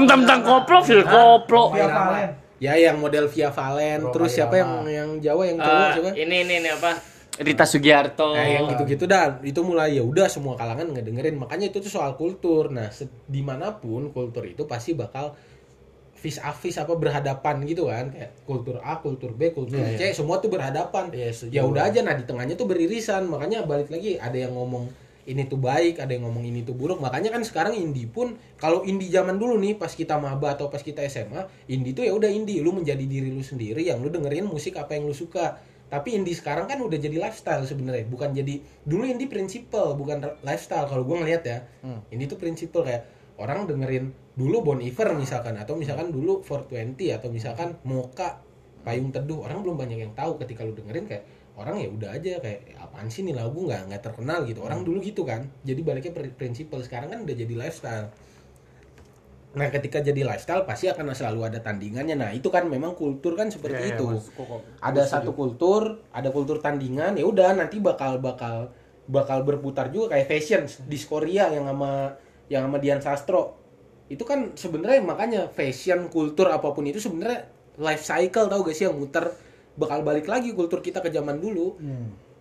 Tentang 0.09 0.41
koplo, 0.47 0.79
fil 0.87 1.03
koplo. 1.03 1.75
Via 1.75 1.88
Valen. 1.91 2.31
Ya 2.59 2.75
yang 2.75 2.99
model 2.99 3.27
Via 3.31 3.51
Valen, 3.51 4.03
Roma 4.03 4.12
terus 4.14 4.31
siapa 4.35 4.55
yang 4.55 4.83
yang 4.87 5.09
Jawa 5.19 5.43
yang 5.47 5.59
cowok 5.59 5.79
Eh, 5.79 5.91
siapa? 5.95 6.11
ini 6.14 6.37
ini 6.47 6.55
ini 6.62 6.69
apa? 6.71 6.91
Rita 7.38 7.62
Sugiarto. 7.62 8.35
Nah, 8.35 8.43
yang 8.43 8.67
gitu-gitu 8.67 9.07
dah, 9.07 9.38
itu 9.47 9.62
mulai 9.62 9.95
ya 9.95 10.03
udah 10.03 10.27
semua 10.27 10.59
kalangan 10.59 10.91
ngedengerin. 10.91 11.38
Makanya 11.38 11.71
itu 11.71 11.79
tuh 11.79 11.91
soal 11.91 12.18
kultur. 12.18 12.66
Nah, 12.66 12.91
di 13.31 13.43
mana 13.47 13.79
pun 13.79 14.11
kultur 14.11 14.43
itu 14.43 14.66
pasti 14.66 14.99
bakal 14.99 15.39
vis 16.19 16.43
a 16.43 16.51
vis 16.51 16.75
apa 16.75 16.99
berhadapan 16.99 17.62
gitu 17.62 17.87
kan 17.87 18.11
kayak 18.11 18.43
kultur 18.43 18.83
A, 18.83 18.99
kultur 18.99 19.31
B, 19.39 19.55
kultur 19.55 19.79
C, 19.95 20.11
semua 20.11 20.43
tuh 20.43 20.51
berhadapan. 20.51 21.14
Iya, 21.14 21.31
setuju. 21.31 21.55
ya 21.55 21.62
udah 21.62 21.83
aja 21.87 22.03
nah 22.03 22.19
di 22.19 22.27
tengahnya 22.27 22.59
tuh 22.59 22.66
beririsan. 22.66 23.31
Makanya 23.31 23.62
balik 23.62 23.87
lagi 23.95 24.19
ada 24.19 24.35
yang 24.35 24.59
ngomong 24.59 24.91
ini 25.29 25.45
tuh 25.47 25.61
baik, 25.61 26.01
ada 26.03 26.11
yang 26.11 26.27
ngomong 26.27 26.43
ini 26.43 26.66
tuh 26.66 26.75
buruk. 26.75 26.99
Makanya 26.99 27.31
kan 27.31 27.47
sekarang 27.47 27.79
indie 27.79 28.11
pun 28.11 28.35
kalau 28.59 28.83
indie 28.83 29.12
zaman 29.12 29.39
dulu 29.39 29.61
nih 29.61 29.79
pas 29.79 29.93
kita 29.93 30.19
maba 30.19 30.59
atau 30.59 30.66
pas 30.73 30.83
kita 30.83 31.07
SMA, 31.07 31.47
indie 31.71 31.95
tuh 31.95 32.03
ya 32.03 32.16
udah 32.16 32.33
indie, 32.33 32.64
lu 32.64 32.75
menjadi 32.75 33.05
diri 33.05 33.31
lu 33.31 33.45
sendiri 33.45 33.87
yang 33.87 34.03
lu 34.03 34.11
dengerin 34.11 34.49
musik 34.49 34.75
apa 34.75 34.99
yang 34.99 35.07
lu 35.07 35.14
suka. 35.14 35.61
Tapi 35.89 36.19
indie 36.19 36.37
sekarang 36.37 36.69
kan 36.69 36.83
udah 36.83 37.01
jadi 37.01 37.16
lifestyle 37.16 37.64
sebenarnya, 37.64 38.05
bukan 38.11 38.35
jadi 38.37 38.61
dulu 38.85 39.09
indie 39.09 39.31
prinsipal, 39.31 39.97
bukan 39.97 40.21
lifestyle 40.45 40.85
kalau 40.85 41.07
gua 41.07 41.23
ngelihat 41.23 41.43
ya. 41.47 41.59
Indie 42.12 42.29
tuh 42.29 42.37
prinsipal 42.37 42.85
kayak 42.85 43.09
orang 43.39 43.71
dengerin 43.71 44.12
dulu 44.39 44.62
Bon 44.62 44.78
Iver 44.78 45.18
misalkan 45.18 45.59
atau 45.59 45.74
misalkan 45.74 46.14
dulu 46.14 46.47
420 46.47 47.11
atau 47.11 47.26
misalkan 47.26 47.74
Moka 47.82 48.39
payung 48.86 49.11
teduh. 49.11 49.43
Orang 49.43 49.66
belum 49.66 49.74
banyak 49.74 49.99
yang 49.99 50.12
tahu 50.14 50.39
ketika 50.39 50.62
lu 50.62 50.78
dengerin 50.78 51.11
kayak 51.11 51.26
orang 51.59 51.82
ya 51.82 51.91
udah 51.91 52.14
aja 52.14 52.39
kayak 52.39 52.78
apaan 52.78 53.11
sih 53.11 53.26
nih 53.26 53.34
lagu 53.34 53.66
nggak 53.66 53.91
nggak 53.91 53.99
terkenal 53.99 54.47
gitu. 54.47 54.62
Orang 54.62 54.86
dulu 54.86 55.03
gitu 55.03 55.26
kan. 55.26 55.51
Jadi 55.66 55.80
baliknya 55.82 56.14
pri- 56.14 56.30
prinsipal. 56.30 56.78
Sekarang 56.86 57.11
kan 57.11 57.26
udah 57.26 57.34
jadi 57.34 57.51
lifestyle. 57.51 58.14
Nah 59.59 59.66
ketika 59.74 59.99
jadi 59.99 60.22
lifestyle 60.22 60.62
pasti 60.62 60.86
akan 60.86 61.11
selalu 61.11 61.41
ada 61.51 61.59
tandingannya. 61.59 62.14
Nah 62.14 62.30
itu 62.30 62.47
kan 62.47 62.70
memang 62.70 62.95
kultur 62.95 63.34
kan 63.34 63.51
seperti 63.51 63.91
itu. 63.91 64.07
ada 64.78 65.03
satu 65.03 65.34
kultur 65.34 66.07
ada 66.14 66.30
kultur 66.30 66.62
tandingan 66.62 67.18
ya 67.18 67.26
udah 67.26 67.59
nanti 67.59 67.82
bakal 67.82 68.22
bakal 68.22 68.70
bakal 69.11 69.43
berputar 69.43 69.91
juga. 69.91 70.14
Kayak 70.14 70.30
fashion 70.30 70.62
di 70.86 70.95
Korea 71.03 71.51
yang 71.51 71.66
sama 71.66 72.14
yang 72.47 72.70
sama 72.70 72.78
Dian 72.78 73.03
Sastro 73.03 73.68
itu 74.09 74.24
kan 74.24 74.56
sebenarnya 74.56 75.04
makanya 75.04 75.40
fashion 75.52 76.09
kultur 76.09 76.48
apa 76.48 76.72
pun 76.72 76.88
itu 76.88 76.96
sebenarnya 76.96 77.48
life 77.76 78.02
cycle 78.02 78.48
tau 78.48 78.64
gak 78.64 78.76
sih 78.76 78.88
yang 78.88 78.96
muter 78.96 79.28
bakal 79.78 80.02
balik 80.02 80.26
lagi 80.26 80.50
kultur 80.56 80.82
kita 80.82 80.98
ke 80.98 81.12
zaman 81.12 81.38
dulu. 81.38 81.78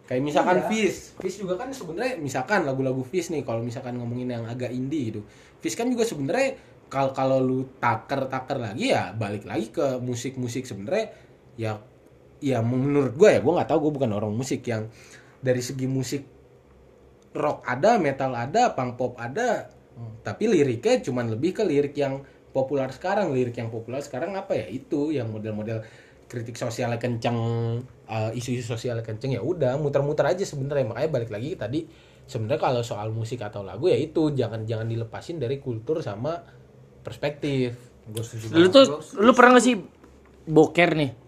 Kayak 0.08 0.24
misalkan 0.24 0.58
Fish 0.72 1.20
Fish 1.20 1.44
juga 1.44 1.60
kan 1.60 1.70
sebenarnya 1.70 2.16
misalkan 2.16 2.64
lagu-lagu 2.64 3.04
Fish 3.04 3.28
nih 3.28 3.44
kalau 3.44 3.60
misalkan 3.60 4.00
ngomongin 4.00 4.32
yang 4.32 4.48
agak 4.48 4.72
indie 4.72 5.12
gitu. 5.12 5.22
Fish 5.60 5.76
kan 5.76 5.92
juga 5.92 6.08
sebenarnya 6.08 6.56
kalau 6.88 7.12
kalau 7.12 7.38
lu 7.44 7.68
taker 7.84 8.32
taker 8.32 8.58
lagi 8.64 8.96
ya 8.96 9.12
balik 9.12 9.44
lagi 9.44 9.68
ke 9.68 10.00
musik-musik 10.00 10.64
sebenarnya 10.64 11.12
ya 11.60 11.84
ya 12.40 12.64
menurut 12.64 13.20
gue 13.20 13.30
ya 13.36 13.40
gue 13.44 13.54
nggak 13.54 13.68
tahu 13.68 13.90
gue 13.90 13.94
bukan 14.00 14.12
orang 14.16 14.32
musik 14.32 14.64
yang 14.64 14.88
dari 15.44 15.60
segi 15.60 15.86
musik 15.90 16.24
rock 17.36 17.68
ada 17.68 18.00
metal 18.00 18.32
ada 18.34 18.72
punk 18.72 18.96
pop 18.96 19.14
ada 19.20 19.77
tapi 20.22 20.50
liriknya 20.50 21.02
cuman 21.02 21.34
lebih 21.34 21.58
ke 21.58 21.64
lirik 21.66 21.96
yang 21.98 22.22
populer 22.54 22.90
sekarang. 22.90 23.34
Lirik 23.34 23.58
yang 23.58 23.70
populer 23.70 24.02
sekarang 24.02 24.34
apa 24.38 24.54
ya? 24.54 24.66
Itu 24.70 25.10
yang 25.14 25.30
model-model 25.30 25.84
kritik 26.28 26.60
sosialnya 26.60 27.00
kenceng 27.00 27.38
eh, 28.10 28.32
isu-isu 28.36 28.76
sosialnya 28.76 29.06
kenceng 29.06 29.32
ya 29.34 29.42
udah 29.42 29.80
muter-muter 29.80 30.28
aja 30.28 30.44
sebenarnya. 30.44 30.86
Makanya 30.90 31.10
balik 31.10 31.30
lagi 31.32 31.56
tadi 31.56 31.80
sebenarnya 32.28 32.62
kalau 32.62 32.82
soal 32.84 33.10
musik 33.14 33.42
atau 33.42 33.64
lagu 33.64 33.88
ya 33.90 33.98
itu. 33.98 34.34
Jangan 34.34 34.66
jangan 34.68 34.88
dilepasin 34.90 35.38
dari 35.42 35.58
kultur 35.62 36.04
sama 36.06 36.38
perspektif. 37.02 37.78
Lu 38.56 38.68
tuh 38.72 39.04
lu 39.20 39.32
pernah 39.36 39.60
gak 39.60 39.66
sih 39.66 39.76
boker 40.48 40.92
nih? 40.96 41.27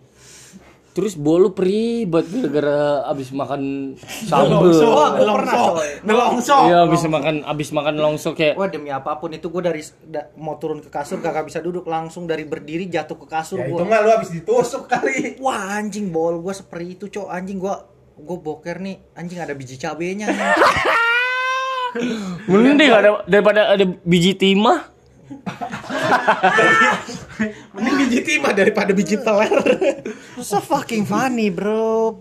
Terus 0.90 1.14
bolu 1.14 1.52
peribet 1.52 2.26
gara-gara 2.26 2.80
abis 3.08 3.30
makan 3.30 3.94
sambel. 4.00 4.74
Nelongso. 4.74 5.78
Nelongso. 6.02 6.58
Iya, 6.66 6.78
abis 6.84 7.02
makan 7.06 7.36
abis 7.44 7.70
makan 7.70 7.94
longso 7.96 8.34
kayak 8.34 8.54
Wah 8.54 8.68
demi 8.68 8.90
apa 8.90 9.16
pun 9.16 9.30
itu 9.30 9.48
gue 9.48 9.62
dari 9.62 9.80
da- 10.04 10.34
mau 10.36 10.58
turun 10.58 10.80
ke 10.80 10.90
kasur 10.90 11.18
gak 11.20 11.46
bisa 11.46 11.60
duduk 11.60 11.86
langsung 11.86 12.26
dari 12.26 12.44
berdiri 12.44 12.86
jatuh 12.86 13.16
ke 13.16 13.28
kasur 13.28 13.58
Ya 13.58 13.68
itu 13.68 13.78
gue. 13.78 13.86
mah 13.86 14.00
lu 14.00 14.10
habis 14.12 14.30
ditusuk 14.30 14.86
kali. 14.86 15.38
Wah 15.38 15.78
anjing 15.78 16.10
bol 16.10 16.40
gue 16.40 16.52
seperti 16.52 16.86
itu 16.92 17.06
cok 17.08 17.28
anjing 17.28 17.58
gue 17.58 17.76
gue 18.18 18.38
boker 18.38 18.78
nih 18.78 19.00
anjing 19.14 19.40
ada 19.40 19.54
biji 19.54 19.78
cabenya 19.78 20.28
mending 22.46 22.92
ada 22.92 23.24
daripada 23.24 23.72
ada 23.72 23.86
biji 24.04 24.34
timah. 24.34 24.90
mending 27.74 27.96
biji 28.06 28.20
timah 28.26 28.54
daripada 28.54 28.92
biji 28.98 29.22
teler 29.22 29.50
so 30.42 30.58
fucking 30.58 31.06
funny 31.06 31.54
bro. 31.54 32.18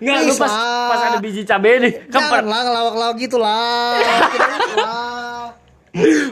Enggak, 0.00 0.16
lu 0.26 0.32
pas 0.34 0.52
pas 0.90 1.00
ada 1.12 1.18
biji 1.22 1.46
cabe 1.46 1.70
nih. 1.78 1.92
Kan 2.08 2.18
Jangan 2.18 2.30
per- 2.32 2.48
lah 2.48 2.60
ngelawak-lawak 2.66 3.16
gitu 3.20 3.36
lah. 3.38 4.00
Tidak 4.32 4.48
lah. 4.74 5.54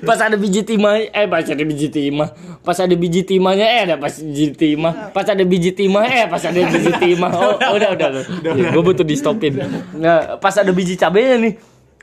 pas 0.05 0.21
ada 0.21 0.37
biji 0.39 0.63
timah 0.63 1.11
eh 1.11 1.27
pas 1.27 1.43
ada 1.43 1.65
biji 1.65 1.89
timah. 1.91 2.29
Pas 2.63 2.79
ada 2.79 2.95
biji 2.95 3.23
timahnya 3.27 3.67
eh 3.67 3.81
ada 3.91 3.95
pas 3.99 4.15
biji 4.15 4.55
timah. 4.55 5.11
Pas 5.11 5.27
ada 5.27 5.45
biji 5.47 5.71
timah 5.75 6.05
eh 6.07 6.25
pas 6.27 6.43
ada 6.43 6.59
biji 6.59 6.93
timah. 6.99 7.33
Oh 7.35 7.55
udah 7.77 7.89
udah 7.95 8.09
udah, 8.11 8.53
gue 8.73 8.83
butuh 8.83 9.07
di 9.07 9.17
stopin 9.19 9.59
nah 9.97 10.39
pas 10.39 10.55
ada 10.57 10.73
biji 10.73 10.97
cabenya 10.97 11.37
nih 11.41 11.53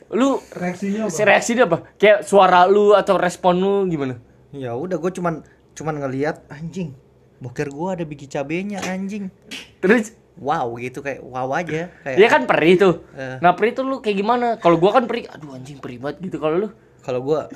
lu 0.09 0.41
Reaksinya 0.51 1.07
apa? 1.07 1.23
reaksinya 1.23 1.63
apa 1.65 1.77
kayak 1.95 2.19
suara 2.21 2.65
lu 2.65 2.91
atau 2.91 3.15
respon 3.15 3.55
lu 3.55 3.73
gimana 3.85 4.19
Ya 4.51 4.73
udah 4.73 4.95
gue 4.95 5.11
cuman 5.11 5.41
cuman 5.73 5.95
ngelihat 5.97 6.45
anjing. 6.47 6.93
Boker 7.37 7.67
gue 7.67 7.89
ada 7.91 8.03
biji 8.03 8.25
cabenya 8.25 8.83
anjing. 8.83 9.31
terus 9.79 10.13
Wow 10.33 10.73
gitu 10.77 10.99
kayak 10.99 11.21
wow 11.21 11.45
aja 11.53 11.93
kayak 12.01 12.17
dia 12.17 12.25
kan 12.27 12.43
perih 12.43 12.73
tuh 12.73 13.05
Eh. 13.13 13.37
nah 13.37 13.53
perih 13.53 13.69
tuh 13.71 13.85
lu 13.85 14.01
kayak 14.01 14.17
gimana 14.17 14.47
kalau 14.57 14.81
gua 14.81 14.89
kan 14.91 15.05
perih 15.05 15.29
aduh 15.29 15.53
anjing 15.53 15.77
perih 15.77 16.01
banget 16.01 16.25
gitu 16.25 16.41
kalau 16.41 16.57
lu 16.57 16.69
kalau 16.99 17.21
gua 17.21 17.53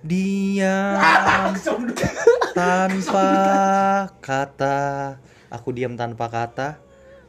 diam 0.00 0.96
tanpa 2.56 3.28
kata 4.18 5.16
aku 5.48 5.68
diam 5.70 5.92
tanpa 5.92 6.28
kata 6.28 6.80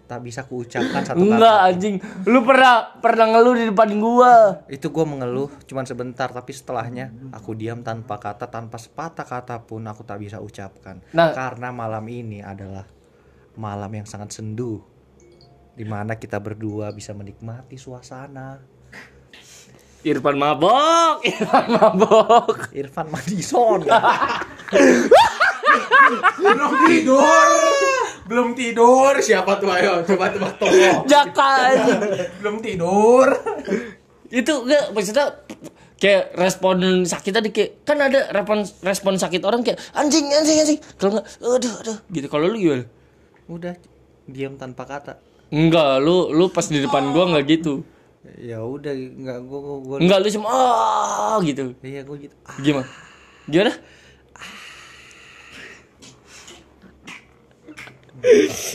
tak 0.06 0.22
bisa 0.22 0.46
kuucapkan 0.46 1.02
satu 1.02 1.22
enggak 1.22 1.42
kata 1.42 1.68
anjing. 1.70 1.96
Lu 2.30 2.46
pernah 2.46 2.94
pernah 3.02 3.26
ngeluh 3.34 3.54
di 3.58 3.64
depan 3.70 3.90
gua. 3.98 4.64
Itu 4.70 4.94
gua 4.94 5.06
mengeluh 5.10 5.50
cuman 5.66 5.86
sebentar 5.86 6.30
tapi 6.30 6.54
setelahnya 6.54 7.12
aku 7.34 7.58
diam 7.58 7.82
tanpa 7.82 8.22
kata 8.22 8.48
tanpa 8.50 8.78
sepatah 8.78 9.26
kata 9.26 9.66
pun 9.66 9.84
aku 9.86 10.06
tak 10.06 10.22
bisa 10.22 10.38
ucapkan. 10.40 11.02
Nah. 11.12 11.34
karena 11.34 11.74
malam 11.74 12.06
ini 12.08 12.40
adalah 12.40 12.86
malam 13.58 13.92
yang 13.92 14.08
sangat 14.08 14.32
sendu 14.36 14.84
di 15.76 15.84
mana 15.84 16.16
kita 16.16 16.40
berdua 16.40 16.94
bisa 16.96 17.12
menikmati 17.12 17.76
suasana. 17.76 18.62
Irfan 20.06 20.38
mabok 20.38 21.26
Irfan 21.26 21.66
mabok. 21.66 22.70
Irfan 22.78 23.10
Madison 23.10 23.82
belum 26.40 26.72
tidur 26.88 27.48
belum 28.26 28.58
tidur. 28.58 29.14
Siapa 29.22 29.62
tuh 29.62 29.70
ayo? 29.70 30.02
Coba 30.02 30.34
tebak 30.34 30.58
tolong 30.58 31.06
Jaka 31.06 31.52
belum 32.42 32.60
tidur. 32.60 33.28
Itu 34.34 34.66
enggak 34.66 34.92
maksudnya 34.92 35.46
kayak 35.96 36.36
respon 36.36 37.08
sakit 37.08 37.32
tadi 37.32 37.50
kayak 37.56 37.88
kan 37.88 37.98
ada 38.02 38.30
respon 38.34 38.68
respon 38.84 39.14
sakit 39.16 39.42
orang 39.46 39.62
kayak 39.62 39.80
anjing 39.94 40.26
anjing 40.34 40.58
anjing. 40.60 40.80
Kalau 40.98 41.22
enggak 41.22 41.26
aduh 41.40 41.74
aduh. 41.86 41.98
Gitu. 42.10 42.28
Kalau 42.28 42.46
lu 42.50 42.58
gimana? 42.58 42.86
Udah 43.46 43.74
diam 44.26 44.58
tanpa 44.58 44.90
kata. 44.90 45.22
Enggak 45.54 46.02
lu 46.02 46.34
lu 46.34 46.50
pas 46.50 46.66
di 46.66 46.82
depan 46.82 47.14
gua 47.14 47.30
enggak 47.30 47.62
gitu. 47.62 47.86
Ya 48.42 48.58
udah 48.66 48.90
nggak 48.90 49.40
gua 49.46 49.60
gua, 49.62 49.78
gua 49.86 49.98
enggak 50.02 50.18
lu 50.26 50.28
cuma 50.34 50.50
ah 50.50 51.38
gitu. 51.46 51.78
Iya 51.86 52.02
gua 52.02 52.18
gitu. 52.18 52.36
Gimana? 52.58 52.90
Gimana 53.46 53.74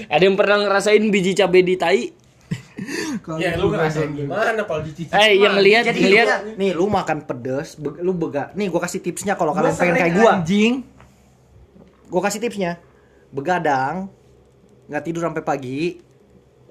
ada 0.07 0.23
yang 0.23 0.37
pernah 0.39 0.57
ngerasain 0.67 1.03
biji 1.11 1.33
cabai 1.37 1.63
di 1.63 1.75
tai? 1.77 2.03
Ya 3.37 3.61
lu 3.61 3.69
ngerasain 3.69 4.11
gimana? 4.17 4.57
kalau 4.65 4.81
dicicip 4.81 5.13
eh 5.13 5.37
yang 5.37 5.61
jadi 5.61 5.93
ngelihat. 5.93 6.27
lu- 6.29 6.57
nih 6.57 6.71
lu 6.73 6.89
makan 6.89 7.29
pedes 7.29 7.77
be- 7.77 8.01
lu 8.01 8.17
bega. 8.17 8.49
Nih 8.57 8.73
gua 8.73 8.81
kasih 8.89 9.05
tipsnya 9.05 9.37
kalau 9.37 9.53
kalian 9.53 9.77
pengen 9.77 9.97
kayak 10.01 10.17
gua. 10.17 10.31
anjing. 10.41 10.81
gua 12.09 12.21
kasih 12.25 12.41
tipsnya. 12.41 12.81
Begadang 13.31 14.09
nggak 14.91 15.03
tidur 15.07 15.23
sampai 15.29 15.45
pagi 15.45 16.01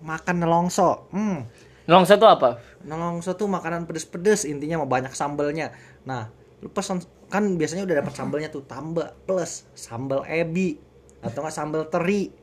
makan 0.01 0.35
nelongso. 0.41 1.07
Hmm. 1.13 1.45
Longso 1.85 2.17
tuh 2.17 2.29
apa? 2.29 2.61
Nelongso 2.85 3.33
tuh 3.37 3.45
makanan 3.49 3.85
pedes-pedes 3.85 4.49
intinya 4.49 4.81
mau 4.81 4.89
banyak 4.89 5.13
sambelnya. 5.13 5.73
Nah 6.09 6.29
lu 6.59 6.73
pesan 6.73 6.99
kan 7.29 7.45
biasanya 7.55 7.85
udah 7.85 7.95
dapat 8.03 8.13
sambelnya 8.17 8.49
tuh 8.49 8.65
tambah 8.65 9.13
plus 9.23 9.69
sambal 9.77 10.25
ebi 10.25 10.81
atau 11.21 11.45
nggak 11.45 11.55
sambal 11.55 11.81
teri 11.87 12.33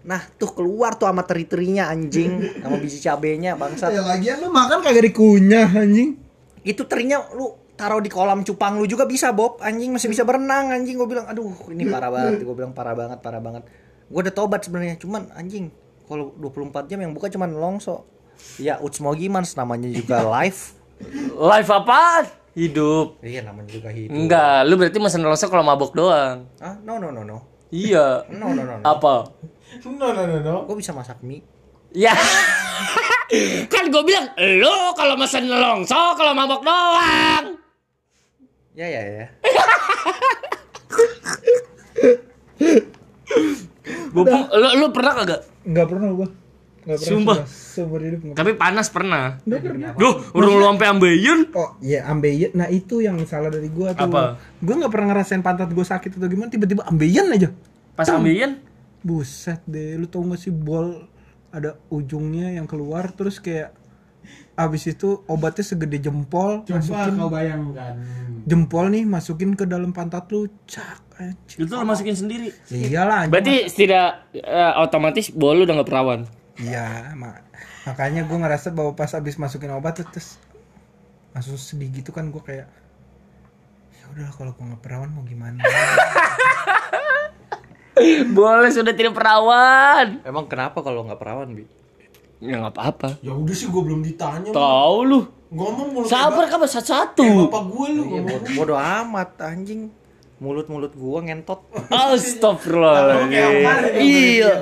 nah 0.00 0.20
tuh 0.40 0.56
keluar 0.56 0.96
tuh 0.96 1.08
sama 1.08 1.22
teri-terinya 1.28 1.92
anjing. 1.92 2.60
Sama 2.64 2.76
biji 2.80 2.98
cabenya 3.04 3.56
bangsat. 3.56 3.92
Ya 3.92 4.02
lagian 4.04 4.40
lu 4.40 4.48
makan 4.48 4.80
kagak 4.80 5.04
dikunyah 5.12 5.68
anjing. 5.70 6.16
itu 6.60 6.84
terinya 6.84 7.24
lu 7.32 7.56
taruh 7.72 8.04
di 8.04 8.12
kolam 8.12 8.44
cupang 8.44 8.76
lu 8.76 8.84
juga 8.84 9.08
bisa 9.08 9.32
Bob. 9.32 9.60
Anjing 9.64 9.96
masih 9.96 10.12
bisa 10.12 10.28
berenang 10.28 10.72
anjing 10.72 11.00
gue 11.00 11.08
bilang. 11.08 11.24
Aduh 11.28 11.52
ini 11.72 11.88
parah 11.88 12.12
banget 12.12 12.44
gue 12.44 12.54
bilang 12.56 12.72
parah 12.76 12.92
banget 12.92 13.18
parah 13.24 13.40
banget. 13.40 13.64
Gue 14.12 14.20
udah 14.20 14.34
tobat 14.34 14.60
sebenarnya 14.64 15.00
cuman 15.00 15.32
anjing 15.32 15.72
kalau 16.04 16.34
24 16.36 16.90
jam 16.90 16.98
yang 17.00 17.14
buka 17.14 17.30
cuman 17.30 17.54
longso 17.54 18.02
ya 18.58 18.82
uts 18.82 18.98
mau 18.98 19.14
gimana 19.14 19.46
namanya 19.46 19.86
juga 19.94 20.26
live 20.40 20.60
live 21.38 21.70
apa 21.70 22.26
hidup. 22.52 23.22
Iya 23.22 23.46
namanya 23.46 23.70
juga 23.72 23.88
hidup. 23.94 24.12
Enggak 24.12 24.58
lu 24.66 24.74
berarti 24.76 24.98
mesen 24.98 25.22
longso 25.22 25.46
kalau 25.48 25.64
mabok 25.64 25.94
doang. 25.94 26.50
Ah 26.58 26.76
no 26.82 26.98
no 26.98 27.14
no 27.14 27.22
no. 27.22 27.38
Iya. 27.70 28.26
No 28.34 28.50
no 28.50 28.66
no, 28.66 28.74
no. 28.82 28.84
apa 28.84 29.30
no 29.86 30.06
no 30.12 30.22
no 30.26 30.36
no 30.42 30.54
gue 30.66 30.76
bisa 30.78 30.92
masak 30.92 31.20
mie 31.22 31.42
Ya. 31.90 32.14
kan 33.72 33.90
gue 33.90 34.02
bilang, 34.06 34.30
lo 34.62 34.94
kalau 34.94 35.18
mesen 35.18 35.50
longso 35.50 36.14
kalau 36.14 36.38
mabok 36.38 36.62
doang. 36.62 37.58
ya 38.78 38.86
ya 38.86 39.02
ya 39.02 39.26
Bopong, 44.10 44.44
lo, 44.54 44.68
lo 44.78 44.86
pernah 44.94 45.12
kagak? 45.22 45.40
Enggak 45.66 45.86
pernah 45.86 46.08
gua. 46.14 46.28
Enggak 46.82 46.98
pernah. 46.98 47.10
Sumpah. 47.14 47.36
Seumur 47.46 48.00
hidup 48.02 48.20
Tapi 48.34 48.50
panas 48.58 48.86
pernah. 48.90 49.38
Enggak 49.46 49.60
pernah. 49.66 49.90
Duh, 49.94 50.14
urung 50.34 50.54
lu 50.58 50.64
sampai 50.66 50.86
ambeien. 50.90 51.40
Oh 51.54 51.78
iya 51.78 52.06
ambeien. 52.10 52.50
Nah 52.54 52.68
itu 52.70 53.02
yang 53.02 53.18
salah 53.26 53.50
dari 53.50 53.70
gua 53.70 53.94
tuh. 53.94 54.10
Apa? 54.10 54.38
Gua 54.62 54.74
nggak 54.82 54.92
pernah 54.92 55.06
ngerasain 55.14 55.42
pantat 55.42 55.70
gua 55.70 55.86
sakit 55.86 56.18
atau 56.18 56.28
gimana 56.28 56.50
tiba-tiba 56.50 56.82
ambeien 56.86 57.26
aja. 57.30 57.48
Pas 57.94 58.06
ambeien, 58.10 58.58
Buset 59.00 59.64
deh, 59.64 59.96
lu 59.96 60.04
tau 60.04 60.20
gak 60.22 60.38
sih 60.38 60.52
bol 60.52 61.08
ada 61.50 61.80
ujungnya 61.88 62.54
yang 62.54 62.64
keluar 62.64 63.10
terus 63.10 63.40
kayak 63.40 63.74
abis 64.54 64.92
itu 64.92 65.24
obatnya 65.26 65.64
segede 65.64 65.98
jempol 65.98 66.62
Coba 66.62 66.78
masukin 66.78 67.12
kau 67.16 67.30
bayangkan. 67.32 67.94
jempol 68.44 68.86
nih 68.86 69.02
masukin 69.02 69.56
ke 69.56 69.64
dalam 69.64 69.90
pantat 69.90 70.28
lu 70.28 70.46
cak 70.64 71.00
anjir. 71.16 71.64
Itu 71.64 71.72
lo 71.72 71.82
masukin 71.82 72.14
sendiri. 72.14 72.52
iyalah 72.68 73.24
anjing. 73.24 73.32
Berarti 73.32 73.54
tidak 73.72 74.08
eh, 74.32 74.72
otomatis 74.76 75.32
bahwa 75.32 75.52
lu 75.56 75.62
udah 75.64 75.74
gak 75.80 75.88
perawan. 75.88 76.20
iya 76.56 77.16
mak 77.16 77.40
makanya 77.82 78.28
gue 78.28 78.36
ngerasa 78.36 78.68
bahwa 78.70 78.92
pas 78.92 79.08
abis 79.10 79.40
masukin 79.40 79.72
obat 79.72 79.96
tuh, 79.96 80.04
terus 80.06 80.36
langsung 81.32 81.56
sedih 81.56 81.88
gitu 81.90 82.12
kan 82.12 82.28
gue 82.28 82.42
kayak 82.44 82.68
ya 83.90 84.04
udah 84.12 84.28
kalau 84.30 84.52
gue 84.52 84.64
nggak 84.68 84.82
perawan 84.84 85.08
mau 85.08 85.24
gimana 85.24 85.56
Boleh 88.30 88.70
sudah 88.70 88.92
tidak 88.92 89.12
perawan. 89.12 90.20
Emang 90.22 90.46
kenapa 90.46 90.80
kalau 90.80 91.04
nggak 91.04 91.18
perawan, 91.18 91.48
Bi? 91.52 91.64
Ya 92.40 92.56
nggak 92.56 92.72
apa-apa. 92.72 93.08
Ya 93.20 93.32
udah 93.32 93.52
sih 93.52 93.68
gue 93.68 93.82
belum 93.82 94.00
ditanya. 94.00 94.50
Tahu 94.50 94.96
lu. 95.04 95.20
Ngomong 95.50 95.88
mulu. 95.92 96.06
Sabar 96.06 96.46
kan 96.46 96.62
satu-satu. 96.62 97.50
Bapak 97.50 97.62
gue 97.68 97.86
lu 97.90 98.02
Iya, 98.02 98.10
ngomong. 98.16 98.40
bodo, 98.40 98.56
bodo 98.56 98.74
amat 98.78 99.30
anjing. 99.42 99.92
Mulut-mulut 100.40 100.96
gua 100.96 101.20
ngentot. 101.20 101.60
Astagfirullahaladzim. 101.92 103.60
Iya. 104.00 104.52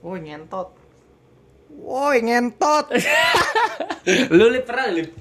Woi, 0.00 0.18
ngentot. 0.24 0.72
Woi, 1.76 2.24
ngentot. 2.24 2.88
Lu 4.36 4.48
lip 4.48 4.64
pernah 4.64 4.88
lip? 4.88 5.12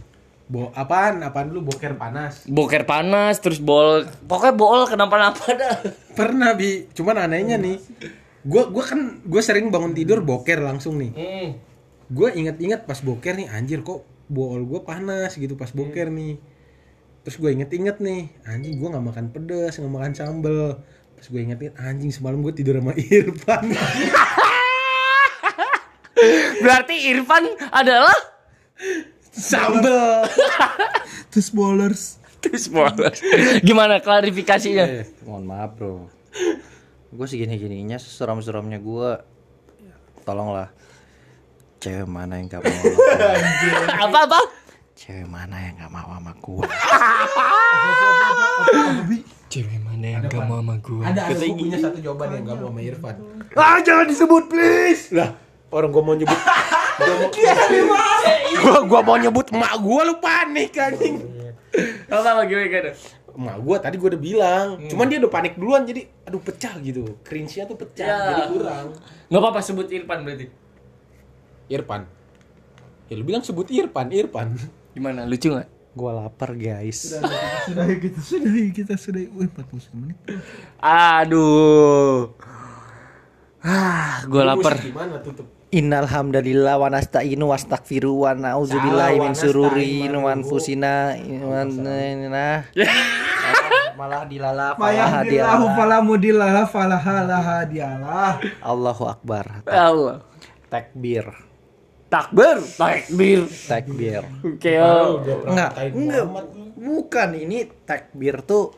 Bo 0.50 0.74
apaan? 0.74 1.22
Apaan 1.22 1.54
dulu 1.54 1.70
boker 1.70 1.94
panas? 1.94 2.50
Boker 2.50 2.82
panas 2.90 3.38
terus 3.38 3.62
bol. 3.62 4.02
Pokoknya 4.26 4.58
bol 4.58 4.82
kenapa-napa 4.90 5.46
dah. 5.54 5.78
Pernah 6.18 6.58
bi, 6.58 6.90
cuman 6.90 7.30
anehnya 7.30 7.62
nih, 7.62 7.78
gue 8.42 8.64
gua 8.74 8.82
kan 8.82 9.22
gue 9.22 9.42
sering 9.46 9.70
bangun 9.70 9.94
tidur 9.94 10.26
boker 10.26 10.58
langsung 10.58 10.98
nih. 10.98 11.14
Hmm. 11.14 11.50
Gue 12.10 12.34
inget-inget 12.34 12.90
pas 12.90 12.98
boker 12.98 13.38
nih, 13.38 13.46
anjir 13.54 13.86
kok 13.86 14.02
bool 14.26 14.66
gue 14.66 14.82
panas 14.82 15.38
gitu 15.38 15.54
pas 15.54 15.70
boker 15.70 16.10
nih. 16.10 16.42
Terus 17.22 17.38
gue 17.38 17.50
inget-inget 17.54 18.02
nih, 18.02 18.34
anjing 18.50 18.82
gue 18.82 18.90
nggak 18.90 19.06
makan 19.06 19.26
pedas, 19.30 19.78
nggak 19.78 19.94
makan 19.94 20.14
sambel. 20.18 20.82
Pas 21.14 21.26
gue 21.30 21.42
inget-inget, 21.46 21.78
anjing 21.78 22.10
semalam 22.10 22.42
gue 22.42 22.58
tidur 22.58 22.82
sama 22.82 22.98
Irfan. 23.14 23.70
Berarti 26.66 26.96
Irfan 27.14 27.46
adalah 27.70 28.18
sambel. 29.40 30.28
terus 31.32 31.50
bowlers 31.50 32.20
terus 32.40 32.72
bola. 32.72 33.12
Gimana 33.60 34.00
klarifikasinya? 34.00 34.86
Eh, 34.88 35.06
mohon 35.28 35.44
maaf, 35.44 35.76
Bro. 35.76 36.08
Gue 37.12 37.28
segini-gininya 37.28 38.00
seram-seramnya 38.00 38.80
gua 38.80 39.28
tolonglah 40.24 40.70
cewek 41.80 42.06
mana 42.06 42.38
yang 42.38 42.48
gak 42.48 42.62
mau 42.62 42.72
sama- 42.72 44.08
Apa-apa? 44.08 44.40
cewek 45.00 45.26
mana 45.26 45.56
yang 45.58 45.76
gak 45.80 45.92
mau 45.92 46.08
sama 46.12 46.32
gua 46.38 46.68
Cewek 49.50 49.80
mana 49.82 50.06
yang 50.06 50.22
gak 50.30 50.46
mau 50.46 50.62
sama 50.62 50.76
gue? 50.78 51.02
Ada 51.02 51.22
ada 51.26 51.34
gue 51.34 51.58
punya 51.58 51.78
satu 51.82 51.98
jawaban 51.98 52.28
yang 52.38 52.44
gak 52.46 52.58
mau 52.62 52.70
sama 52.70 52.82
Irfan. 52.86 53.16
ah 53.58 53.78
jangan 53.82 54.06
disebut 54.06 54.44
please. 54.46 55.10
Lah 55.10 55.34
orang 55.74 55.90
gue 55.90 56.04
mau 56.06 56.14
nyebut. 56.14 56.38
Gue 58.52 58.80
gua 58.86 59.00
mau 59.02 59.16
nyebut 59.16 59.48
emak 59.50 59.74
gue 59.78 60.02
lu 60.04 60.16
panik 60.18 60.72
anjing. 60.76 61.16
Apa-apa 62.08 62.44
gimana? 62.44 62.92
emak 63.30 63.56
gue 63.58 63.78
tadi 63.80 63.96
gue 63.96 64.10
udah 64.10 64.20
bilang 64.20 64.68
cuman 64.84 65.06
dia 65.06 65.16
udah 65.16 65.32
panik 65.32 65.54
duluan 65.56 65.86
jadi 65.86 66.12
aduh 66.26 66.42
pecah 66.42 66.76
gitu 66.82 67.16
cringe-nya 67.22 67.64
tuh 67.64 67.78
pecah 67.78 68.04
Ya. 68.04 68.18
jadi 68.26 68.44
kurang 68.52 68.88
Gak 69.30 69.40
apa-apa 69.40 69.60
sebut 69.62 69.88
Irfan 69.88 70.28
berarti. 70.28 70.50
Irfan 71.70 72.04
ya 73.08 73.14
lu 73.16 73.24
bilang 73.24 73.40
sebut 73.40 73.70
Irfan 73.70 74.12
Irfan 74.12 74.60
Gimana? 74.92 75.24
Lucu 75.24 75.54
gak? 75.54 75.70
gua 75.90 76.12
lapar 76.18 76.52
guys 76.52 77.16
sudah 77.64 77.88
kita 77.96 78.20
sudah 78.20 78.52
kita 78.72 78.94
sudah 78.94 79.22
wih 79.30 79.48
49 79.48 79.88
menit 79.96 80.18
Aduh. 80.82 82.34
Ah, 83.60 84.24
gue 84.26 84.42
lapar. 84.42 84.80
Gimana 84.80 85.20
tutup 85.20 85.48
Innal 85.70 86.10
hamdalillah 86.10 86.82
wa 86.82 86.90
nasta'inu 86.90 87.54
wastaghfiru 87.54 88.26
wa 88.26 88.34
na'udzubillahi 88.34 89.22
min 89.22 89.38
syururi 89.38 90.10
anfusina 90.10 91.14
wa 91.46 91.62
nah 91.62 92.66
malah 93.94 94.26
dilala 94.26 94.74
falah 94.74 94.82
Mayahdilahu 94.82 95.70
hadiyalah. 95.70 95.76
fala 95.78 95.98
mudhillalah 96.02 96.66
fala 96.66 96.98
hadiyalah. 96.98 98.42
Allahu 98.66 99.04
akbar 99.14 99.62
Allah. 99.70 100.26
takbir 100.74 101.30
Takbir, 102.10 102.58
takbir. 102.74 103.46
takbir 103.70 104.24
Oke, 104.42 104.74
oh. 104.82 105.22
enggak 105.46 105.72
enggak 105.94 106.26
bukan 106.82 107.30
ini 107.38 107.70
takbir 107.86 108.42
tuh 108.42 108.74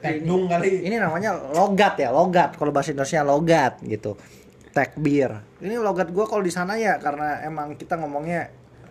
Tekdung 0.00 0.46
kali. 0.48 0.86
ini 0.86 0.96
namanya 0.96 1.34
logat 1.52 1.98
ya 1.98 2.08
logat 2.14 2.54
kalau 2.56 2.70
bahasa 2.70 2.94
Indonesia 2.94 3.20
logat 3.20 3.82
gitu 3.82 4.14
takbir 4.70 5.30
ini 5.58 5.74
logat 5.76 6.08
gua 6.08 6.24
kalau 6.24 6.40
di 6.40 6.50
sana 6.50 6.74
ya 6.74 6.96
karena 6.96 7.42
emang 7.42 7.74
kita 7.74 7.94
ngomongnya 7.94 8.48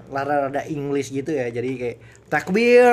rada-rada 0.10 0.66
English 0.66 1.10
gitu 1.10 1.30
ya 1.30 1.48
jadi 1.48 1.70
kayak 1.72 1.98
takbir 2.28 2.90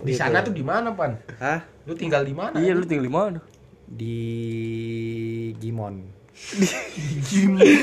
di 0.00 0.12
gitu. 0.12 0.18
sana 0.18 0.40
tuh 0.40 0.50
di 0.50 0.62
mana 0.62 0.94
pan 0.94 1.18
Hah? 1.36 1.60
lu 1.82 1.92
tinggal 1.92 2.22
di 2.22 2.30
mana 2.30 2.54
Iya, 2.54 2.72
lu 2.72 2.84
tinggal 2.84 3.04
di 3.04 3.12
mana? 3.12 3.38
di 3.86 4.18
Gimon 5.58 6.20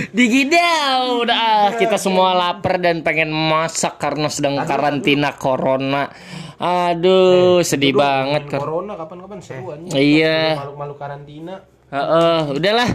Di 0.09 0.25
Gidau 0.25 1.21
udah 1.21 1.37
ah, 1.37 1.67
kita 1.75 1.95
semua 1.95 2.33
lapar 2.33 2.81
dan 2.81 3.05
pengen 3.05 3.29
masak 3.29 4.01
karena 4.01 4.27
sedang 4.27 4.57
karantina 4.65 5.37
corona. 5.37 6.09
Aduh, 6.57 7.61
sedih 7.61 7.93
banget 7.93 8.49
kan. 8.49 8.57
corona 8.57 8.97
kapan-kapan 8.97 9.37
seru 9.37 9.77
Iya. 9.93 10.57
malu-malu 10.57 10.97
karantina 10.97 11.61
Heeh, 11.87 12.39
udahlah. 12.51 12.89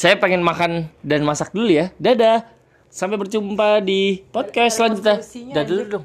Saya 0.00 0.16
pengen 0.16 0.40
makan 0.40 0.88
dan 1.04 1.20
masak 1.28 1.52
dulu 1.52 1.68
ya. 1.68 1.92
Dadah. 2.00 2.48
Sampai 2.88 3.20
berjumpa 3.20 3.84
di 3.84 4.24
podcast 4.32 4.80
selanjutnya. 4.80 5.20
Dadah 5.52 5.64
dulu 5.68 5.82
dong. 5.84 6.04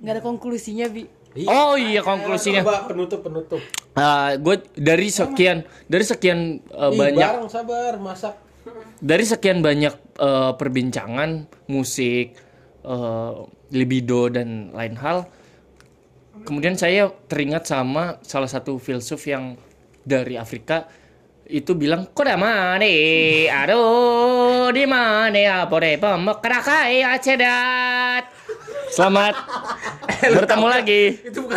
nggak 0.00 0.12
ada 0.16 0.22
konklusinya 0.24 0.86
bi 0.88 1.04
Oh 1.44 1.76
iya 1.76 2.00
konklusinya. 2.00 2.64
coba 2.64 2.88
penutup 2.88 3.20
penutup 3.20 3.60
gue 4.40 4.56
dari 4.80 5.08
sekian 5.12 5.68
dari 5.86 6.04
sekian 6.08 6.64
uh, 6.72 6.88
Ih, 6.88 6.96
banyak 6.96 7.20
bareng 7.20 7.52
sabar 7.52 8.00
masak 8.00 8.34
dari 8.98 9.28
sekian 9.28 9.60
banyak 9.60 9.92
uh, 10.16 10.56
perbincangan 10.56 11.44
musik 11.68 12.32
uh, 12.88 13.44
libido 13.68 14.32
dan 14.32 14.72
lain 14.72 14.96
hal 14.96 15.28
kemudian 16.48 16.80
saya 16.80 17.12
teringat 17.28 17.68
sama 17.68 18.16
salah 18.24 18.48
satu 18.48 18.80
filsuf 18.80 19.20
yang 19.28 19.60
dari 20.00 20.40
Afrika 20.40 20.88
itu 21.50 21.74
bilang 21.74 22.06
kok 22.14 22.22
mana 22.38 22.86
aduh 23.50 24.70
di 24.70 24.86
mana? 24.86 25.66
Apa 25.66 25.74
deh 25.82 25.98
pemekarakai 25.98 27.02
acedat 27.02 28.30
selamat. 28.90 29.34
Bertemu 30.20 30.66
lagi. 30.66 31.02
itu 31.22 31.38
bukan 31.46 31.56